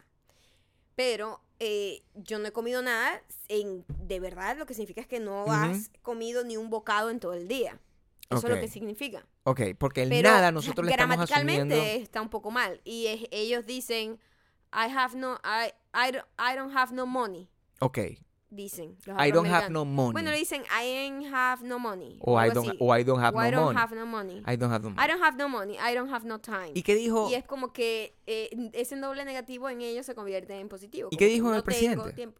Pero 0.94 1.40
eh, 1.58 2.02
yo 2.14 2.38
no 2.38 2.46
he 2.48 2.52
comido 2.52 2.82
nada. 2.82 3.22
En, 3.48 3.84
de 3.88 4.20
verdad, 4.20 4.58
lo 4.58 4.66
que 4.66 4.74
significa 4.74 5.00
es 5.00 5.06
que 5.06 5.20
no 5.20 5.50
has 5.50 5.90
comido 6.02 6.44
ni 6.44 6.58
un 6.58 6.68
bocado 6.68 7.08
en 7.08 7.18
todo 7.18 7.32
el 7.32 7.48
día. 7.48 7.80
Eso 8.30 8.46
es 8.48 8.54
lo 8.54 8.60
que 8.60 8.68
significa. 8.68 9.26
Ok, 9.44 9.60
porque 9.78 10.02
el 10.02 10.08
Pero 10.08 10.30
nada 10.30 10.50
nosotros 10.50 10.84
le 10.86 10.92
estamos 10.92 11.16
gramaticalmente 11.16 11.74
asumiendo. 11.74 12.02
está 12.02 12.20
un 12.22 12.30
poco 12.30 12.50
mal. 12.50 12.80
Y 12.84 13.06
es- 13.06 13.28
ellos 13.30 13.66
dicen, 13.66 14.18
I 14.72 14.90
have 14.90 15.16
no, 15.16 15.38
I, 15.44 15.72
I, 15.94 16.10
don't, 16.12 16.26
I 16.38 16.56
don't 16.56 16.74
have 16.76 16.92
no 16.94 17.06
money. 17.06 17.48
Ok. 17.80 17.98
Dicen. 18.50 18.96
los 19.04 19.16
I 19.20 19.32
don't 19.32 19.48
have 19.50 19.68
no 19.68 19.84
money. 19.84 20.12
Bueno, 20.12 20.30
le 20.30 20.36
dicen, 20.38 20.62
I 20.70 20.84
ain't 20.84 21.26
have 21.32 21.64
no 21.66 21.78
money. 21.80 22.18
o, 22.20 22.40
I 22.40 22.50
don't, 22.50 22.76
o 22.78 22.96
I 22.96 23.02
don't 23.02 23.20
have 23.20 23.36
O 23.36 23.40
no 23.40 23.46
I 23.48 23.50
don't 23.50 23.64
money. 23.64 23.78
have 23.80 23.94
no 23.96 24.06
money. 24.06 24.42
I 24.46 24.56
don't 24.56 24.72
have 24.72 24.84
no 24.84 24.90
money. 24.90 25.04
I 25.04 25.08
don't 25.08 25.22
have 25.22 25.36
no 25.36 25.48
money. 25.48 25.74
I 25.76 25.94
don't 25.94 26.12
have 26.12 26.24
no 26.26 26.38
time. 26.40 26.70
¿Y 26.72 26.82
qué 26.82 26.94
dijo? 26.94 27.28
Y 27.30 27.34
es 27.34 27.44
como 27.44 27.72
que 27.72 28.14
eh, 28.26 28.70
ese 28.72 28.96
doble 28.96 29.24
negativo 29.24 29.68
en 29.70 29.80
ellos 29.82 30.06
se 30.06 30.14
convierte 30.14 30.54
en 30.60 30.68
positivo. 30.68 31.08
¿Y 31.10 31.16
qué 31.16 31.26
dijo 31.26 31.48
no 31.48 31.56
el 31.56 31.64
presidente? 31.64 32.12
tengo. 32.12 32.34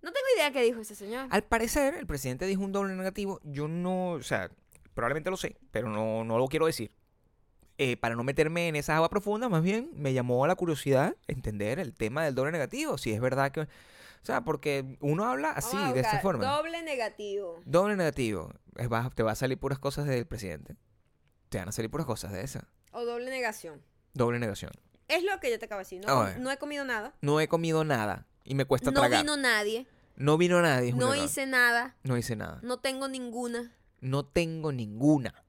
No 0.00 0.10
tengo 0.12 0.26
idea 0.36 0.50
qué 0.52 0.62
dijo 0.62 0.80
ese 0.80 0.94
señor. 0.94 1.26
Al 1.30 1.42
parecer, 1.44 1.94
el 1.96 2.06
presidente 2.06 2.46
dijo 2.46 2.62
un 2.62 2.72
doble 2.72 2.94
negativo. 2.94 3.38
Yo 3.44 3.68
no, 3.68 4.12
o 4.12 4.22
sea, 4.22 4.48
probablemente 4.98 5.30
lo 5.30 5.36
sé, 5.36 5.56
pero 5.70 5.88
no, 5.88 6.24
no 6.24 6.38
lo 6.38 6.48
quiero 6.48 6.66
decir. 6.66 6.90
Eh, 7.78 7.96
para 7.96 8.16
no 8.16 8.24
meterme 8.24 8.66
en 8.66 8.74
esa 8.74 8.96
agua 8.96 9.08
profunda, 9.08 9.48
más 9.48 9.62
bien 9.62 9.90
me 9.94 10.12
llamó 10.12 10.44
a 10.44 10.48
la 10.48 10.56
curiosidad 10.56 11.14
entender 11.28 11.78
el 11.78 11.94
tema 11.94 12.24
del 12.24 12.34
doble 12.34 12.50
negativo. 12.50 12.98
Si 12.98 13.12
es 13.12 13.20
verdad 13.20 13.52
que. 13.52 13.60
O 13.60 13.66
sea, 14.24 14.42
porque 14.42 14.96
uno 15.00 15.24
habla 15.26 15.52
así, 15.52 15.76
a 15.76 15.92
de 15.92 16.00
esta 16.00 16.18
forma. 16.18 16.44
Doble 16.44 16.82
negativo. 16.82 17.60
Doble 17.64 17.94
negativo. 17.94 18.52
Es 18.76 18.90
va- 18.92 19.08
te 19.14 19.22
va 19.22 19.30
a 19.30 19.36
salir 19.36 19.56
puras 19.58 19.78
cosas 19.78 20.06
del 20.06 20.26
presidente. 20.26 20.74
Te 21.50 21.58
van 21.58 21.68
a 21.68 21.72
salir 21.72 21.88
puras 21.88 22.04
cosas 22.06 22.32
de 22.32 22.42
esa. 22.42 22.66
O 22.90 23.04
doble 23.04 23.30
negación. 23.30 23.80
Doble 24.14 24.40
negación. 24.40 24.72
Es 25.06 25.22
lo 25.22 25.38
que 25.38 25.48
yo 25.52 25.58
te 25.60 25.66
acabo 25.66 25.78
de 25.78 25.84
decir. 25.84 26.04
No, 26.04 26.22
Ah, 26.22 26.34
no 26.36 26.50
he 26.50 26.56
comido 26.56 26.84
nada. 26.84 27.14
No 27.20 27.40
he 27.40 27.46
comido 27.46 27.84
nada 27.84 28.26
y 28.42 28.56
me 28.56 28.64
cuesta 28.64 28.90
No 28.90 28.98
tragar. 29.00 29.20
vino 29.22 29.36
nadie. 29.36 29.86
No 30.16 30.36
vino 30.36 30.60
nadie. 30.60 30.92
No 30.92 31.14
error. 31.14 31.24
hice 31.24 31.46
nada. 31.46 31.94
No 32.02 32.16
hice 32.18 32.34
nada. 32.34 32.58
No 32.64 32.80
tengo 32.80 33.06
ninguna. 33.06 33.72
No 34.00 34.24
tengo 34.24 34.72
ninguna. 34.72 35.44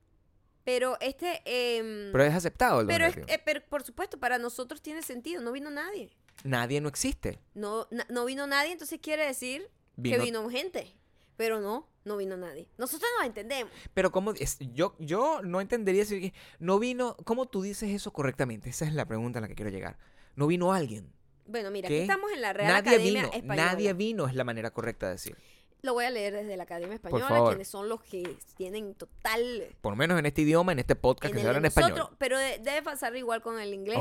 Pero 0.63 0.97
este... 1.01 1.41
em, 1.45 2.11
Pero 2.11 2.23
es 2.23 2.33
aceptado 2.33 2.81
el 2.81 2.87
pero, 2.87 3.05
es, 3.05 3.17
eh, 3.17 3.41
pero 3.43 3.61
por 3.69 3.83
supuesto, 3.83 4.19
para 4.19 4.37
nosotros 4.37 4.81
tiene 4.81 5.01
sentido. 5.01 5.41
No 5.41 5.51
vino 5.51 5.69
nadie. 5.69 6.09
Nadie 6.43 6.79
no 6.81 6.87
existe. 6.89 7.39
No, 7.53 7.87
na- 7.91 8.05
no 8.09 8.25
vino 8.25 8.45
nadie, 8.47 8.71
entonces 8.71 8.99
quiere 9.01 9.25
decir 9.25 9.69
Vino- 9.95 10.17
que 10.17 10.23
vino 10.23 10.49
gente. 10.49 10.95
Pero 11.37 11.59
no, 11.59 11.87
no 12.05 12.17
vino 12.17 12.37
nadie. 12.37 12.67
Nosotros 12.77 13.09
nos 13.17 13.25
entendemos. 13.27 13.71
Pero 13.93 14.11
cómo 14.11 14.31
es- 14.31 14.57
yo 14.73 14.95
yo 14.99 15.41
no 15.43 15.59
entendería 15.61 16.05
si 16.05 16.33
no 16.59 16.77
vino, 16.79 17.15
¿cómo 17.25 17.45
tú 17.47 17.61
dices 17.61 17.89
eso 17.89 18.11
correctamente? 18.11 18.69
Esa 18.69 18.85
es 18.85 18.93
la 18.93 19.05
pregunta 19.05 19.39
a 19.39 19.41
la 19.41 19.47
que 19.47 19.55
quiero 19.55 19.71
llegar. 19.71 19.97
No 20.35 20.47
vino 20.47 20.71
alguien. 20.73 21.11
Bueno, 21.45 21.71
mira, 21.71 21.87
¿Qué? 21.87 21.95
aquí 21.95 22.01
estamos 22.03 22.31
en 22.31 22.41
la 22.41 22.53
Real 22.53 22.67
Nadie 22.73 22.89
Academia 22.91 23.21
vino, 23.23 23.33
Española. 23.33 23.65
nadie 23.71 23.93
vino 23.93 24.27
es 24.27 24.35
la 24.35 24.43
manera 24.43 24.69
correcta 24.71 25.07
de 25.07 25.13
decir. 25.13 25.35
Lo 25.81 25.93
voy 25.93 26.03
a 26.03 26.09
leer 26.09 26.33
desde 26.33 26.57
la 26.57 26.63
Academia 26.63 26.95
Española, 26.95 27.43
quienes 27.47 27.67
son 27.69 27.87
los 27.87 28.01
que 28.03 28.35
tienen 28.57 28.95
total 28.95 29.63
Por 29.81 29.93
lo 29.93 29.95
menos 29.97 30.19
en 30.19 30.25
este 30.25 30.41
idioma, 30.41 30.73
en 30.73 30.79
este 30.79 30.95
podcast 30.95 31.31
en 31.31 31.37
que 31.37 31.41
se 31.41 31.47
habla 31.47 31.59
en 31.59 31.65
español. 31.65 32.09
pero 32.17 32.37
de- 32.37 32.57
debe 32.59 32.81
pasar 32.81 33.15
igual 33.15 33.41
con 33.41 33.59
el 33.59 33.73
inglés. 33.73 33.97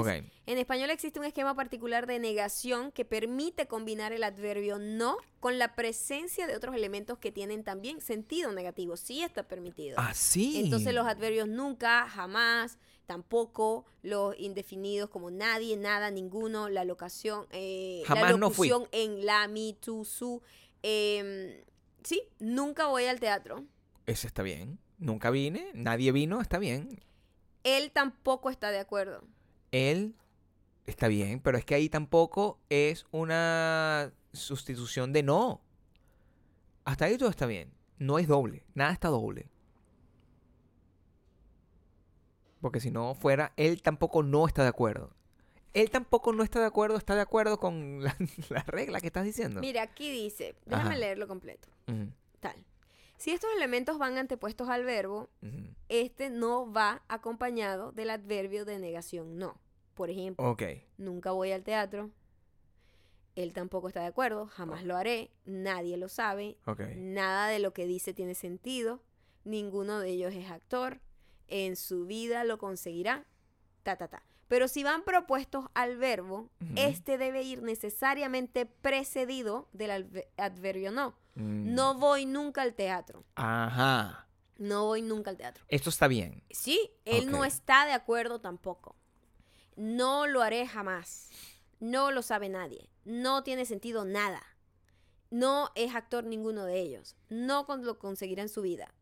En 0.47 0.59
español 0.59 0.91
existe 0.91 1.21
un 1.21 1.27
esquema 1.27 1.55
particular 1.55 2.07
de 2.09 2.19
negación 2.19 2.91
que 2.91 3.05
permite 3.05 3.67
combinar 3.69 4.13
el 4.13 4.25
adverbio 4.25 4.79
no 4.81 5.19
con 5.39 5.59
la 5.59 5.77
presencia 5.77 6.49
de 6.49 6.57
otros 6.57 6.75
elementos 6.75 7.19
que 7.19 7.31
tienen 7.31 7.63
también 7.63 8.01
sentido 8.01 8.51
negativo. 8.51 8.97
Sí 8.97 9.23
está 9.23 9.45
permitido. 9.45 9.97
Ah, 10.01 10.15
sí. 10.15 10.61
Entonces 10.65 10.93
los 10.95 11.07
adverbios 11.07 11.47
nunca, 11.49 12.09
jamás, 12.09 12.79
tampoco, 13.07 13.85
los 14.03 14.35
indefinidos 14.39 15.11
como 15.11 15.31
nadie, 15.31 15.77
nada, 15.77 16.11
ninguno, 16.11 16.69
la 16.69 16.85
locación, 16.85 17.47
eh, 17.53 18.03
Jamás 18.07 18.33
la 18.33 18.37
no 18.37 18.51
fui. 18.51 18.69
locución 18.69 18.89
en 18.93 19.25
la, 19.25 19.47
mi, 19.49 19.75
tu, 19.81 20.05
su. 20.05 20.43
em, 20.83 21.53
sí, 22.09 22.23
nunca 22.39 22.87
voy 22.87 23.05
al 23.05 23.21
teatro. 23.21 23.67
Eso 24.07 24.27
está 24.27 24.43
bien. 24.43 24.79
Nunca 24.97 25.31
vine, 25.31 25.71
nadie 25.75 26.11
vino, 26.11 26.41
está 26.41 26.59
bien. 26.59 27.01
Él 27.65 27.93
tampoco 27.93 28.49
está 28.49 28.71
de 28.71 28.81
acuerdo. 28.81 29.23
Él 29.73 30.17
está 30.87 31.07
bien, 31.09 31.41
pero 31.41 31.59
es 31.59 31.67
que 31.67 31.75
ahí 31.75 31.91
tampoco 31.91 32.59
es 32.71 33.07
una 33.11 34.11
sustitución 34.33 35.13
de 35.13 35.23
no. 35.23 35.61
Hasta 36.85 37.05
ahí 37.05 37.19
todo 37.19 37.29
está 37.29 37.45
bien. 37.45 37.75
No 37.99 38.19
es 38.19 38.27
doble, 38.27 38.65
nada 38.75 38.93
está 38.93 39.09
doble. 39.09 39.51
Porque 42.63 42.81
si 42.81 42.91
no 42.91 43.15
fuera, 43.15 43.53
él 43.57 43.83
tampoco 43.83 44.23
no 44.23 44.47
está 44.47 44.63
de 44.63 44.69
acuerdo. 44.69 45.15
Él 45.75 45.91
tampoco 45.91 46.33
no 46.33 46.43
está 46.43 46.61
de 46.61 46.67
acuerdo, 46.67 46.97
está 46.97 47.15
de 47.15 47.21
acuerdo 47.21 47.59
con 47.61 48.03
la, 48.05 48.17
la 48.49 48.63
regla 48.63 49.01
que 49.01 49.07
estás 49.09 49.25
diciendo. 49.25 49.61
Mira, 49.61 49.83
aquí 49.83 50.11
dice, 50.11 50.57
déjame 50.67 50.91
Ajá. 50.91 50.99
leerlo 50.99 51.29
completo. 51.29 51.69
Tal. 52.41 52.65
Si 53.17 53.33
estos 53.33 53.51
elementos 53.57 53.99
van 53.99 54.17
antepuestos 54.17 54.69
al 54.69 54.85
verbo, 54.85 55.29
este 55.89 56.31
no 56.31 56.73
va 56.73 57.03
acompañado 57.09 57.91
del 57.93 58.11
adverbio 58.11 58.65
de 58.65 58.79
negación 58.79 59.39
no. 59.39 59.61
Por 59.95 60.11
ejemplo, 60.11 60.49
Ok. 60.51 60.63
nunca 60.99 61.33
voy 61.33 61.51
al 61.53 61.65
teatro. 61.65 62.11
Él 63.35 63.53
tampoco 63.53 63.89
está 63.89 64.01
de 64.01 64.07
acuerdo, 64.07 64.47
jamás 64.47 64.85
lo 64.85 64.97
haré, 64.97 65.31
nadie 65.45 65.97
lo 65.97 66.09
sabe, 66.09 66.57
Ok. 66.67 66.81
nada 66.97 67.49
de 67.49 67.59
lo 67.61 67.73
que 67.73 67.87
dice 67.87 68.13
tiene 68.13 68.35
sentido, 68.35 69.01
ninguno 69.45 70.01
de 70.01 70.11
ellos 70.11 70.35
es 70.35 70.51
actor, 70.51 71.01
en 71.47 71.77
su 71.77 72.05
vida 72.07 72.43
lo 72.45 72.59
conseguirá, 72.59 73.27
ta, 73.85 73.97
ta, 73.97 74.09
ta. 74.09 74.23
Pero 74.49 74.67
si 74.67 74.83
van 74.83 75.03
propuestos 75.03 75.67
al 75.75 75.97
verbo, 75.99 76.49
este 76.75 77.19
debe 77.19 77.43
ir 77.43 77.63
necesariamente 77.63 78.65
precedido 78.67 79.69
del 79.73 79.91
adver- 79.91 80.29
adverbio 80.39 80.91
no. 80.91 81.15
Mm. 81.35 81.75
No 81.75 81.95
voy 81.95 82.25
nunca 82.27 82.63
al 82.63 82.75
teatro. 82.75 83.25
Ajá. 83.35 84.27
No 84.57 84.87
voy 84.87 85.03
nunca 85.03 85.31
al 85.31 85.37
teatro. 85.37 85.65
Esto 85.69 85.91
está 85.91 86.09
bien. 86.09 86.43
Sí, 86.51 86.91
él 87.05 87.31
no 87.31 87.45
está 87.45 87.85
de 87.87 87.93
acuerdo 87.93 88.41
tampoco. 88.41 88.97
No 89.77 90.27
lo 90.27 90.43
haré 90.43 90.67
jamás. 90.67 91.29
No 91.79 92.11
lo 92.11 92.23
sabe 92.23 92.49
nadie. 92.49 92.89
No 93.05 93.45
tiene 93.45 93.67
sentido 93.67 94.05
nada. 94.05 94.43
No 95.31 95.71
es 95.75 95.95
actor 95.95 96.25
ninguno 96.25 96.65
de 96.65 96.81
ellos. 96.81 97.17
No 97.29 97.67
lo 97.83 97.99
conseguirá 97.99 98.43
en 98.43 98.49
su 98.49 98.63
vida. 98.63 98.93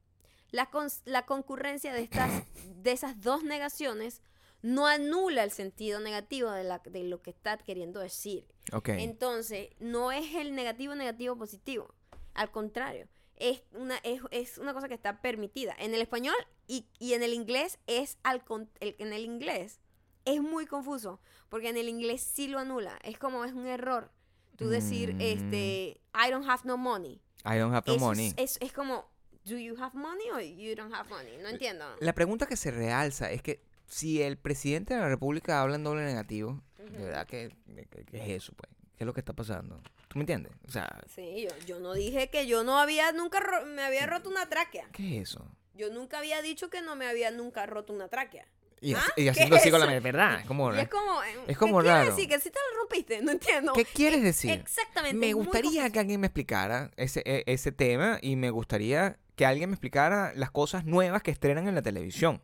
La, 0.50 0.68
la 1.04 1.24
concurrencia 1.24 1.92
de, 1.94 2.02
estas, 2.02 2.42
de 2.82 2.92
esas 2.92 3.20
dos 3.20 3.44
negaciones 3.44 4.20
no 4.66 4.86
anula 4.86 5.44
el 5.44 5.50
sentido 5.50 6.00
negativo 6.00 6.50
de, 6.50 6.64
la- 6.64 6.80
de 6.84 7.04
lo 7.04 7.22
que 7.22 7.30
está 7.30 7.56
queriendo 7.58 8.00
decir. 8.00 8.46
Ok. 8.72 8.88
Entonces, 8.90 9.68
no 9.78 10.10
es 10.12 10.34
el 10.34 10.54
negativo 10.54 10.94
negativo 10.94 11.36
positivo. 11.36 11.94
Al 12.34 12.50
contrario, 12.50 13.06
es 13.36 13.62
una, 13.72 13.96
es, 13.98 14.20
es 14.30 14.58
una 14.58 14.74
cosa 14.74 14.88
que 14.88 14.94
está 14.94 15.20
permitida. 15.22 15.74
En 15.78 15.94
el 15.94 16.00
español 16.02 16.34
y, 16.66 16.86
y 16.98 17.12
en 17.14 17.22
el 17.22 17.32
inglés 17.32 17.78
es 17.86 18.18
al 18.24 18.44
con- 18.44 18.68
el- 18.80 18.96
en 18.98 19.12
el 19.12 19.24
inglés 19.24 19.80
es 20.24 20.40
muy 20.40 20.66
confuso. 20.66 21.20
Porque 21.48 21.68
en 21.68 21.76
el 21.76 21.88
inglés 21.88 22.20
sí 22.22 22.48
lo 22.48 22.58
anula. 22.58 22.98
Es 23.04 23.18
como 23.18 23.44
es 23.44 23.52
un 23.52 23.66
error. 23.68 24.10
Tú 24.56 24.68
decir, 24.68 25.14
Mm. 25.14 25.20
este, 25.20 26.00
I 26.14 26.30
don't 26.30 26.48
have 26.48 26.62
no 26.64 26.76
money. 26.76 27.20
I 27.44 27.58
don't 27.58 27.72
have 27.74 27.84
no 27.86 27.98
money. 27.98 28.28
Es, 28.36 28.56
es, 28.56 28.58
es 28.60 28.72
como, 28.72 29.08
do 29.44 29.56
you 29.56 29.76
have 29.80 29.96
money 29.96 30.28
or 30.32 30.40
you 30.40 30.74
don't 30.74 30.92
have 30.92 31.08
money? 31.08 31.36
No 31.40 31.48
entiendo. 31.50 31.84
La 32.00 32.14
pregunta 32.14 32.46
que 32.46 32.56
se 32.56 32.72
realza 32.72 33.30
es 33.30 33.42
que 33.42 33.62
si 33.86 34.22
el 34.22 34.36
presidente 34.36 34.94
de 34.94 35.00
la 35.00 35.08
República 35.08 35.60
habla 35.62 35.76
en 35.76 35.84
doble 35.84 36.04
negativo, 36.04 36.62
de 36.78 37.04
verdad 37.04 37.26
que, 37.26 37.54
que- 37.90 38.04
que 38.04 38.16
es 38.22 38.42
eso, 38.42 38.52
pues. 38.56 38.70
¿Qué 38.96 39.04
es 39.04 39.06
lo 39.06 39.12
que 39.12 39.20
está 39.20 39.34
pasando? 39.34 39.80
¿Tú 40.08 40.18
me 40.18 40.22
entiendes? 40.22 40.52
O 40.66 40.70
sea, 40.70 40.88
Sí, 41.14 41.42
yo, 41.42 41.50
yo 41.66 41.80
no 41.80 41.92
dije 41.92 42.30
que 42.30 42.46
yo 42.46 42.64
no 42.64 42.78
había 42.78 43.12
nunca, 43.12 43.40
ro- 43.40 43.66
me 43.66 43.82
había 43.82 44.06
roto 44.06 44.30
una 44.30 44.48
tráquea. 44.48 44.88
¿qué 44.92 45.18
es 45.18 45.28
eso? 45.30 45.46
Yo 45.74 45.90
nunca 45.92 46.18
había 46.18 46.40
dicho 46.40 46.70
que 46.70 46.80
no 46.80 46.96
me 46.96 47.06
había 47.06 47.30
nunca 47.30 47.66
roto 47.66 47.92
una 47.92 48.08
tráquea. 48.08 48.46
Y, 48.80 48.94
¿Ah? 48.94 49.02
y 49.16 49.24
¿Qué 49.24 49.30
haciendo 49.30 49.56
es 49.56 49.62
así 49.62 49.70
con 49.70 49.80
la 49.80 49.86
verdad. 50.00 50.40
Es 50.40 50.46
como, 50.48 50.74
Y 50.74 50.78
es 50.78 50.88
como, 50.88 51.22
eh, 51.22 51.26
Es 51.48 51.58
como 51.58 51.78
¿qué 51.78 51.84
quiere 51.84 51.98
raro. 51.98 52.10
decir? 52.16 52.28
Que 52.28 52.40
si 52.40 52.50
te 52.50 52.58
la 52.58 52.78
rompiste, 52.80 53.20
no 53.22 53.32
entiendo. 53.32 53.72
¿Qué 53.74 53.84
quieres 53.84 54.22
decir? 54.22 54.52
Exactamente. 54.52 55.16
Me 55.18 55.28
es 55.28 55.34
gustaría 55.34 55.90
que 55.90 55.98
alguien 55.98 56.20
me 56.20 56.28
explicara 56.28 56.90
ese, 56.96 57.22
e- 57.26 57.44
ese 57.46 57.72
tema 57.72 58.18
y 58.22 58.36
me 58.36 58.48
gustaría 58.50 59.18
que 59.34 59.44
alguien 59.44 59.68
me 59.68 59.74
explicara 59.74 60.32
las 60.34 60.50
cosas 60.50 60.86
nuevas 60.86 61.22
que 61.22 61.30
estrenan 61.30 61.68
en 61.68 61.74
la 61.74 61.82
televisión. 61.82 62.40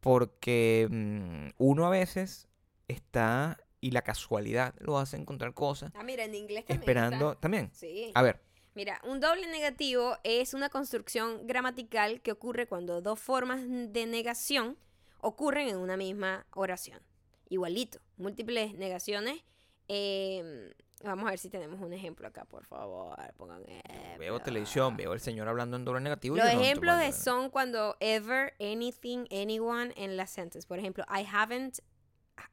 Porque 0.00 0.88
mm, 0.90 1.48
uno 1.58 1.86
a 1.86 1.90
veces 1.90 2.48
está, 2.88 3.58
y 3.80 3.90
la 3.92 4.02
casualidad 4.02 4.74
lo 4.80 4.98
hace 4.98 5.16
encontrar 5.16 5.54
cosas, 5.54 5.92
Ah, 5.94 6.02
mira, 6.02 6.24
en 6.24 6.34
inglés 6.34 6.64
también. 6.64 6.80
esperando 6.80 7.30
está. 7.32 7.40
también. 7.40 7.70
Sí. 7.72 8.10
A 8.14 8.22
ver, 8.22 8.40
Mira, 8.74 9.00
un 9.04 9.18
doble 9.18 9.48
negativo 9.48 10.16
es 10.22 10.54
una 10.54 10.68
construcción 10.70 11.44
gramatical 11.48 12.20
que 12.22 12.30
ocurre 12.30 12.66
cuando 12.68 13.02
dos 13.02 13.18
formas 13.18 13.60
de 13.66 14.06
negación 14.06 14.78
ocurren 15.18 15.68
en 15.68 15.76
una 15.76 15.96
misma 15.96 16.46
oración. 16.54 17.00
Igualito, 17.48 17.98
múltiples 18.16 18.74
negaciones. 18.74 19.42
eh, 19.88 20.72
vamos 21.02 21.26
a 21.26 21.30
ver 21.30 21.38
si 21.38 21.48
tenemos 21.50 21.80
un 21.80 21.92
ejemplo 21.92 22.26
acá, 22.28 22.44
por 22.44 22.64
favor. 22.66 23.16
Pongan 23.36 23.62
Veo 23.64 23.74
ejemplo. 24.18 24.40
televisión, 24.40 24.96
veo 24.96 25.12
al 25.12 25.20
señor 25.20 25.48
hablando 25.48 25.76
en 25.76 25.84
doble 25.84 26.00
negativo. 26.00 26.36
Los 26.36 26.44
no 26.44 26.60
ejemplos 26.60 26.98
de- 26.98 27.12
son 27.12 27.50
cuando 27.50 27.96
ever, 28.00 28.54
anything, 28.60 29.24
anyone 29.30 29.92
en 29.96 30.16
la 30.16 30.26
sentence. 30.26 30.66
Por 30.66 30.78
ejemplo, 30.78 31.04
I 31.08 31.24
haven't 31.30 31.78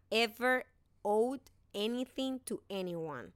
ever 0.10 0.66
owed 1.04 1.42
anything 1.74 2.40
to 2.40 2.64
anyone. 2.70 3.32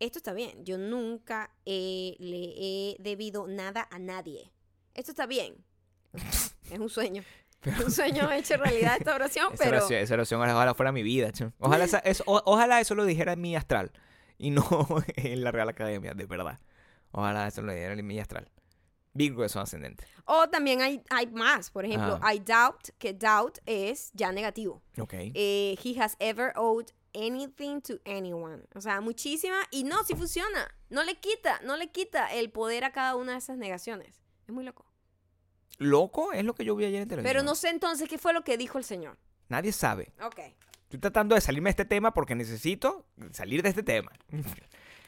Esto 0.00 0.18
está 0.18 0.32
bien. 0.32 0.64
Yo 0.64 0.78
nunca 0.78 1.50
eh, 1.64 2.16
le 2.18 2.54
he 2.56 2.96
debido 2.98 3.46
nada 3.46 3.86
a 3.90 3.98
nadie. 3.98 4.52
Esto 4.94 5.12
está 5.12 5.26
bien. 5.26 5.64
es 6.70 6.78
un 6.78 6.88
sueño. 6.90 7.22
Pero- 7.60 7.84
un 7.84 7.92
sueño 7.92 8.30
hecho 8.32 8.56
realidad 8.56 8.96
esta 8.98 9.14
oración, 9.14 9.52
Esa 9.54 9.64
pero 9.64 9.76
oración, 9.78 10.00
esa 10.00 10.14
oración 10.14 10.40
ojalá 10.42 10.74
fuera 10.74 10.90
mi 10.90 11.04
vida. 11.04 11.30
Ojalá, 11.60 11.84
esa- 11.84 12.00
eso, 12.00 12.24
o- 12.26 12.42
ojalá 12.44 12.80
eso 12.80 12.94
lo 12.96 13.04
dijera 13.04 13.34
en 13.34 13.40
mi 13.40 13.54
astral 13.54 13.92
y 14.42 14.50
no 14.50 14.64
en 15.16 15.42
la 15.44 15.52
Real 15.52 15.68
Academia, 15.68 16.14
de 16.14 16.26
verdad. 16.26 16.58
Ojalá 17.12 17.46
eso 17.46 17.62
lo 17.62 17.72
dijera 17.72 17.94
en 17.94 18.06
mi 18.06 18.18
astral. 18.18 18.50
Virgo 19.14 19.44
es 19.44 19.54
un 19.54 19.62
ascendente. 19.62 20.04
o 20.24 20.48
también 20.48 20.80
hay, 20.80 21.02
hay 21.10 21.26
más. 21.28 21.70
Por 21.70 21.84
ejemplo, 21.84 22.18
Ajá. 22.20 22.34
I 22.34 22.38
doubt, 22.40 22.88
que 22.98 23.12
doubt 23.12 23.58
es 23.66 24.10
ya 24.14 24.32
negativo. 24.32 24.82
Ok. 24.98 25.12
eh, 25.14 25.76
he 25.84 26.00
has 26.00 26.16
ever 26.18 26.52
owed 26.56 26.86
anything 27.14 27.80
to 27.82 28.00
anyone. 28.06 28.62
O 28.74 28.80
sea, 28.80 29.00
muchísima. 29.02 29.56
Y 29.70 29.84
no, 29.84 30.02
sí 30.04 30.14
funciona. 30.14 30.74
No 30.88 31.04
le 31.04 31.16
quita, 31.16 31.60
no 31.62 31.76
le 31.76 31.88
quita 31.92 32.32
el 32.32 32.50
poder 32.50 32.84
a 32.84 32.92
cada 32.92 33.14
una 33.16 33.32
de 33.32 33.38
esas 33.38 33.58
negaciones. 33.58 34.22
Es 34.46 34.52
muy 34.54 34.64
loco. 34.64 34.86
Loco 35.78 36.32
es 36.32 36.44
lo 36.44 36.54
que 36.54 36.64
yo 36.64 36.74
vi 36.74 36.86
ayer 36.86 37.02
en 37.02 37.08
televisión. 37.08 37.30
Pero 37.34 37.44
no 37.44 37.54
sé 37.54 37.68
entonces 37.68 38.08
qué 38.08 38.16
fue 38.18 38.32
lo 38.32 38.42
que 38.44 38.56
dijo 38.56 38.78
el 38.78 38.84
señor. 38.84 39.18
Nadie 39.48 39.72
sabe. 39.72 40.12
Ok. 40.24 40.40
Estoy 40.92 41.00
tratando 41.00 41.34
de 41.34 41.40
salirme 41.40 41.68
de 41.68 41.70
este 41.70 41.84
tema 41.86 42.12
porque 42.12 42.34
necesito 42.34 43.06
salir 43.32 43.62
de 43.62 43.70
este 43.70 43.82
tema. 43.82 44.12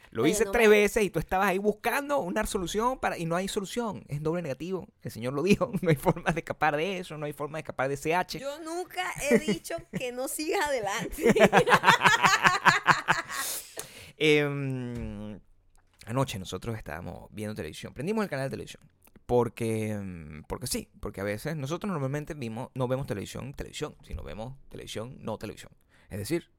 Lo 0.09 0.25
hice 0.25 0.45
no 0.45 0.51
tres 0.51 0.67
me- 0.69 0.77
veces 0.79 1.03
y 1.03 1.09
tú 1.11 1.19
estabas 1.19 1.47
ahí 1.49 1.57
buscando 1.59 2.19
una 2.19 2.43
solución 2.45 2.97
para 2.97 3.17
y 3.19 3.25
no 3.25 3.35
hay 3.35 3.47
solución. 3.49 4.03
Es 4.07 4.23
doble 4.23 4.41
negativo. 4.41 4.87
El 5.03 5.11
señor 5.11 5.33
lo 5.33 5.43
dijo. 5.43 5.71
No 5.81 5.89
hay 5.89 5.95
forma 5.97 6.31
de 6.31 6.39
escapar 6.39 6.75
de 6.77 6.99
eso. 6.99 7.17
No 7.17 7.25
hay 7.25 7.33
forma 7.33 7.57
de 7.57 7.63
escapar 7.63 7.87
de 7.89 7.95
ese 7.95 8.15
H. 8.15 8.39
Yo 8.39 8.59
nunca 8.61 9.03
he 9.29 9.37
dicho 9.39 9.75
que 9.91 10.11
no 10.13 10.27
siga 10.27 10.57
adelante. 10.65 11.33
Em, 14.17 15.39
anoche 16.05 16.39
nosotros 16.39 16.77
estábamos 16.77 17.27
viendo 17.31 17.53
televisión. 17.53 17.93
Prendimos 17.93 18.23
el 18.23 18.29
canal 18.29 18.45
de 18.47 18.51
televisión. 18.51 18.81
Porque, 19.25 19.91
em, 19.91 20.43
porque 20.43 20.67
sí, 20.67 20.89
porque 20.99 21.21
a 21.21 21.23
veces 21.23 21.55
nosotros 21.55 21.91
normalmente 21.91 22.33
vimos, 22.33 22.69
no 22.75 22.87
vemos 22.87 23.07
televisión, 23.07 23.53
televisión, 23.53 23.95
sino 24.03 24.23
vemos 24.23 24.55
televisión, 24.69 25.17
no 25.21 25.37
televisión. 25.37 25.71
Es 26.09 26.19
decir, 26.19 26.51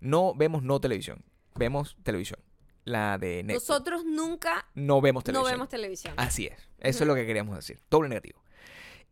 no 0.00 0.34
vemos 0.34 0.62
no 0.62 0.80
televisión, 0.80 1.24
vemos 1.54 1.96
televisión. 2.02 2.40
La 2.84 3.16
de 3.16 3.42
Netflix. 3.42 3.68
Nosotros 3.68 4.04
nunca 4.04 4.66
no 4.74 5.00
vemos 5.00 5.22
no 5.22 5.24
televisión. 5.24 5.52
vemos 5.52 5.68
televisión. 5.70 6.14
Así 6.18 6.46
es. 6.46 6.68
Eso 6.78 7.04
es 7.04 7.08
lo 7.08 7.14
que 7.14 7.24
queríamos 7.24 7.56
decir. 7.56 7.80
Doble 7.88 8.10
negativo. 8.10 8.44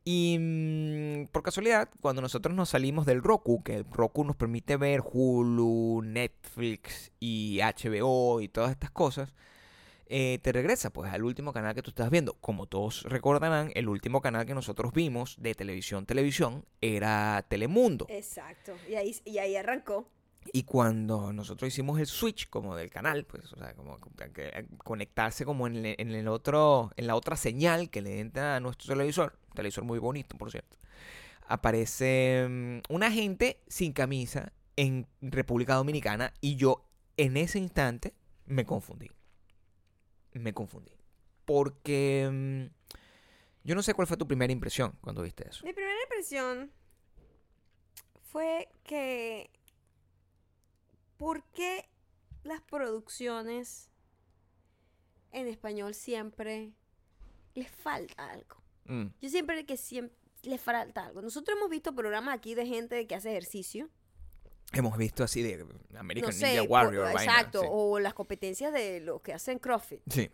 Y 0.05 0.36
mm, 0.38 1.26
por 1.28 1.43
casualidad, 1.43 1.88
cuando 2.01 2.20
nosotros 2.22 2.55
nos 2.55 2.70
salimos 2.70 3.07
del 3.07 3.22
Roku, 3.22 3.62
que 3.62 3.76
el 3.76 3.84
Roku 3.84 4.24
nos 4.24 4.36
permite 4.36 4.76
ver 4.76 5.01
Hulu, 5.01 6.03
Netflix 6.05 7.12
y 7.20 7.61
HBO 7.61 8.40
y 8.40 8.49
todas 8.49 8.72
estas 8.72 8.90
cosas, 8.90 9.34
eh, 10.07 10.38
te 10.42 10.53
regresa 10.53 10.90
pues 10.90 11.12
al 11.12 11.22
último 11.24 11.53
canal 11.53 11.74
que 11.74 11.82
tú 11.82 11.90
estás 11.90 12.11
viendo. 12.11 12.34
Como 12.34 12.66
todos 12.66 13.03
recordarán, 13.05 13.70
el 13.74 13.88
último 13.88 14.20
canal 14.20 14.46
que 14.46 14.55
nosotros 14.55 14.92
vimos 14.92 15.36
de 15.40 15.55
televisión, 15.55 16.07
televisión, 16.07 16.64
era 16.80 17.44
Telemundo. 17.48 18.07
Exacto. 18.09 18.72
Y 18.88 18.94
ahí, 18.94 19.14
y 19.24 19.38
ahí 19.38 19.57
arrancó. 19.57 20.09
Y 20.53 20.64
cuando 20.64 21.32
nosotros 21.32 21.68
hicimos 21.68 22.00
el 22.00 22.07
switch 22.07 22.50
como 22.50 22.74
del 22.74 22.90
canal, 22.90 23.24
pues, 23.24 23.53
o 23.53 23.57
sea, 23.57 23.74
como 23.74 23.96
conectarse 24.78 25.44
como 25.44 25.68
en, 25.68 25.76
el- 25.76 25.94
en 25.98 26.11
el 26.11 26.26
otro, 26.26 26.90
en 26.96 27.07
la 27.07 27.14
otra 27.14 27.36
señal 27.36 27.90
que 27.90 28.03
le 28.03 28.18
entra 28.18 28.57
a 28.57 28.61
nuestro 28.61 28.88
televisor, 28.92 29.38
televisor 29.55 29.84
muy 29.84 30.00
bonito, 30.00 30.36
por 30.36 30.50
cierto, 30.50 30.76
aparece 31.46 32.46
mm, 32.48 32.92
una 32.92 33.11
gente 33.12 33.61
sin 33.68 33.92
camisa 33.92 34.53
en 34.76 35.07
República 35.20 35.74
Dominicana 35.74 36.32
y 36.40 36.57
yo 36.57 36.86
en 37.16 37.36
ese 37.36 37.59
instante 37.59 38.14
me 38.46 38.64
confundí. 38.64 39.11
Me 40.35 40.53
confundí. 40.55 40.93
Porque 41.45 42.28
mm, 42.30 42.97
yo 43.64 43.74
no 43.74 43.83
sé 43.83 43.95
cuál 43.95 44.07
fue 44.07 44.16
tu 44.16 44.26
primera 44.26 44.53
impresión 44.53 44.97
cuando 45.01 45.22
viste 45.22 45.49
eso. 45.49 45.64
Mi 45.64 45.72
primera 45.72 46.01
impresión 46.03 46.70
fue 48.22 48.68
que 48.85 49.51
¿por 51.16 51.45
qué 51.53 51.89
las 52.45 52.61
producciones 52.62 53.91
en 55.33 55.47
español 55.49 55.95
siempre 55.95 56.72
les 57.55 57.70
falta 57.70 58.30
algo? 58.30 58.57
Mm, 58.87 59.07
Yo 59.20 59.28
siempre 59.28 59.64
que 59.66 59.76
siempre 59.76 60.16
les 60.43 60.61
falta 60.61 61.07
algo. 61.07 61.22
Nosotros 61.22 61.57
hemos 61.57 61.70
visto 61.70 61.95
programas 61.95 62.35
aquí 62.35 62.55
de 62.55 62.66
gente 62.66 63.07
que 63.07 63.14
hace 63.14 63.30
ejercicio. 63.30 63.89
Hemos 64.73 64.97
visto 64.97 65.23
así 65.25 65.43
de 65.43 65.66
American 65.99 66.31
no 66.31 66.37
sé, 66.37 66.47
Ninja 66.49 66.62
Warrior. 66.62 67.05
vaina, 67.05 67.23
exacto, 67.23 67.61
sí. 67.62 67.66
o 67.70 67.99
las 67.99 68.14
competencias 68.14 68.73
de 68.73 69.01
los 69.01 69.20
que 69.20 69.33
hacen 69.35 69.59
CrossFit, 69.59 70.01
Sí. 70.09 70.31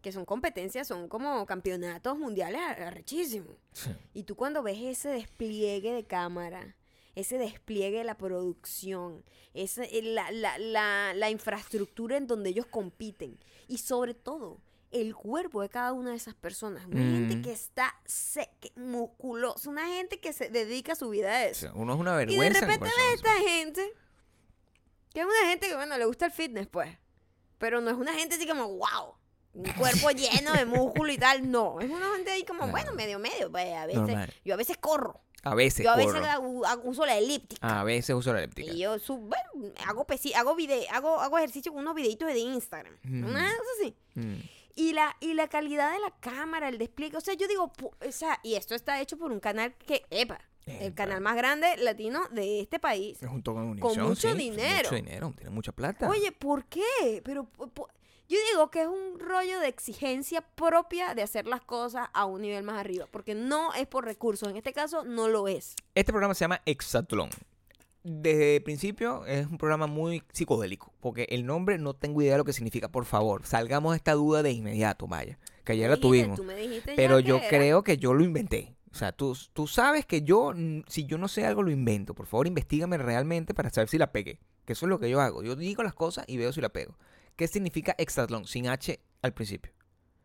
que 0.00 0.12
son 0.12 0.24
competencias, 0.24 0.86
son 0.88 1.08
como 1.08 1.44
campeonatos 1.46 2.18
mundiales 2.18 2.60
ar- 2.60 2.82
arrechísimos. 2.82 3.56
sí. 3.72 3.90
Y 4.14 4.22
tú 4.22 4.36
cuando 4.36 4.62
ves 4.62 4.78
ese 4.80 5.08
despliegue 5.10 5.92
de 5.92 6.04
cámara, 6.04 6.76
ese 7.14 7.38
despliegue 7.38 7.98
de 7.98 8.04
la 8.04 8.16
producción, 8.18 9.24
ese, 9.54 9.84
eh, 9.98 10.02
la, 10.02 10.30
la, 10.30 10.58
la, 10.58 11.12
la 11.14 11.30
infraestructura 11.30 12.16
en 12.16 12.26
donde 12.26 12.50
ellos 12.50 12.66
compiten 12.66 13.38
y 13.68 13.78
sobre 13.78 14.14
todo 14.14 14.60
el 14.92 15.14
cuerpo 15.14 15.62
de 15.62 15.68
cada 15.68 15.92
una 15.92 16.10
de 16.10 16.16
esas 16.16 16.34
personas. 16.34 16.86
Una 16.86 17.00
gente 17.00 17.36
Mm. 17.36 17.42
que 17.42 17.52
está 17.52 17.94
se- 18.04 18.50
que- 18.60 18.72
musculosa, 18.76 19.68
una 19.68 19.86
gente 19.86 20.20
que 20.20 20.32
se 20.32 20.48
dedica 20.48 20.94
su 20.94 21.08
vida 21.10 21.30
a 21.38 21.42
O 21.44 21.46
eso. 21.48 21.60
sea, 21.62 21.72
uno 21.74 21.94
es 21.94 22.00
una 22.00 22.12
Y 22.14 22.18
de 22.18 22.26
vergüenza. 22.26 22.58
en 22.60 22.64
repente 22.66 22.84
ves 22.96 23.14
esta 23.14 23.34
gente, 23.34 23.92
que 25.12 25.20
es 25.20 25.26
una 25.26 25.48
gente 25.50 25.68
que, 25.68 25.74
bueno, 25.76 25.96
le 25.98 26.04
gusta 26.04 26.26
el 26.26 26.32
fitness, 26.32 26.66
pues. 26.68 26.96
Pero 27.58 27.80
no 27.80 27.90
es 27.90 27.96
una 27.96 28.12
gente 28.14 28.34
así 28.36 28.46
como, 28.46 28.68
wow, 28.68 29.14
un 29.54 29.72
cuerpo 29.72 30.10
lleno 30.50 30.52
de 30.52 30.64
músculo 30.66 31.10
y 31.12 31.18
tal. 31.18 31.50
No, 31.50 31.80
es 31.80 31.90
una 31.90 32.10
gente 32.14 32.30
ahí 32.30 32.44
como, 32.44 32.60
Claro. 32.60 32.72
bueno, 32.72 32.92
medio, 32.94 33.18
medio. 33.18 33.50
Pues 33.50 33.74
a 33.74 33.86
veces, 33.86 34.02
Normal. 34.02 34.34
yo 34.44 34.54
a 34.54 34.56
veces 34.56 34.76
corro. 34.78 35.20
A 35.42 35.54
veces 35.54 35.84
Yo 35.84 35.92
a 35.92 35.96
veces 35.96 36.12
corro. 36.12 36.80
uso 36.84 37.06
la 37.06 37.16
elíptica. 37.18 37.80
A 37.80 37.84
veces 37.84 38.16
uso 38.16 38.32
la 38.32 38.40
elíptica. 38.42 38.72
Y 38.72 38.78
yo 38.80 38.98
sub- 38.98 39.20
bueno, 39.28 39.72
hago, 39.86 40.04
hago, 40.34 40.54
vide 40.56 40.88
hago, 40.90 41.20
hago 41.20 41.38
ejercicio 41.38 41.72
con 41.72 41.82
unos 41.82 41.94
videitos 41.94 42.26
de 42.28 42.38
Instagram. 42.40 42.92
Mm. 43.04 43.24
Una 43.26 43.48
cosa 43.56 43.70
así. 43.80 43.96
Mm. 44.14 44.34
Y 44.76 44.92
la, 44.92 45.16
y 45.20 45.34
la 45.34 45.48
calidad 45.48 45.92
de 45.92 45.98
la 45.98 46.10
cámara, 46.20 46.68
el 46.68 46.78
despliegue. 46.78 47.16
O 47.16 47.20
sea, 47.20 47.34
yo 47.34 47.48
digo, 47.48 47.72
o 47.82 48.12
sea, 48.12 48.38
y 48.42 48.54
esto 48.54 48.74
está 48.74 49.00
hecho 49.00 49.16
por 49.16 49.32
un 49.32 49.40
canal 49.40 49.74
que, 49.74 50.04
epa, 50.10 50.38
el 50.66 50.94
canal 50.94 51.20
más 51.20 51.36
grande 51.36 51.76
latino 51.78 52.28
de 52.30 52.60
este 52.60 52.78
país. 52.78 53.18
Junto 53.26 53.54
con 53.54 53.64
Univision, 53.64 54.08
mucho 54.08 54.32
sí, 54.32 54.36
dinero. 54.36 54.90
Mucho 54.90 54.94
dinero, 54.96 55.32
tiene 55.36 55.50
mucha 55.50 55.72
plata. 55.72 56.08
Oye, 56.08 56.30
¿por 56.30 56.66
qué? 56.66 57.22
Pero 57.24 57.48
yo 58.28 58.38
digo 58.52 58.70
que 58.70 58.82
es 58.82 58.88
un 58.88 59.20
rollo 59.20 59.60
de 59.60 59.68
exigencia 59.68 60.40
propia 60.40 61.14
de 61.14 61.22
hacer 61.22 61.46
las 61.46 61.60
cosas 61.60 62.08
a 62.12 62.24
un 62.24 62.42
nivel 62.42 62.64
más 62.64 62.78
arriba, 62.78 63.06
porque 63.10 63.34
no 63.34 63.72
es 63.74 63.86
por 63.86 64.04
recursos, 64.04 64.48
en 64.48 64.56
este 64.56 64.72
caso 64.72 65.04
no 65.04 65.28
lo 65.28 65.46
es. 65.46 65.76
Este 65.94 66.12
programa 66.12 66.34
se 66.34 66.40
llama 66.40 66.60
Exatlón. 66.66 67.30
Desde 68.08 68.56
el 68.56 68.62
principio 68.62 69.26
es 69.26 69.48
un 69.48 69.58
programa 69.58 69.88
muy 69.88 70.22
psicodélico, 70.32 70.92
porque 71.00 71.26
el 71.30 71.44
nombre 71.44 71.76
no 71.76 71.92
tengo 71.94 72.22
idea 72.22 72.34
de 72.34 72.38
lo 72.38 72.44
que 72.44 72.52
significa. 72.52 72.88
Por 72.88 73.04
favor, 73.04 73.44
salgamos 73.44 73.94
de 73.94 73.96
esta 73.96 74.12
duda 74.12 74.44
de 74.44 74.52
inmediato, 74.52 75.08
vaya. 75.08 75.40
Que 75.64 75.72
ayer 75.72 75.90
la 75.90 75.96
tuvimos. 75.96 76.36
tú 76.36 76.44
me 76.44 76.54
dijiste 76.54 76.90
ya 76.92 76.96
Pero 76.96 77.18
yo 77.18 77.38
era. 77.38 77.48
creo 77.48 77.82
que 77.82 77.96
yo 77.96 78.14
lo 78.14 78.22
inventé. 78.22 78.76
O 78.92 78.94
sea, 78.94 79.10
tú, 79.10 79.36
tú 79.52 79.66
sabes 79.66 80.06
que 80.06 80.22
yo, 80.22 80.52
si 80.86 81.04
yo 81.04 81.18
no 81.18 81.26
sé 81.26 81.44
algo, 81.46 81.64
lo 81.64 81.72
invento. 81.72 82.14
Por 82.14 82.26
favor, 82.26 82.46
investigame 82.46 82.96
realmente 82.96 83.54
para 83.54 83.70
saber 83.70 83.88
si 83.88 83.98
la 83.98 84.12
pegué. 84.12 84.38
Que 84.64 84.74
eso 84.74 84.86
es 84.86 84.90
lo 84.90 85.00
que 85.00 85.10
yo 85.10 85.20
hago. 85.20 85.42
Yo 85.42 85.56
digo 85.56 85.82
las 85.82 85.94
cosas 85.94 86.24
y 86.28 86.36
veo 86.36 86.52
si 86.52 86.60
la 86.60 86.68
pego. 86.68 86.96
¿Qué 87.34 87.48
significa 87.48 87.96
exatlón? 87.98 88.46
Sin 88.46 88.68
H 88.68 89.00
al 89.20 89.34
principio. 89.34 89.72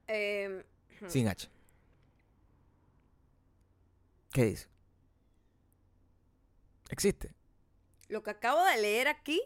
Em, 0.05 0.61
Sin 1.07 1.27
H. 1.27 1.49
¿Qué 4.31 4.45
dice? 4.45 4.67
¿Existe? 6.91 7.33
Lo 8.11 8.21
que 8.23 8.29
acabo 8.29 8.63
de 8.65 8.81
leer 8.81 9.07
aquí, 9.07 9.41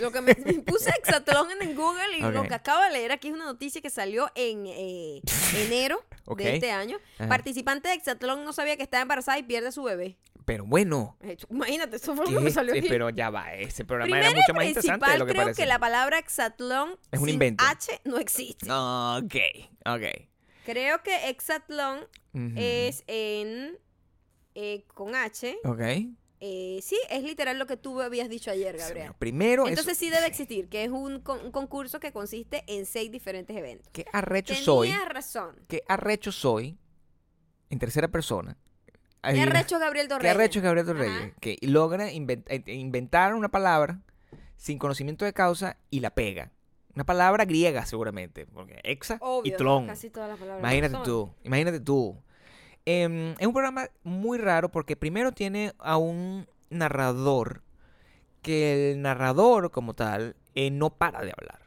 lo 0.00 0.12
que 0.12 0.20
me, 0.20 0.34
me 0.44 0.52
puse 0.60 0.90
hexatlón 0.98 1.48
en 1.60 1.74
Google 1.74 2.18
y 2.18 2.20
lo 2.20 2.42
que 2.44 2.54
acabo 2.54 2.82
de 2.84 2.90
leer 2.90 3.10
aquí 3.12 3.28
es 3.28 3.34
una 3.34 3.46
noticia 3.46 3.80
que 3.80 3.90
salió 3.90 4.30
en 4.34 4.66
eh, 4.66 5.22
enero 5.56 6.04
de 6.36 6.54
este 6.54 6.70
año. 6.70 6.98
Ajá. 7.18 7.28
Participante 7.28 7.88
de 7.88 7.94
hexatlón 7.94 8.44
no 8.44 8.52
sabía 8.52 8.76
que 8.76 8.82
estaba 8.82 9.02
embarazada 9.02 9.38
y 9.38 9.42
pierde 9.42 9.68
a 9.68 9.72
su 9.72 9.82
bebé. 9.82 10.18
Pero 10.44 10.64
bueno. 10.66 11.16
Eh, 11.22 11.36
Imagínate, 11.48 11.96
eso 11.96 12.14
fue 12.14 12.24
lo 12.26 12.30
¿qué 12.30 12.36
que 12.38 12.44
me 12.44 12.50
salió 12.50 12.72
aquí. 12.74 12.88
Pero 12.88 13.08
ya 13.10 13.30
va, 13.30 13.54
ese 13.54 13.84
programa 13.84 14.10
Primero 14.10 14.30
era 14.30 14.36
mucho 14.40 14.54
más 14.54 14.64
interesante 14.66 15.10
de 15.10 15.18
lo 15.18 15.26
que 15.26 15.32
creo 15.32 15.44
parece. 15.44 15.62
que 15.62 15.66
la 15.66 15.78
palabra 15.78 16.18
hexatlón 16.18 16.98
Es 17.10 17.18
un 17.20 17.26
sin 17.26 17.34
invento. 17.34 17.64
H 17.66 18.00
no 18.04 18.18
existe. 18.18 18.66
Ok, 18.70 19.34
ok. 19.86 20.02
Creo 20.66 21.02
que 21.02 21.28
hexatlón 21.30 22.00
Ujú. 22.34 22.52
es 22.56 23.04
en 23.06 23.78
eh, 24.54 24.84
con 24.94 25.14
H. 25.14 25.56
Ok. 25.64 25.80
Eh, 26.42 26.80
sí, 26.82 26.98
es 27.10 27.22
literal 27.22 27.58
lo 27.58 27.66
que 27.66 27.76
tú 27.76 28.00
habías 28.00 28.28
dicho 28.30 28.50
ayer, 28.50 28.76
Gabriel. 28.78 29.12
Primero, 29.18 29.64
es- 29.64 29.70
Entonces 29.70 29.98
sí 29.98 30.08
debe 30.08 30.26
existir, 30.26 30.68
que 30.68 30.84
es 30.84 30.90
un, 30.90 31.20
con- 31.20 31.44
un 31.44 31.52
concurso 31.52 32.00
que 32.00 32.12
consiste 32.12 32.64
en 32.66 32.86
seis 32.86 33.10
diferentes 33.10 33.54
eventos. 33.56 33.88
¿qué 33.92 34.06
arrecho 34.12 34.54
Tenías 34.54 34.64
soy? 34.64 34.92
razón. 35.08 35.56
¿Qué 35.68 35.82
arrecho 35.86 36.32
soy? 36.32 36.78
En 37.68 37.78
tercera 37.78 38.08
persona. 38.08 38.56
¿Qué 39.22 39.40
arrecho 39.42 39.78
Gabriel 39.78 40.06
¿Qué 40.08 40.14
Torreyes? 40.14 40.34
arrecho 40.34 40.62
Gabriel 40.62 40.86
Ajá. 40.88 40.94
Torreyes? 40.94 41.34
Que 41.40 41.58
logra 41.60 42.10
inven- 42.10 42.44
eh, 42.48 42.62
inventar 42.72 43.34
una 43.34 43.50
palabra 43.50 44.00
sin 44.56 44.78
conocimiento 44.78 45.26
de 45.26 45.34
causa 45.34 45.76
y 45.90 46.00
la 46.00 46.10
pega. 46.14 46.52
Una 46.94 47.04
palabra 47.04 47.44
griega, 47.44 47.84
seguramente. 47.84 48.46
Porque 48.46 48.80
exa 48.82 49.18
Obvio, 49.20 49.52
y 49.52 49.56
tlón. 49.56 49.86
casi 49.86 50.08
todas 50.08 50.30
las 50.30 50.38
palabras 50.38 50.60
Imagínate 50.62 50.94
son. 50.94 51.04
tú, 51.04 51.34
imagínate 51.44 51.80
tú. 51.80 52.16
Em, 52.86 53.34
es 53.38 53.46
un 53.46 53.52
programa 53.52 53.88
muy 54.02 54.38
raro 54.38 54.70
porque 54.70 54.96
primero 54.96 55.32
tiene 55.32 55.72
a 55.78 55.96
un 55.96 56.46
narrador 56.70 57.62
que 58.42 58.92
el 58.92 59.02
narrador 59.02 59.70
como 59.70 59.94
tal 59.94 60.36
eh, 60.54 60.70
no 60.70 60.90
para 60.90 61.20
de 61.22 61.32
hablar. 61.36 61.59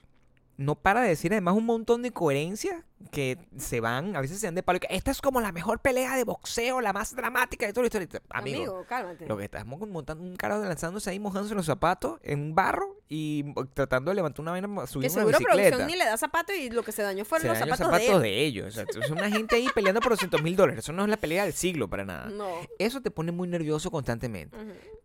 No 0.56 0.76
para 0.76 1.02
de 1.02 1.10
decir 1.10 1.32
además 1.32 1.56
un 1.56 1.66
montón 1.66 2.04
de 2.04 2.12
coherencias 2.12 2.84
que 3.12 3.38
se 3.58 3.80
van, 3.80 4.16
a 4.16 4.22
veces 4.22 4.40
se 4.40 4.48
dan 4.48 4.56
de 4.56 4.64
palo. 4.64 4.78
y 4.78 4.80
que 4.82 4.88
Esta 4.92 5.12
es 5.12 5.22
como 5.22 5.42
la 5.42 5.52
mejor 5.52 5.80
pelea 5.80 6.16
de 6.16 6.24
boxeo, 6.24 6.80
la 6.80 6.94
más 6.94 7.16
dramática 7.16 7.66
de 7.66 7.74
toda 7.74 7.84
la 7.84 7.88
historia. 7.88 8.22
Amigo, 8.30 8.58
Amigo, 8.58 8.86
cálmate. 8.88 9.26
lo 9.26 9.38
que 9.38 9.46
estamos 9.46 9.80
montando 9.88 10.24
un 10.24 10.36
carajo 10.36 10.64
lanzándose 10.64 11.10
ahí, 11.10 11.20
mojándose 11.20 11.56
los 11.56 11.66
zapatos 11.66 12.20
en 12.24 12.40
un 12.40 12.56
barro 12.56 12.98
y 13.10 13.54
tratando 13.74 14.12
de 14.12 14.16
levantar 14.16 14.42
una 14.42 14.52
vaina, 14.52 14.68
que 14.68 14.88
subir 14.88 15.10
una 15.10 15.22
seguro 15.22 15.38
bicicleta. 15.38 15.70
producción 15.70 15.88
ni 15.88 15.96
le 15.98 16.06
da 16.06 16.18
zapatos 16.18 16.56
y 16.56 16.70
lo 16.70 16.84
que 16.84 16.92
se 16.92 17.02
dañó 17.02 17.26
fueron 17.26 17.44
Se 17.44 17.50
los 17.50 17.58
zapatos, 17.58 17.86
zapatos 17.86 18.22
de 18.22 18.30
de, 18.30 18.46
ellos. 18.46 18.68
O 18.68 18.72
sea, 18.72 18.86
es 18.88 19.10
una 19.10 19.30
gente 19.30 19.56
ahí 19.56 19.68
peleando 19.74 20.02
por 20.02 20.12
200 20.12 20.42
mil 20.42 20.56
dólares. 20.56 20.86
Eso 20.86 20.94
no 20.94 21.04
es 21.04 21.10
la 21.10 21.18
pelea 21.18 21.44
del 21.44 21.54
siglo 21.54 21.90
para 21.90 22.06
nada. 22.06 22.30
No. 22.30 22.48
Eso 22.80 23.02
te 23.02 23.12
pone 23.12 23.32
muy 23.32 23.48
nervioso 23.48 23.92
constantemente. 23.92 24.58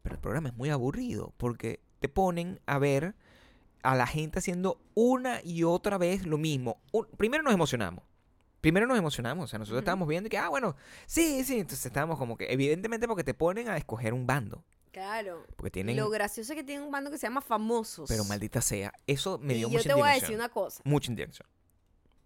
Pero 0.02 0.14
el 0.14 0.20
programa 0.20 0.50
es 0.50 0.54
muy 0.54 0.70
aburrido 0.70 1.32
porque 1.36 1.80
te 2.00 2.08
ponen 2.08 2.60
a 2.66 2.78
ver 2.78 3.14
a 3.82 3.94
la 3.94 4.06
gente 4.06 4.38
haciendo 4.38 4.80
una 4.94 5.40
y 5.42 5.64
otra 5.64 5.98
vez 5.98 6.26
lo 6.26 6.38
mismo. 6.38 6.80
Un- 6.92 7.06
primero 7.16 7.42
nos 7.42 7.54
emocionamos. 7.54 8.04
Primero 8.60 8.86
nos 8.86 8.98
emocionamos. 8.98 9.44
O 9.44 9.46
sea, 9.48 9.58
nosotros 9.58 9.80
estábamos 9.80 10.08
viendo 10.08 10.28
que, 10.28 10.38
ah, 10.38 10.48
bueno, 10.48 10.74
sí, 11.06 11.44
sí. 11.44 11.60
Entonces 11.60 11.86
estábamos 11.86 12.18
como 12.18 12.36
que, 12.36 12.52
evidentemente, 12.52 13.06
porque 13.06 13.24
te 13.24 13.34
ponen 13.34 13.68
a 13.68 13.76
escoger 13.76 14.12
un 14.14 14.26
bando. 14.26 14.64
Claro. 14.90 15.44
Porque 15.56 15.70
tienen. 15.70 15.96
Lo 15.96 16.10
gracioso 16.10 16.52
es 16.52 16.56
que 16.56 16.64
tiene 16.64 16.82
un 16.84 16.90
bando 16.90 17.10
que 17.10 17.18
se 17.18 17.26
llama 17.26 17.40
Famosos. 17.40 18.08
Pero 18.08 18.24
maldita 18.24 18.60
sea. 18.60 18.92
Eso 19.06 19.38
me 19.38 19.54
y 19.54 19.58
dio 19.58 19.68
yo 19.68 19.78
mucha 19.78 19.88
te 19.88 19.94
voy 19.94 20.08
a 20.08 20.14
decir 20.14 20.34
una 20.34 20.48
cosa. 20.48 20.82
Mucha 20.84 21.10
indignación. 21.10 21.48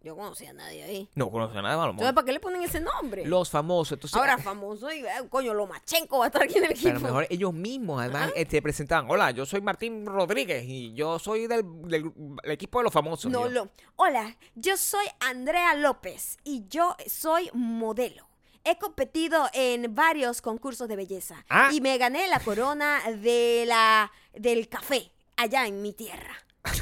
Yo 0.03 0.17
conocía 0.17 0.51
a 0.51 0.53
nadie 0.55 0.83
ahí. 0.83 1.09
No 1.15 1.31
conozco 1.31 1.55
nada 1.57 1.71
de 1.71 1.77
Balomón. 1.77 2.01
Entonces, 2.01 2.15
¿para 2.15 2.25
qué 2.27 2.33
le 2.33 2.41
ponen 2.41 2.63
ese 2.63 2.81
nombre? 2.81 3.25
Los 3.25 3.49
famosos. 3.51 3.93
Entonces, 3.93 4.17
Ahora, 4.19 4.37
famoso 4.39 4.91
y, 4.93 5.01
eh, 5.05 5.09
coño, 5.31 5.55
Lomachenko 5.55 6.19
va 6.19 6.25
a 6.25 6.27
estar 6.29 6.43
aquí 6.43 6.59
en 6.59 6.65
el 6.65 6.73
equipo. 6.73 6.89
Pero 6.89 6.97
a 6.97 7.01
lo 7.01 7.07
mejor 7.07 7.27
ellos 7.31 7.53
mismos, 7.55 8.01
además, 8.01 8.33
eh, 8.35 8.45
te 8.45 8.61
presentaban, 8.61 9.09
hola, 9.09 9.31
yo 9.31 9.47
soy 9.47 9.61
Martín 9.61 10.05
Rodríguez 10.05 10.65
y 10.67 10.93
yo 10.95 11.19
soy 11.21 11.47
del, 11.47 11.63
del- 11.89 12.13
del 12.43 12.51
equipo 12.51 12.79
de 12.81 12.85
los 12.85 12.93
famosos. 12.93 13.31
No, 13.31 13.49
lo. 13.49 13.69
Hola, 13.97 14.37
yo 14.57 14.77
soy 14.77 15.05
Andrea 15.21 15.75
López 15.75 16.37
y 16.43 16.67
yo 16.69 16.97
soy 17.07 17.49
modelo. 17.53 18.27
He 18.65 18.79
competido 18.79 19.49
en 19.53 19.95
varios 19.95 20.41
concursos 20.43 20.89
de 20.89 20.97
belleza 20.97 21.45
Ah. 21.49 21.71
y 21.73 21.81
me 21.81 21.97
gané 21.99 22.29
la 22.29 22.41
corona 22.41 23.01
de 23.11 23.65
la 23.67 24.11
del 24.35 24.69
café 24.69 25.11
allá 25.37 25.67
en 25.67 25.83
mi 25.83 25.93
tierra. 25.93 26.35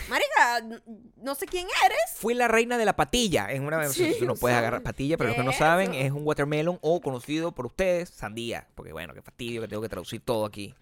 Marica, 0.09 0.81
no 1.17 1.35
sé 1.35 1.47
quién 1.47 1.67
eres. 1.87 1.99
Fui 2.17 2.35
la 2.35 2.49
reina 2.49 2.77
de 2.77 2.85
la 2.85 2.97
patilla. 2.97 3.51
En 3.51 3.65
una 3.65 3.79
vez 3.79 3.93
Sí, 3.93 4.15
tú 4.19 4.27
no 4.27 4.35
puedes 4.35 4.57
agarrar 4.59 4.83
patilla, 4.83 5.17
pero 5.17 5.29
los 5.29 5.37
que 5.37 5.45
no 5.45 5.53
¿qué 5.53 5.57
saben, 5.57 5.95
es 5.95 6.07
es 6.07 6.13
un 6.13 6.27
watermelon 6.27 6.79
o 6.83 7.01
conocido 7.01 7.53
por 7.53 7.67
ustedes, 7.67 8.11
sandía. 8.11 8.67
Porque 8.75 8.93
bueno, 8.93 9.15
qué 9.15 9.23
fastidio 9.23 9.63
que 9.63 9.69
tengo 9.69 9.83
que 9.83 9.89
traducir 9.89 10.21
todo 10.21 10.45
aquí. 10.45 10.75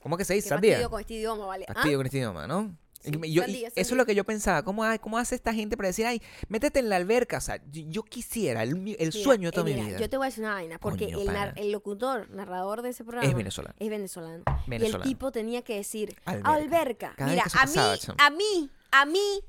¿Cómo 0.00 0.16
que 0.16 0.24
se 0.24 0.34
dice 0.34 0.44
Qué 0.46 0.48
sandía? 0.50 0.72
fastidio 0.72 0.90
con 0.90 1.00
este 1.00 1.14
idioma, 1.14 1.46
¿vale? 1.46 1.66
¿Ah? 1.68 1.74
Fastidio 1.74 1.98
con 1.98 2.06
este 2.06 2.18
idioma, 2.18 2.46
¿no? 2.46 2.76
Sí, 3.00 3.10
yo- 3.32 3.42
sandía, 3.42 3.68
Eso 3.68 3.94
es 3.94 3.96
lo 3.96 4.04
que 4.06 4.14
yo 4.14 4.24
pensaba. 4.24 4.62
¿Cómo, 4.64 4.82
¿Cómo 5.00 5.18
hace 5.18 5.34
esta 5.34 5.52
gente 5.54 5.76
para 5.76 5.88
decir, 5.88 6.06
ay, 6.06 6.20
métete 6.48 6.80
en 6.80 6.88
la 6.88 6.96
alberca? 6.96 7.38
O 7.38 7.40
sea, 7.40 7.60
yo, 7.70 8.02
quisiera, 8.02 8.62
el, 8.62 8.74
mi- 8.76 8.96
el 8.98 9.10
Mira, 9.12 9.24
sueño 9.24 9.42
de 9.42 9.48
eh, 9.48 9.52
toda 9.52 9.64
mi 9.64 9.74
vida. 9.74 9.98
Yo 9.98 10.10
te 10.10 10.16
voy 10.16 10.26
a 10.26 10.30
decir 10.30 10.44
una 10.44 10.54
vaina, 10.54 10.78
porque 10.78 11.06
Coño, 11.06 11.20
el, 11.20 11.26
nar- 11.28 11.50
pana. 11.50 11.52
el 11.56 11.72
locutor, 11.72 12.28
narrador 12.30 12.82
de 12.82 12.90
ese 12.90 13.04
programa 13.04 13.28
Es 13.28 13.34
venezolano. 13.36 13.74
es 13.78 13.88
venezolano. 13.88 14.42
Y 14.68 14.84
el 14.84 15.00
tipo 15.02 15.30
tenía 15.32 15.62
que 15.62 15.76
decir, 15.76 16.16
Alberca. 16.24 17.14
Mira, 17.18 17.42
a 17.44 17.50
pasaba, 17.66 17.94
mí, 17.94 18.00
a 18.18 18.30
mí, 18.30 18.70
a 18.90 19.06
mí, 19.06 19.40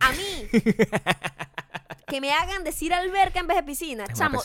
a 0.00 0.12
mí. 0.12 0.48
que 2.06 2.20
me 2.20 2.32
hagan 2.32 2.62
decir 2.64 2.94
alberca 2.94 3.40
en 3.40 3.46
vez 3.48 3.56
de 3.56 3.62
piscina, 3.64 4.04
Es 4.04 4.16
chamo. 4.18 4.40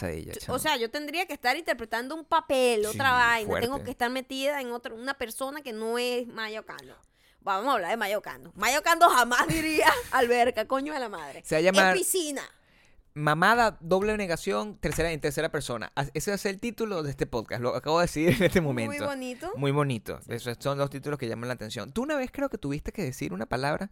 O 0.47 0.59
sea, 0.59 0.77
yo 0.77 0.89
tendría 0.89 1.25
que 1.27 1.33
estar 1.33 1.55
interpretando 1.55 2.15
un 2.15 2.25
papel, 2.25 2.85
otra 2.85 3.11
vaina. 3.11 3.59
Tengo 3.59 3.83
que 3.83 3.91
estar 3.91 4.09
metida 4.09 4.61
en 4.61 4.71
otra, 4.71 4.93
una 4.93 5.13
persona 5.13 5.61
que 5.61 5.71
no 5.73 5.97
es 5.97 6.27
Mayocando. 6.27 6.95
Vamos 7.41 7.67
a 7.69 7.73
hablar 7.73 7.91
de 7.91 7.97
Mayocando. 7.97 8.51
Mayocando 8.55 9.09
jamás 9.09 9.47
diría 9.47 9.87
alberca, 10.11 10.65
coño 10.67 10.93
de 10.93 10.99
la 10.99 11.09
madre. 11.09 11.41
Se 11.45 11.55
va 11.55 11.59
a 11.59 11.61
llamar- 11.61 11.95
Es 11.95 12.01
piscina. 12.01 12.41
Mamada, 13.13 13.77
doble 13.81 14.15
negación, 14.15 14.77
tercera 14.77 15.11
en 15.11 15.19
tercera 15.19 15.49
persona. 15.49 15.91
Ese 16.13 16.37
ser 16.37 16.51
el 16.51 16.59
título 16.61 17.03
de 17.03 17.09
este 17.09 17.25
podcast. 17.25 17.61
Lo 17.61 17.75
acabo 17.75 17.99
de 17.99 18.03
decir 18.05 18.29
en 18.37 18.43
este 18.43 18.61
momento. 18.61 18.91
Muy 18.95 19.05
bonito. 19.05 19.51
Muy 19.57 19.71
bonito. 19.71 20.19
Esos 20.29 20.55
son 20.59 20.77
los 20.77 20.89
títulos 20.89 21.19
que 21.19 21.27
llaman 21.27 21.49
la 21.49 21.55
atención. 21.55 21.91
Tú 21.91 22.03
una 22.03 22.15
vez 22.15 22.31
creo 22.31 22.47
que 22.49 22.57
tuviste 22.57 22.91
que 22.93 23.03
decir 23.03 23.33
una 23.33 23.45
palabra 23.47 23.89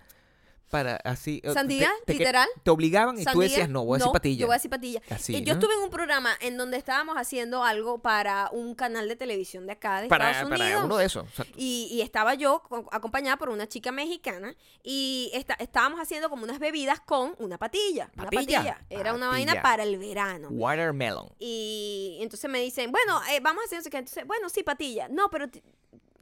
para 0.70 0.96
así. 1.04 1.42
eh, 1.44 1.52
Sandía, 1.54 1.90
te- 2.06 2.06
te 2.06 2.14
que- 2.14 2.20
literal. 2.20 2.48
Te 2.64 2.70
obligaban 2.72 3.20
y 3.20 3.26
tú 3.26 3.40
decías, 3.40 3.68
no, 3.70 3.84
voy 3.86 3.96
a 3.96 4.00
decir 4.00 4.12
patilla. 4.14 4.40
Yo 4.40 4.48
voy 4.48 4.54
a 4.54 4.58
decir 4.58 4.70
patilla. 4.72 5.02
Así, 5.10 5.34
yo 5.44 5.54
¿no? 5.54 5.60
estuve 5.60 5.74
en 5.76 5.82
un 5.82 5.90
programa 5.90 6.32
en 6.42 6.58
donde 6.58 6.78
estábamos 6.78 7.16
haciendo 7.18 7.64
algo 7.64 8.00
para 8.02 8.50
un 8.52 8.76
canal 8.76 9.08
de 9.08 9.16
televisión 9.16 9.66
de 9.66 9.74
acá 9.74 10.02
de 10.02 10.08
para, 10.08 10.32
Estados 10.32 10.50
para 10.52 10.64
Unidos. 10.66 10.84
uno 10.86 10.98
de 10.98 11.06
esos. 11.06 11.26
Y, 11.58 11.90
y 11.92 12.02
estaba 12.02 12.36
yo 12.36 12.62
co- 12.70 12.88
acompañada 12.92 13.38
por 13.38 13.50
una 13.50 13.68
chica 13.68 13.92
mexicana 13.92 14.56
y 14.84 15.32
esta- 15.34 15.56
estábamos 15.56 16.00
haciendo 16.00 16.30
como 16.30 16.44
unas 16.44 16.60
bebidas 16.60 17.00
con 17.00 17.36
una 17.40 17.58
patilla. 17.58 18.10
Una 18.16 18.26
Patilla. 18.30 18.58
patilla. 18.58 18.86
Era 18.90 19.14
una 19.14 19.30
Patilla. 19.30 19.46
vaina 19.54 19.62
para 19.62 19.84
el 19.84 19.98
verano. 19.98 20.50
watermelon. 20.52 21.30
Y 21.40 22.18
entonces 22.22 22.50
me 22.50 22.60
dicen, 22.62 22.92
bueno, 22.92 23.20
eh, 23.32 23.40
vamos 23.42 23.64
a 23.64 23.66
hacer 23.66 23.82
no 23.84 23.90
qué. 23.90 23.98
Entonces, 23.98 24.26
bueno, 24.28 24.50
sí, 24.50 24.64
patilla. 24.64 25.08
No, 25.10 25.30
pero 25.30 25.48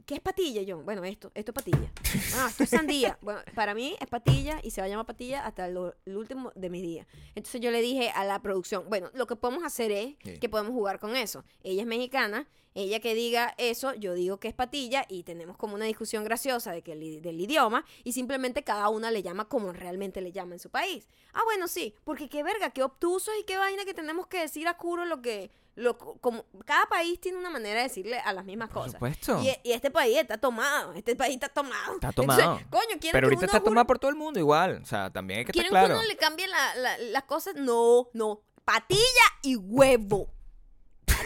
¿qué 0.08 0.14
es 0.14 0.20
patilla? 0.20 0.62
Yo, 0.62 0.82
bueno, 0.82 1.04
esto, 1.04 1.30
esto 1.34 1.50
es 1.50 1.54
patilla. 1.54 1.92
Ah, 2.36 2.46
esto 2.48 2.62
es 2.64 2.70
sandía. 2.70 3.18
Bueno, 3.22 3.40
para 3.54 3.74
mí 3.74 3.94
es 4.00 4.06
patilla 4.08 4.58
y 4.62 4.70
se 4.70 4.80
va 4.80 4.86
a 4.86 4.88
llamar 4.88 5.04
patilla 5.04 5.44
hasta 5.44 5.68
lo- 5.68 5.94
el 6.06 6.16
último 6.16 6.50
de 6.54 6.70
mi 6.70 6.80
día. 6.80 7.06
Entonces 7.34 7.60
yo 7.60 7.70
le 7.70 7.82
dije 7.82 8.08
a 8.14 8.24
la 8.24 8.40
producción, 8.40 8.84
bueno, 8.88 9.10
lo 9.12 9.26
que 9.26 9.36
podemos 9.36 9.62
hacer 9.64 9.92
es 9.92 10.14
Sí. 10.24 10.38
que 10.38 10.48
podemos 10.48 10.72
jugar 10.72 10.98
con 10.98 11.14
eso. 11.14 11.44
Ella 11.62 11.82
es 11.82 11.86
mexicana, 11.86 12.48
ella 12.78 13.00
que 13.00 13.14
diga 13.14 13.54
eso, 13.58 13.94
yo 13.94 14.14
digo 14.14 14.38
que 14.38 14.48
es 14.48 14.54
patilla 14.54 15.04
y 15.08 15.22
tenemos 15.24 15.56
como 15.56 15.74
una 15.74 15.84
discusión 15.84 16.24
graciosa 16.24 16.72
de 16.72 16.82
que 16.82 16.92
el 16.92 17.20
del 17.22 17.40
idioma 17.40 17.84
y 18.04 18.12
simplemente 18.12 18.62
cada 18.64 18.88
una 18.88 19.10
le 19.10 19.22
llama 19.22 19.48
como 19.48 19.72
realmente 19.72 20.20
le 20.20 20.32
llama 20.32 20.54
en 20.54 20.60
su 20.60 20.70
país. 20.70 21.08
Ah, 21.34 21.42
bueno, 21.44 21.68
sí, 21.68 21.94
porque 22.04 22.28
qué 22.28 22.42
verga, 22.42 22.70
qué 22.70 22.82
obtusos 22.82 23.34
y 23.40 23.44
qué 23.44 23.56
vaina 23.56 23.84
que 23.84 23.94
tenemos 23.94 24.26
que 24.26 24.40
decir 24.40 24.66
a 24.68 24.76
curo 24.76 25.04
lo 25.04 25.20
que 25.22 25.50
lo, 25.76 25.96
como 25.96 26.44
cada 26.64 26.86
país 26.86 27.20
tiene 27.20 27.38
una 27.38 27.50
manera 27.50 27.76
de 27.76 27.84
decirle 27.84 28.18
a 28.18 28.32
las 28.32 28.44
mismas 28.44 28.68
Por 28.68 28.78
cosas. 28.78 28.92
supuesto. 28.94 29.40
Y, 29.44 29.68
y 29.68 29.72
este 29.72 29.92
país 29.92 30.18
está 30.18 30.36
tomado, 30.36 30.92
este 30.94 31.14
país 31.14 31.34
está 31.34 31.48
tomado. 31.48 31.94
Está 31.94 32.08
Entonces, 32.16 32.42
tomado. 32.44 32.60
coño, 32.68 32.98
¿quieren 33.00 33.12
Pero 33.12 33.28
que 33.28 33.34
ahorita 33.34 33.38
uno 33.38 33.46
está 33.46 33.60
tomado 33.60 33.86
por 33.86 33.98
todo 34.00 34.10
el 34.10 34.16
mundo 34.16 34.40
igual. 34.40 34.80
O 34.82 34.86
sea, 34.86 35.10
también 35.12 35.38
hay 35.38 35.44
que 35.44 35.52
estar 35.52 35.62
¿Quieren 35.62 35.70
claro. 35.70 35.94
que 35.94 36.00
uno 36.00 36.08
le 36.08 36.16
cambie 36.16 36.48
la- 36.48 36.74
la- 36.74 36.98
las 36.98 37.22
cosas? 37.24 37.54
No, 37.54 38.08
no. 38.12 38.40
Patilla 38.64 39.00
y 39.42 39.54
huevo. 39.54 40.28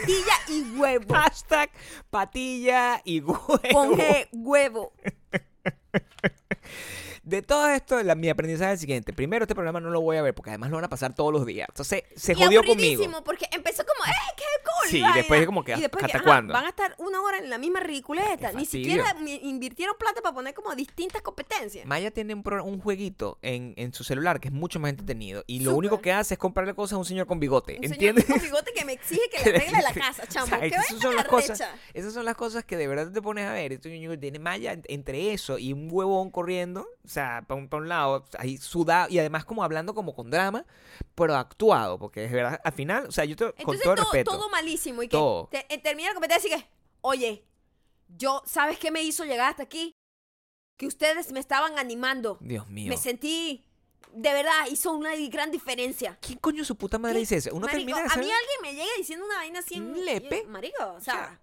Patilla 0.03 0.33
y 0.49 0.61
huevo. 0.77 1.13
Hashtag 1.13 1.69
patilla 2.09 3.01
y 3.05 3.21
huevo. 3.21 3.59
Con 3.71 3.97
G, 3.97 4.27
huevo. 4.33 4.91
De 7.23 7.41
todo 7.41 7.67
esto, 7.69 8.01
la- 8.03 8.15
mi 8.15 8.29
aprendizaje 8.29 8.71
es 8.73 8.77
el 8.77 8.79
siguiente. 8.81 9.13
Primero, 9.13 9.43
este 9.45 9.55
programa 9.55 9.79
no 9.79 9.89
lo 9.89 10.01
voy 10.01 10.17
a 10.17 10.21
ver 10.21 10.33
porque 10.35 10.49
además 10.49 10.69
lo 10.69 10.75
van 10.77 10.85
a 10.85 10.89
pasar 10.89 11.13
todos 11.15 11.31
los 11.31 11.45
días. 11.45 11.67
Entonces, 11.69 12.03
se 12.15 12.33
Y 12.33 12.35
jodió 12.35 12.63
conmigo. 12.63 13.03
porque 13.23 13.45
empezó 13.51 13.83
como, 13.85 14.05
¡eh, 14.11 14.15
qué 14.35 14.43
cool! 14.63 14.89
Sí, 14.89 14.99
y 15.01 15.13
después 15.13 15.45
como 15.45 15.63
que, 15.63 15.73
Y 15.73 15.79
después 15.81 16.03
¿hasta 16.03 16.21
cuándo? 16.21 16.53
Van 16.53 16.65
a 16.65 16.69
estar 16.69 16.93
una 16.97 17.21
hora 17.21 17.37
en 17.37 17.49
la 17.49 17.57
misma 17.57 17.79
ridiculeta. 17.79 18.51
Ni 18.51 18.65
siquiera 18.65 19.15
invirtieron 19.41 19.95
plata 19.97 20.21
para 20.21 20.35
poner 20.35 20.53
como 20.53 20.75
distintas 20.75 21.21
competencias. 21.21 21.85
Maya 21.85 22.11
tiene 22.11 22.33
un, 22.33 22.43
pro- 22.43 22.63
un 22.63 22.79
jueguito 22.81 23.39
en, 23.41 23.73
en 23.77 23.93
su 23.93 24.03
celular 24.03 24.39
que 24.41 24.49
es 24.49 24.53
mucho 24.53 24.79
más 24.81 24.89
entretenido. 24.89 25.43
Y 25.47 25.61
lo 25.61 25.75
único 25.75 26.01
que 26.01 26.11
hace 26.11 26.33
es 26.33 26.37
comprarle 26.39 26.73
cosas 26.73 26.93
a 26.93 26.97
un 26.97 27.05
señor 27.05 27.25
con 27.25 27.39
bigote. 27.39 27.75
Un 27.77 27.83
señor 27.83 27.93
¿Entiendes? 27.93 28.25
con 28.25 28.41
bigote 28.41 28.73
que 28.73 28.83
me 28.83 28.93
exige 28.93 29.21
que 29.31 29.49
le 29.49 29.57
arregle 29.57 29.81
la 29.81 29.93
casa, 29.93 30.27
chamo. 30.27 30.45
O 30.45 30.49
sea, 30.49 30.59
¿Qué 30.59 30.67
esas 30.67 30.99
son 30.99 31.15
las 31.15 31.25
cosas, 31.25 31.63
esas 31.93 32.13
son 32.13 32.25
las 32.25 32.35
cosas 32.35 32.65
que 32.65 32.75
de 32.75 32.87
verdad 32.87 33.11
te 33.11 33.21
pones 33.21 33.45
a 33.45 33.53
ver. 33.53 33.71
Esto 33.71 33.87
tiene 34.19 34.39
Maya 34.39 34.73
ent- 34.73 34.85
entre 34.89 35.31
eso 35.33 35.57
y 35.57 35.71
un 35.71 35.87
huevón 35.89 36.29
corriendo, 36.31 36.85
sea, 37.13 37.43
para 37.47 37.59
un, 37.59 37.67
pa' 37.69 37.77
un 37.77 37.87
lado, 37.89 38.25
ahí 38.37 38.57
sudado 38.57 39.09
y 39.09 39.19
además 39.19 39.45
como 39.45 39.63
hablando 39.63 39.93
como 39.93 40.13
con 40.15 40.29
drama, 40.31 40.65
pero 41.15 41.35
actuado, 41.35 41.97
porque 41.99 42.25
es 42.25 42.31
verdad, 42.31 42.59
al 42.63 42.73
final, 42.73 43.05
o 43.07 43.11
sea, 43.11 43.25
yo 43.25 43.35
te, 43.35 43.45
con 43.45 43.53
Entonces 43.75 43.83
todo 43.83 43.93
el 43.93 43.97
todo, 43.99 44.11
respeto. 44.11 44.31
todo 44.31 44.49
malísimo 44.49 45.03
y 45.03 45.07
que 45.07 45.17
Todo. 45.17 45.47
te- 45.51 45.77
termina 45.79 46.09
la 46.09 46.13
competencia 46.15 46.55
y 46.57 46.59
que 46.61 46.67
Oye, 47.01 47.43
yo, 48.07 48.41
¿sabes 48.45 48.79
qué 48.79 48.91
me 48.91 49.03
hizo 49.03 49.25
llegar 49.25 49.49
hasta 49.51 49.63
aquí? 49.63 49.93
Que 50.77 50.87
ustedes 50.87 51.31
me 51.31 51.39
estaban 51.39 51.77
animando. 51.77 52.37
Dios 52.41 52.67
mío. 52.69 52.89
Me 52.89 52.97
sentí, 52.97 53.65
de 54.13 54.33
verdad, 54.33 54.67
hizo 54.71 54.91
una 54.93 55.11
gran 55.29 55.51
diferencia. 55.51 56.17
¿Quién 56.21 56.39
coño 56.39 56.63
su 56.65 56.75
puta 56.77 56.97
madre 56.97 57.15
¿Qué? 57.15 57.19
dice 57.21 57.35
eso? 57.37 57.49
Uno 57.53 57.67
Marico, 57.67 57.77
termina 57.77 57.97
de 57.97 58.03
a 58.13 58.17
mí 58.17 58.31
alguien 58.31 58.57
me 58.61 58.71
llega 58.73 58.89
diciendo 58.97 59.25
una 59.25 59.35
vaina 59.35 59.59
así. 59.59 59.79
Un 59.79 59.95
en- 59.97 60.05
lepe. 60.05 60.45
Marico, 60.47 60.93
o 60.93 61.01
sea. 61.01 61.39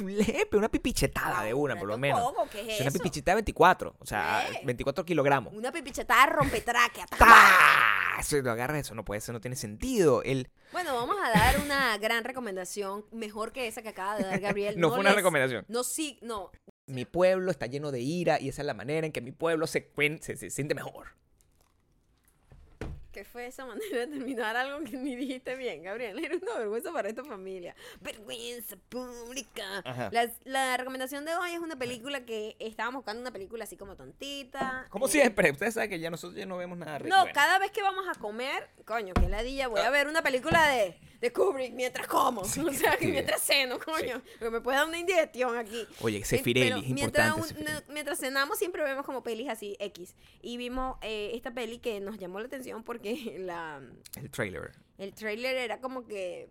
Un 0.00 0.16
lepe, 0.16 0.56
una 0.56 0.68
pipichetada 0.68 1.42
de 1.42 1.54
una, 1.54 1.76
por 1.76 1.88
lo 1.88 1.98
menos. 1.98 2.22
Tampoco, 2.22 2.48
¿qué 2.50 2.60
es 2.60 2.66
sea, 2.66 2.76
una 2.80 2.88
eso? 2.88 2.98
pipichetada 2.98 3.34
de 3.34 3.42
24, 3.42 3.96
o 3.98 4.06
sea, 4.06 4.46
¿Qué? 4.50 4.60
24 4.64 5.04
kilogramos. 5.04 5.52
Una 5.54 5.72
pipichetada 5.72 6.26
rompetraque. 6.26 7.02
¡Pah! 7.18 8.16
Eso 8.20 8.40
lo 8.42 8.50
agarra 8.50 8.78
eso, 8.78 8.94
no 8.94 9.04
puede 9.04 9.20
ser, 9.20 9.34
no 9.34 9.40
tiene 9.40 9.56
sentido. 9.56 10.22
El, 10.22 10.50
Bueno, 10.72 10.94
vamos 10.94 11.16
a 11.22 11.30
dar 11.30 11.58
una 11.60 11.96
gran 11.98 12.24
recomendación, 12.24 13.04
mejor 13.12 13.52
que 13.52 13.68
esa 13.68 13.82
que 13.82 13.90
acaba 13.90 14.16
de 14.16 14.24
dar 14.24 14.40
Gabriel. 14.40 14.74
no, 14.78 14.90
fue 14.90 15.00
una 15.00 15.12
recomendación. 15.12 15.64
No, 15.68 15.84
sí, 15.84 16.18
no. 16.22 16.50
Mi 16.86 17.04
pueblo 17.04 17.50
está 17.50 17.66
lleno 17.66 17.92
de 17.92 18.00
ira 18.00 18.40
y 18.40 18.48
esa 18.48 18.62
es 18.62 18.66
la 18.66 18.74
manera 18.74 19.06
en 19.06 19.12
que 19.12 19.20
mi 19.20 19.32
pueblo 19.32 19.66
se, 19.66 19.92
se, 20.20 20.36
se 20.36 20.50
siente 20.50 20.74
mejor. 20.74 21.08
¿Qué 23.12 23.24
fue 23.24 23.46
esa 23.46 23.64
manera 23.64 24.00
de 24.00 24.06
terminar 24.06 24.54
algo 24.56 24.84
que 24.84 24.96
ni 24.96 25.16
dijiste 25.16 25.56
bien, 25.56 25.82
Gabriel? 25.82 26.18
Era 26.22 26.36
una 26.36 26.58
vergüenza 26.58 26.92
para 26.92 27.08
esta 27.08 27.24
familia. 27.24 27.74
Vergüenza 28.00 28.76
pública. 28.88 29.82
La, 30.12 30.30
la 30.44 30.76
recomendación 30.76 31.24
de 31.24 31.34
hoy 31.34 31.52
es 31.52 31.58
una 31.58 31.76
película 31.76 32.24
que 32.24 32.54
estábamos 32.58 32.98
buscando 33.00 33.20
una 33.22 33.32
película 33.32 33.64
así 33.64 33.76
como 33.76 33.96
tontita. 33.96 34.86
Como 34.90 35.06
eh, 35.06 35.10
siempre, 35.10 35.50
ustedes 35.50 35.74
saben 35.74 35.90
que 35.90 35.98
ya 35.98 36.10
nosotros 36.10 36.38
ya 36.38 36.46
no 36.46 36.56
vemos 36.58 36.76
nada 36.78 36.98
rico. 36.98 37.08
No, 37.14 37.22
Bueno, 37.22 37.34
cada 37.34 37.58
vez 37.58 37.70
que 37.70 37.82
vamos 37.82 38.04
a 38.08 38.14
comer, 38.18 38.68
coño, 38.84 39.14
que 39.14 39.28
ladilla, 39.28 39.68
voy 39.68 39.80
a 39.80 39.90
ver 39.90 40.06
una 40.06 40.22
película 40.22 40.68
de, 40.68 40.94
de 41.20 41.32
Kubrick 41.32 41.72
mientras 41.72 42.06
como. 42.06 42.44
Sí, 42.44 42.60
o 42.64 42.72
sea, 42.72 42.92
que 42.98 43.06
sí. 43.06 43.10
mientras 43.12 43.40
ceno, 43.42 43.78
coño. 43.78 44.20
Porque 44.38 44.50
me 44.50 44.60
puede 44.60 44.76
dar 44.76 44.86
una 44.86 44.98
indigestión 44.98 45.56
aquí. 45.56 45.86
Oye, 46.02 46.18
Eh, 46.18 46.24
Sefirelli, 46.24 46.68
pero 46.70 46.80
es 46.82 46.88
mientras, 46.90 47.28
importante. 47.28 47.40
un- 47.40 47.48
Sefirelli. 47.66 47.86
no- 47.88 47.92
mientras 47.94 48.18
cenamos 48.20 48.58
siempre 48.58 48.82
vemos 48.84 49.04
como 49.06 49.22
pelis 49.22 49.48
así, 49.48 49.76
X. 49.80 50.14
Y 50.42 50.56
vimos 50.58 50.98
eh, 51.02 51.32
esta 51.34 51.52
peli 51.52 51.78
que 51.78 52.00
nos 52.00 52.18
llamó 52.18 52.38
la 52.40 52.46
atención 52.46 52.82
porque 52.84 52.97
la, 53.38 53.80
El 54.16 54.30
trailer. 54.30 54.72
el 54.98 55.14
trailer 55.14 55.56
era 55.56 55.80
como 55.80 56.06
que 56.06 56.50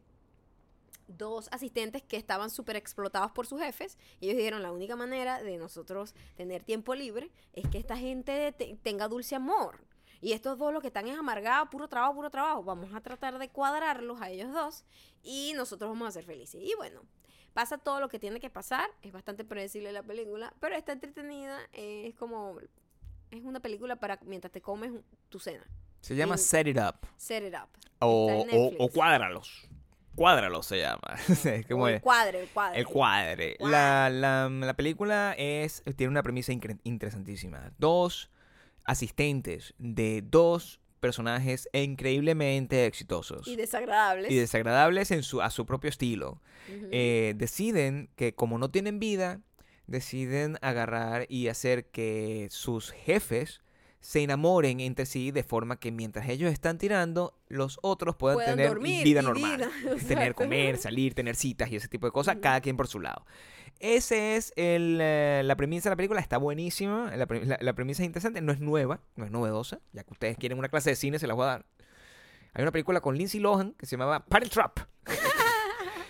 dos 1.08 1.48
asistentes 1.52 2.04
que 2.04 2.18
estaban 2.18 2.50
súper 2.50 2.76
explotados 2.76 3.32
por 3.32 3.48
sus 3.48 3.62
jefes. 3.62 3.98
Y 4.20 4.26
ellos 4.28 4.38
dijeron, 4.38 4.62
la 4.62 4.72
única 4.72 4.96
manera 4.96 5.42
de 5.42 5.58
nosotros 5.58 6.14
tener 6.36 6.64
tiempo 6.64 6.96
libre 6.96 7.32
es 7.54 7.68
que 7.70 7.78
esta 7.78 7.98
gente 7.98 8.52
te- 8.52 8.78
tenga 8.84 9.08
dulce 9.08 9.36
amor. 9.36 9.80
Y 10.20 10.34
estos 10.34 10.58
dos 10.58 10.74
lo 10.74 10.82
que 10.82 10.88
están 10.88 11.08
es 11.08 11.18
amargados, 11.18 11.70
puro 11.70 11.88
trabajo, 11.88 12.16
puro 12.16 12.30
trabajo. 12.30 12.64
Vamos 12.64 12.94
a 12.94 13.02
tratar 13.02 13.38
de 13.38 13.50
cuadrarlos 13.50 14.20
a 14.22 14.30
ellos 14.32 14.52
dos 14.52 14.84
y 15.24 15.54
nosotros 15.56 15.90
vamos 15.92 16.08
a 16.08 16.12
ser 16.12 16.26
felices. 16.26 16.60
Y 16.62 16.74
bueno, 16.76 17.02
pasa 17.54 17.78
todo 17.78 18.00
lo 18.02 18.10
que 18.10 18.18
tiene 18.20 18.40
que 18.40 18.50
pasar. 18.50 18.90
Es 19.04 19.12
bastante 19.14 19.46
predecible 19.46 19.92
la 19.92 20.04
película, 20.04 20.54
pero 20.60 20.76
está 20.76 20.92
entretenida. 20.94 21.60
eh, 21.74 22.08
es 22.08 22.16
como... 22.16 22.58
Es 23.30 23.44
una 23.44 23.60
película 23.60 23.98
para 23.98 24.18
mientras 24.24 24.52
te 24.54 24.62
comes 24.62 24.92
tu 25.30 25.38
cena. 25.40 25.66
Se 26.02 26.16
llama 26.16 26.38
Set 26.38 26.68
It 26.68 26.78
Up. 26.78 27.08
Set 27.18 27.44
it 27.44 27.54
up. 27.54 27.70
O, 28.00 28.46
o, 28.52 28.74
o 28.86 28.90
cuádralos. 28.90 29.68
Cuádralos 30.16 30.66
se 30.66 30.80
llama. 30.80 31.18
como 31.70 31.88
el 31.88 31.96
el, 31.96 32.02
cuadre, 32.02 32.42
el 32.42 32.48
cuadre. 32.50 32.80
el 32.80 32.86
cuadre. 32.88 33.58
La, 33.60 34.10
la, 34.10 34.50
la 34.50 34.74
película 34.76 35.36
es, 35.38 35.84
tiene 35.96 36.10
una 36.12 36.24
premisa 36.24 36.52
incre- 36.54 36.80
interesantísima. 36.84 37.72
Dos 37.78 38.30
asistentes 38.84 39.74
de 39.78 40.24
dos 40.26 40.80
personajes 41.00 41.70
increíblemente 41.74 42.86
exitosos 42.88 43.48
Y 43.48 43.56
desagradables. 43.56 44.32
y 44.32 44.36
desagradables 44.38 45.12
en 45.12 45.22
su, 45.24 45.42
a 45.42 45.52
su 45.52 45.66
propio 45.66 45.90
estilo. 45.90 46.42
Eh, 46.92 47.34
deciden 47.38 48.10
que 48.16 48.34
como 48.34 48.58
no 48.58 48.72
tienen 48.72 49.00
vida, 49.00 49.42
deciden 49.86 50.58
agarrar 50.62 51.26
y 51.30 51.48
hacer 51.50 51.86
que 51.92 52.48
sus 52.50 52.92
jefes 52.92 53.62
se 54.00 54.22
enamoren 54.24 54.80
entre 54.80 55.06
sí 55.06 55.32
de 55.32 55.44
forma 55.44 55.80
que 55.80 55.92
mientras 55.92 56.30
ellos 56.30 56.52
están 56.54 56.78
tirando, 56.78 57.38
los 57.50 57.80
otros 57.82 58.16
puedan, 58.16 58.38
Puedan 58.38 58.52
tener 58.56 58.68
dormir 58.70 59.04
vida 59.04 59.22
normal. 59.22 59.58
vida, 59.58 59.96
Tener, 60.08 60.34
comer, 60.36 60.78
salir, 60.78 61.14
tener 61.14 61.36
citas 61.36 61.70
y 61.72 61.76
ese 61.76 61.88
tipo 61.88 62.06
de 62.08 62.12
cosas, 62.12 62.38
cada 62.42 62.62
quien 62.62 62.78
por 62.78 62.88
su 62.88 63.00
lado. 63.00 63.26
Ese 63.80 64.36
es 64.38 64.54
el, 64.56 64.98
eh, 65.02 65.42
la 65.46 65.56
premisa 65.56 65.90
de 65.90 65.94
la 65.94 65.98
película, 65.98 66.20
está 66.20 66.38
buenísima, 66.38 67.16
la, 67.16 67.28
la- 67.30 67.58
la 67.62 67.74
premisa 67.74 68.02
es 68.02 68.08
interesante, 68.08 68.42
no 68.42 68.52
es 68.52 68.60
nueva, 68.60 69.02
no 69.16 69.26
es 69.26 69.32
novedosa, 69.32 69.80
ya 69.94 70.04
que 70.04 70.14
ustedes 70.14 70.38
quieren 70.38 70.58
una 70.58 70.70
clase 70.70 70.90
de 70.92 70.96
cine, 70.96 71.20
se 71.20 71.28
las 71.28 71.36
voy 71.36 71.44
a 71.44 71.48
dar. 71.48 71.66
Hay 72.54 72.64
una 72.64 72.72
película 72.72 73.02
con 73.02 73.16
Lindsay 73.18 73.40
Lohan 73.40 73.74
que 73.74 73.86
se 73.86 73.92
llamaba 73.98 74.26
Parent 74.26 74.52
Trap, 74.52 74.80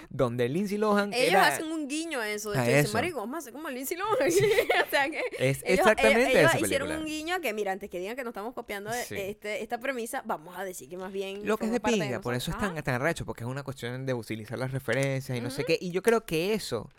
donde 0.09 0.47
Lindsay 0.49 0.77
Lohan 0.77 1.13
Ellos 1.13 1.29
era- 1.33 1.47
hacen 1.47 1.65
un 1.71 1.87
guiño 1.87 2.19
a 2.19 2.29
eso. 2.29 2.51
De 2.51 2.59
a 2.59 2.69
eso. 2.79 2.93
marico, 2.93 3.19
vamos 3.19 3.35
a 3.35 3.37
hacer 3.39 3.53
como 3.53 3.69
Lindsay 3.69 3.97
Lohan. 3.97 4.09
o 4.87 4.89
sea 4.89 5.09
que 5.09 5.21
Es 5.39 5.63
ellos, 5.65 5.79
exactamente 5.79 6.31
ellos- 6.39 6.51
ellos 6.55 6.61
hicieron 6.63 6.91
un 6.91 7.05
guiño 7.05 7.35
a 7.35 7.39
que, 7.39 7.53
mira, 7.53 7.71
antes 7.71 7.89
que 7.89 7.99
digan 7.99 8.15
que 8.15 8.23
nos 8.23 8.31
estamos 8.31 8.53
copiando 8.53 8.91
Sí. 8.93 9.15
este, 9.17 9.61
esta 9.61 9.79
premisa, 9.79 10.21
vamos 10.25 10.57
a 10.57 10.63
decir 10.63 10.89
que 10.89 10.97
más 10.97 11.11
bien. 11.11 11.45
Lo 11.45 11.57
que 11.57 11.65
es 11.65 11.71
de 11.71 11.79
pinga, 11.79 12.21
por 12.21 12.33
eso 12.33 12.51
es 12.51 12.57
tan, 12.57 12.75
tan 12.83 12.95
arrecho, 12.95 13.25
porque 13.25 13.43
es 13.43 13.49
una 13.49 13.63
cuestión 13.63 14.05
de 14.05 14.13
utilizar 14.13 14.57
las 14.57 14.71
referencias 14.71 15.37
y 15.37 15.41
no 15.41 15.49
sé 15.49 15.63
qué. 15.65 15.77
Y 15.79 15.91
yo 15.91 16.01
creo 16.01 16.25
que 16.25 16.53
eso, 16.53 16.89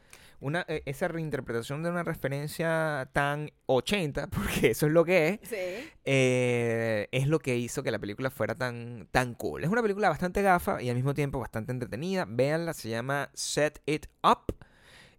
una, 0.41 0.64
eh, 0.68 0.82
esa 0.86 1.09
reinterpretación 1.09 1.82
de 1.82 1.91
una 1.91 2.03
referencia 2.03 3.09
tan 3.12 3.51
80, 3.66 4.26
porque 4.30 4.70
eso 4.70 4.86
es 4.86 4.93
lo 4.93 5.05
que 5.05 5.28
es. 5.28 5.49
Sí. 5.49 5.91
eh, 6.05 7.09
es 7.12 7.26
lo 7.26 7.39
que 7.39 7.57
hizo 7.57 7.82
que 7.82 7.91
la 7.91 7.99
película 7.99 8.30
fuera 8.30 8.55
tan, 8.55 9.09
tan 9.11 9.34
cool. 9.34 9.64
Es 9.64 9.70
una 9.70 9.82
película 9.82 10.09
bastante 10.09 10.43
gafa 10.43 10.82
y 10.82 10.89
al 10.89 10.97
mismo 10.97 11.14
tiempo 11.14 11.39
bastante 11.39 11.72
entretenida. 11.72 12.26
Véanla, 12.28 12.72
se 12.74 12.89
llama 12.89 13.30
Set 13.34 13.82
It 13.86 14.07
Up 14.22 14.55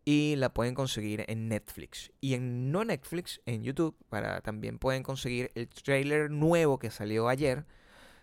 y 0.06 0.36
la 0.38 0.54
pueden 0.54 0.74
conseguir 0.74 1.26
en 1.28 1.50
Netflix. 1.50 2.12
Y 2.22 2.34
en 2.34 2.72
no 2.72 2.84
Netflix, 2.84 3.42
en 3.46 3.64
YouTube, 3.64 3.96
para, 4.10 4.42
también 4.42 4.80
pueden 4.80 5.04
conseguir 5.04 5.52
el 5.56 5.68
trailer 5.68 6.32
nuevo 6.32 6.80
que 6.80 6.90
salió 6.90 7.28
ayer 7.28 7.66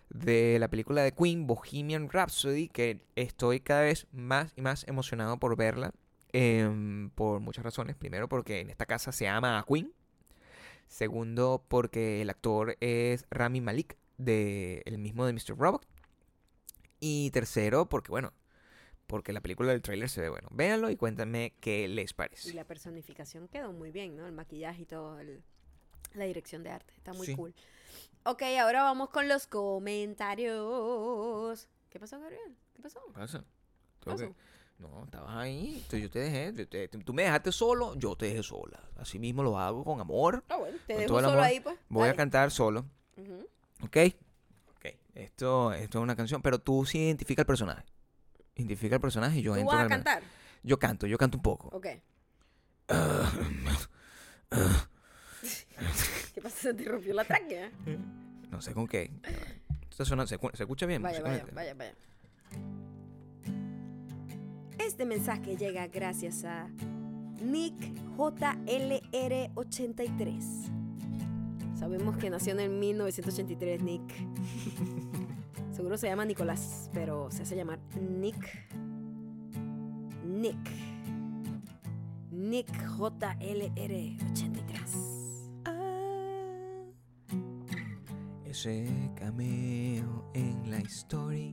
de 0.09 0.57
la 0.59 0.67
película 0.69 1.03
de 1.03 1.11
Queen, 1.11 1.47
Bohemian 1.47 2.09
Rhapsody, 2.09 2.69
que 2.69 3.01
estoy 3.15 3.59
cada 3.59 3.81
vez 3.81 4.07
más 4.11 4.51
y 4.55 4.61
más 4.61 4.87
emocionado 4.87 5.37
por 5.37 5.55
verla. 5.55 5.91
Em, 6.33 7.09
por 7.11 7.39
muchas 7.39 7.63
razones. 7.63 7.95
Primero, 7.95 8.27
porque 8.29 8.59
en 8.61 8.69
esta 8.69 8.85
casa 8.85 9.11
se 9.11 9.27
ama 9.27 9.59
a 9.59 9.63
Queen. 9.63 9.93
Segundo, 10.87 11.63
porque 11.67 12.21
el 12.21 12.29
actor 12.29 12.77
es 12.79 13.25
Rami 13.29 13.61
Malik, 13.61 13.97
de, 14.17 14.81
el 14.85 14.97
mismo 14.99 15.25
de 15.25 15.33
Mr. 15.33 15.57
Robot. 15.57 15.85
Y 16.99 17.29
tercero, 17.31 17.87
porque 17.89 18.09
bueno, 18.09 18.33
porque 19.05 19.33
la 19.33 19.41
película 19.41 19.71
del 19.71 19.81
tráiler 19.81 20.09
se 20.09 20.21
ve 20.21 20.29
bueno. 20.29 20.47
Véanlo 20.51 20.89
y 20.89 20.95
cuéntenme 20.95 21.53
qué 21.59 21.87
les 21.87 22.11
Y 22.11 22.13
parece. 22.13 22.53
la 22.53 22.63
personificación 22.65 23.47
quedó 23.47 23.73
muy 23.73 23.91
bien, 23.91 24.15
¿no? 24.15 24.25
El 24.25 24.31
maquillaje 24.33 24.83
y 24.83 24.85
todo, 24.85 25.19
el- 25.19 25.43
la 26.13 26.25
dirección 26.25 26.63
de 26.63 26.69
arte. 26.71 26.93
Está 26.95 27.13
muy 27.13 27.27
Sí. 27.27 27.35
cool. 27.35 27.53
Ok, 28.23 28.41
ahora 28.59 28.83
vamos 28.83 29.09
con 29.09 29.27
los 29.27 29.45
comentarios. 29.47 31.67
¿Qué 31.89 31.99
pasó, 31.99 32.19
Gabriel? 32.19 32.55
¿Qué 32.75 32.81
pasó? 32.81 32.99
¿Qué 33.07 33.13
pasa? 33.13 33.45
¿Qué 34.01 34.09
pasó? 34.09 34.35
No, 34.79 35.03
estabas 35.05 35.35
ahí. 35.35 35.83
tú- 35.89 35.97
Yo 35.97 36.09
te 36.09 36.19
dejé. 36.19 36.53
yo 36.55 36.67
te- 36.67 36.87
tú 36.87 37.13
me 37.13 37.23
dejaste 37.23 37.51
solo, 37.51 37.95
yo 37.95 38.15
te 38.15 38.27
dejé 38.27 38.43
sola. 38.43 38.79
Así 38.97 39.17
mismo 39.17 39.41
lo 39.43 39.57
hago 39.59 39.83
con 39.83 39.99
amor. 39.99 40.43
Ah, 40.49 40.57
bueno, 40.57 40.77
te 40.85 40.93
dejo 40.97 41.15
solo 41.15 41.29
amor, 41.29 41.43
ahí, 41.43 41.59
pues. 41.59 41.77
Voy 41.89 42.07
a 42.09 42.15
cantar 42.15 42.51
solo. 42.51 42.85
Ujú. 43.17 43.47
¿Ok? 43.83 43.97
Ok. 44.75 44.85
Esto, 45.15 45.73
esto 45.73 45.97
es 45.97 46.03
una 46.03 46.15
canción, 46.15 46.41
pero 46.43 46.59
tú 46.59 46.85
sí 46.85 46.99
identifica 46.99 47.41
el 47.41 47.45
personaje. 47.47 47.83
Identifica 48.55 48.95
el 48.95 49.01
personaje 49.01 49.39
y 49.39 49.41
yo 49.41 49.53
¿Tú 49.53 49.59
entro 49.59 49.75
vas 49.77 49.85
a 49.85 49.89
cantar? 49.89 50.21
Yo 50.63 50.77
canto, 50.77 51.07
yo 51.07 51.17
canto 51.17 51.37
un 51.37 51.43
poco. 51.43 51.69
Ok. 51.75 51.87
¿Qué 56.33 56.41
pasa? 56.41 56.55
Se 56.57 56.73
te 56.73 56.83
rompió 56.85 57.13
la 57.13 57.23
tráquea. 57.25 57.71
No 58.51 58.61
sé 58.61 58.73
con 58.73 58.87
qué. 58.87 59.11
Esto 59.89 60.05
suena- 60.05 60.27
se, 60.27 60.37
se 60.53 60.63
escucha 60.63 60.85
bien. 60.85 61.01
Vaya, 61.01 61.21
vaya, 61.21 61.45
vaya, 61.53 61.73
vaya. 61.73 61.93
Este 64.87 65.05
mensaje 65.05 65.57
llega 65.57 65.87
gracias 65.87 66.45
a 66.45 66.69
Nick 67.43 67.75
JLR83. 68.15 70.39
Sabemos 71.77 72.15
que 72.15 72.29
nació 72.29 72.53
en 72.53 72.61
el 72.61 72.69
1983 72.69 73.83
Nick. 73.83 74.01
Seguro 75.73 75.97
se 75.97 76.07
llama 76.07 76.23
Nicolás, 76.23 76.89
pero 76.93 77.29
se 77.31 77.43
hace 77.43 77.57
llamar 77.57 77.79
Nick. 77.99 78.37
Nick. 80.25 80.71
Nick 82.31 82.71
JLR83. 82.97 85.51
Ah. 85.65 86.85
Ese 88.45 88.89
cameo 89.15 90.31
en 90.33 90.71
la 90.71 90.79
historia 90.79 91.51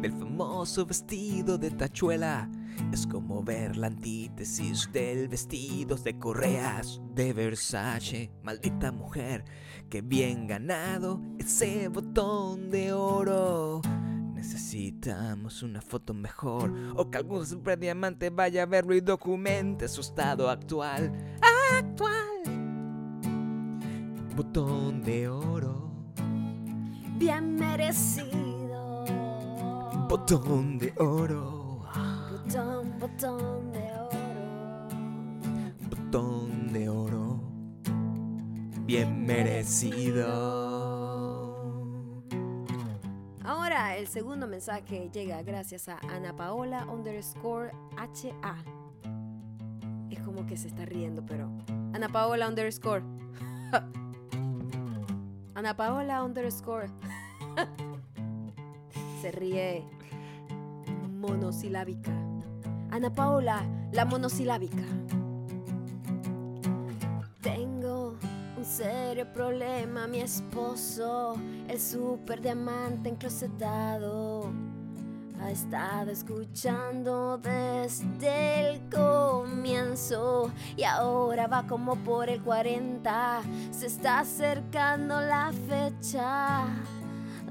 del 0.00 0.12
famoso 0.12 0.86
vestido 0.86 1.58
de 1.58 1.70
tachuela 1.72 2.48
es 2.92 3.06
como 3.06 3.42
ver 3.42 3.76
la 3.76 3.88
antítesis 3.88 4.90
del 4.92 5.28
vestido 5.28 5.96
de 5.96 6.18
correas 6.18 7.00
de 7.14 7.32
Versace. 7.32 8.30
Maldita 8.42 8.92
mujer, 8.92 9.44
que 9.88 10.02
bien 10.02 10.46
ganado 10.46 11.20
ese 11.38 11.88
botón 11.88 12.70
de 12.70 12.92
oro. 12.92 13.80
Necesitamos 14.34 15.62
una 15.62 15.82
foto 15.82 16.14
mejor 16.14 16.72
o 16.96 17.10
que 17.10 17.18
algún 17.18 17.46
super 17.46 17.78
diamante 17.78 18.30
vaya 18.30 18.62
a 18.62 18.66
verlo 18.66 18.94
y 18.94 19.00
documente 19.00 19.86
su 19.86 20.00
estado 20.00 20.48
actual. 20.48 21.12
Actual. 21.76 22.40
Botón 24.34 25.02
de 25.02 25.28
oro. 25.28 25.90
Bien 27.18 27.54
merecido. 27.54 29.04
Botón 30.08 30.78
de 30.78 30.94
oro. 30.96 31.59
Botón, 32.52 32.98
botón 32.98 33.70
de 33.70 33.92
oro. 33.92 34.88
Botón 35.88 36.72
de 36.72 36.88
oro. 36.88 37.40
Bien 38.86 39.24
merecido. 39.24 40.26
Ahora 43.44 43.96
el 43.96 44.08
segundo 44.08 44.48
mensaje 44.48 45.10
llega 45.12 45.40
gracias 45.42 45.88
a 45.88 46.00
Ana 46.08 46.34
Paola 46.34 46.86
underscore 46.86 47.70
HA. 47.96 48.56
Es 50.10 50.18
como 50.22 50.44
que 50.44 50.56
se 50.56 50.66
está 50.66 50.84
riendo, 50.84 51.24
pero. 51.24 51.48
Ana 51.92 52.08
Paola 52.08 52.48
underscore. 52.48 53.04
Ana 55.54 55.76
Paola 55.76 56.24
underscore. 56.24 56.88
se 59.22 59.30
ríe 59.30 59.84
monosilábica. 61.20 62.29
Ana 62.90 63.08
Paola, 63.10 63.62
la 63.92 64.04
monosilábica. 64.04 64.82
Tengo 67.40 68.16
un 68.56 68.64
serio 68.64 69.32
problema, 69.32 70.08
mi 70.08 70.20
esposo, 70.20 71.36
el 71.68 71.80
super 71.80 72.40
diamante 72.40 73.08
enclosetado. 73.08 74.50
Ha 75.40 75.50
estado 75.52 76.10
escuchando 76.10 77.38
desde 77.38 78.70
el 78.70 78.80
comienzo 78.90 80.50
y 80.76 80.82
ahora 80.82 81.46
va 81.46 81.66
como 81.66 81.94
por 81.96 82.28
el 82.28 82.42
40. 82.42 83.40
Se 83.70 83.86
está 83.86 84.18
acercando 84.18 85.20
la 85.20 85.52
fecha 85.68 86.66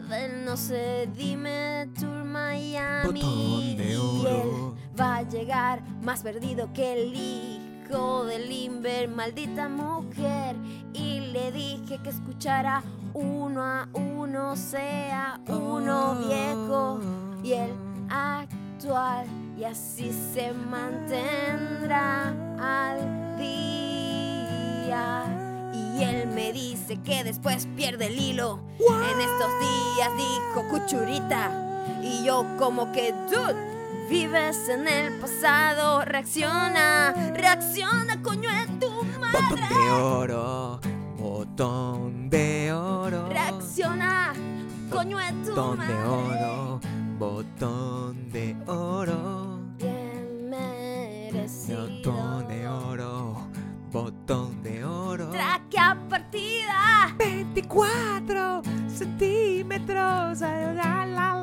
del 0.10 0.44
no 0.44 0.58
sé, 0.58 1.08
dime 1.16 1.88
Tour 2.00 2.26
Miami. 2.26 3.22
Botón 3.22 3.78
de 3.78 3.98
oro. 3.98 4.79
Va 5.00 5.18
a 5.18 5.24
llegar 5.24 5.82
más 6.04 6.22
perdido 6.22 6.74
que 6.74 6.94
el 6.94 7.16
hijo 7.16 8.26
del 8.26 8.50
Limber, 8.50 9.08
maldita 9.08 9.70
mujer. 9.70 10.56
Y 10.94 11.22
le 11.32 11.52
dije 11.52 12.00
que 12.04 12.10
escuchara 12.10 12.84
uno 13.14 13.64
a 13.64 13.88
uno, 13.94 14.56
sea 14.56 15.40
uno 15.48 16.16
viejo 16.16 17.00
y 17.44 17.54
el 17.54 17.72
actual. 18.10 19.26
Y 19.58 19.64
así 19.64 20.12
se 20.34 20.52
mantendrá 20.54 22.34
al 22.60 23.38
día. 23.38 25.24
Y 25.74 26.04
él 26.04 26.28
me 26.28 26.52
dice 26.52 26.98
que 27.02 27.24
después 27.24 27.68
pierde 27.76 28.08
el 28.08 28.20
hilo. 28.20 28.60
En 28.80 29.22
estos 29.22 29.52
días 29.60 30.10
dijo 30.18 30.68
cuchurita. 30.70 31.52
Y 32.02 32.26
yo 32.26 32.46
como 32.58 32.92
que, 32.92 33.14
dude. 33.30 33.69
Vives 34.10 34.68
en 34.70 34.88
el 34.88 35.20
pasado, 35.20 36.04
reacciona, 36.04 37.14
reacciona, 37.36 38.22
coño, 38.24 38.50
es 38.50 38.80
tu 38.80 38.90
Botón 38.90 39.20
madre. 39.20 39.62
de 39.70 39.92
oro. 39.92 40.80
Botón 41.18 42.30
de 42.30 42.74
oro. 42.74 43.30
Reacciona, 43.30 44.34
coño, 44.90 45.20
es 45.20 45.32
tu 45.44 45.50
Botón 45.54 45.80
de 45.80 45.94
madre. 45.94 46.06
oro. 46.06 46.80
Botón 47.20 48.32
de 48.32 48.56
oro. 48.66 49.60
Bien 49.78 50.50
merecido. 50.50 51.88
Botón 51.88 52.48
de 52.48 52.68
oro. 52.68 53.48
Botón 53.92 54.64
de 54.64 54.84
oro. 54.86 55.30
Tráquea 55.30 55.98
partida. 56.10 57.14
24 57.20 58.62
centímetros. 58.88 60.40
La, 60.42 60.74
la, 60.74 61.06
la. 61.06 61.39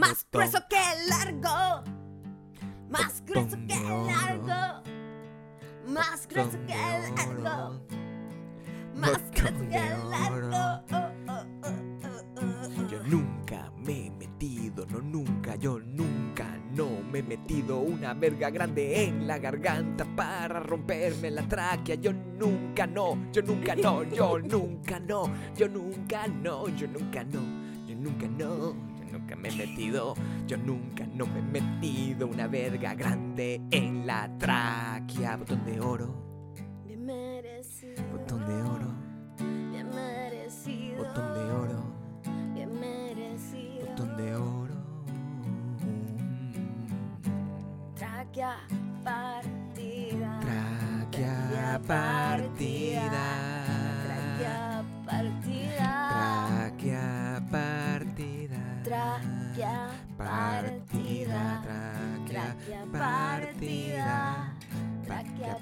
Más 0.00 0.26
grueso 0.32 0.58
que 0.66 0.80
largo. 1.10 1.84
Más 2.88 3.22
grueso 3.26 3.58
que 3.68 3.74
largo. 3.74 4.82
Más 5.86 6.26
grueso 6.26 6.58
que 6.66 6.74
largo. 6.74 7.80
Más 8.94 9.30
grueso 9.30 9.68
que 9.68 9.78
largo. 10.08 10.58
Yo 12.90 13.02
nunca 13.04 13.70
me 13.76 14.06
he 14.06 14.10
metido, 14.10 14.86
no 14.86 15.02
nunca, 15.02 15.56
yo 15.56 15.78
nunca 15.78 16.46
no 16.74 17.02
me 17.12 17.18
he 17.18 17.22
metido 17.22 17.80
una 17.80 18.14
verga 18.14 18.48
grande 18.48 19.04
en 19.04 19.26
la 19.26 19.36
garganta 19.36 20.06
para 20.16 20.60
romperme 20.60 21.30
la 21.30 21.46
tráquea. 21.46 21.96
Yo 21.96 22.14
nunca 22.14 22.86
no, 22.86 23.30
yo 23.32 23.42
nunca 23.42 23.76
no, 23.76 24.02
yo 24.04 24.38
nunca 24.42 24.98
no, 24.98 25.30
yo 25.54 25.68
nunca 25.68 26.26
no, 26.26 26.68
yo 26.70 26.88
nunca 26.88 27.22
no, 27.22 27.86
yo 27.86 27.96
nunca 27.96 28.28
no, 28.28 28.89
me 29.40 29.48
he 29.48 29.56
metido, 29.56 30.14
yo 30.46 30.56
nunca 30.56 31.06
no 31.06 31.26
me 31.26 31.40
he 31.40 31.42
metido 31.42 32.26
una 32.26 32.46
verga 32.46 32.94
grande 32.94 33.60
en 33.70 34.06
la 34.06 34.30
tráquea. 34.38 35.36
Botón 35.36 35.64
de 35.64 35.80
oro, 35.80 36.52
Bien 36.86 37.04
merecido. 37.04 38.02
botón 38.12 38.46
de 38.46 38.62
oro, 38.62 38.92
Bien 39.70 39.88
merecido. 39.94 41.04
botón 41.04 41.34
de 41.34 41.52
oro. 41.52 41.82
Bien 42.54 42.80
merecido. 42.80 43.86
botón 43.86 44.16
de 44.16 44.34
oro. 44.36 44.74
Tráquea 47.94 48.56
partida. 49.04 50.40
Tráquea 50.40 51.80
partida. 51.86 53.39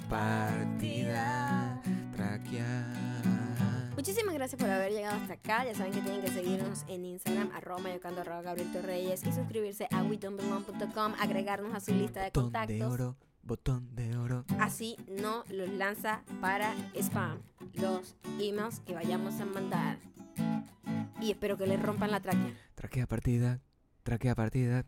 Partida. 0.08 1.80
Tráquea. 2.14 2.86
Muchísimas 3.94 4.34
gracias 4.34 4.60
por 4.60 4.70
haber 4.70 4.92
llegado 4.92 5.20
hasta 5.20 5.34
acá. 5.34 5.64
Ya 5.64 5.74
saben 5.74 5.92
que 5.92 6.00
tienen 6.00 6.20
que 6.20 6.30
seguirnos 6.30 6.84
en 6.88 7.04
Instagram, 7.04 7.50
arroba 7.54 7.80
mayocando, 7.80 8.20
arroba 8.20 8.42
Gabriel 8.42 8.72
Torreyes 8.72 9.24
y 9.26 9.32
suscribirse 9.32 9.88
a 9.90 10.02
WeDon'tBelong.com, 10.04 11.14
agregarnos 11.18 11.74
a 11.74 11.80
su 11.80 11.92
lista 11.92 12.20
de 12.20 12.26
Botón 12.26 12.52
de 12.52 12.58
contactos. 12.58 12.92
oro. 12.92 13.16
Botón 13.42 13.94
de 13.94 14.16
oro. 14.16 14.44
Así 14.60 14.96
no 15.08 15.42
los 15.48 15.68
lanza 15.70 16.22
para 16.40 16.74
spam 16.94 17.40
los 17.74 18.14
emails 18.38 18.80
que 18.80 18.94
vayamos 18.94 19.40
a 19.40 19.46
mandar. 19.46 19.98
Y 21.20 21.30
espero 21.32 21.56
que 21.56 21.66
les 21.66 21.80
rompan 21.82 22.10
la 22.10 22.20
tráquea. 22.20 22.54
Tráquea 22.74 23.06
partida. 23.06 23.60
Tráquea 24.04 24.34
partida. 24.34 24.84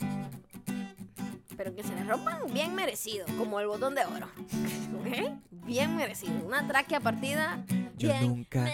Pero 1.63 1.77
que 1.77 1.83
se 1.83 1.95
les 1.95 2.07
rompan 2.07 2.39
bien 2.55 2.75
merecido, 2.75 3.27
como 3.37 3.61
el 3.61 3.67
botón 3.67 3.95
de 3.95 4.03
oro. 4.07 4.27
¿Ok? 4.99 5.39
Bien 5.67 5.95
merecido. 5.95 6.33
Una 6.47 6.67
tráquea 6.67 7.01
partida. 7.01 7.63
Yo 7.99 8.09
bien 8.09 8.29
nunca. 8.29 8.73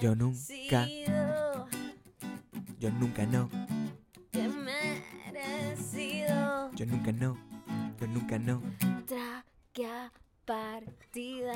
Yo 0.00 0.14
nunca. 0.14 0.86
merecido. 0.86 1.66
Yo 2.78 2.90
nunca 2.92 3.26
no. 3.26 3.50
Bien 4.32 4.54
merecido. 5.32 6.70
Yo 6.76 6.86
nunca 6.86 7.10
no. 7.10 7.36
Yo 8.00 8.06
nunca 8.06 8.38
no. 8.38 8.62
Tráquea 9.08 10.12
partida. 10.44 11.54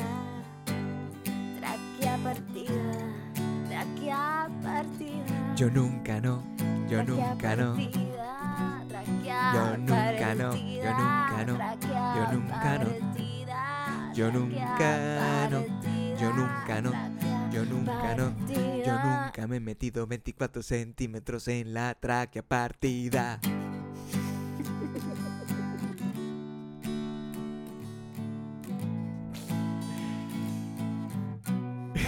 Tráquea 1.60 2.16
partida. 2.24 2.98
Tráquea 3.68 4.50
partida. 4.64 5.54
Yo 5.54 5.70
nunca 5.70 6.20
no. 6.20 6.42
Yo 6.88 7.04
nunca 7.04 7.54
no. 7.54 7.74
partida, 7.74 8.17
Yo 9.24 9.76
nunca 9.76 10.34
no, 10.34 10.54
yo 10.54 10.94
nunca 10.94 11.44
no, 11.46 11.58
yo 12.14 12.32
nunca 12.32 12.78
no, 12.78 14.14
yo 14.14 14.30
nunca 14.32 15.48
no, 15.50 15.64
yo 16.18 16.32
nunca 16.32 16.80
no, 16.80 16.92
yo 17.50 17.64
nunca 17.64 18.14
no, 18.14 18.34
yo 18.84 18.98
nunca 19.02 19.46
me 19.46 19.56
he 19.56 19.60
metido 19.60 20.06
24 20.06 20.62
centímetros 20.62 21.48
en 21.48 21.74
la 21.74 21.94
tráquea 21.94 22.42
partida. 22.42 23.40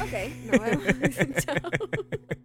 Ok, 0.03 0.15
nos 0.47 0.61
vemos. 0.61 0.85
Chao. 1.45 2.41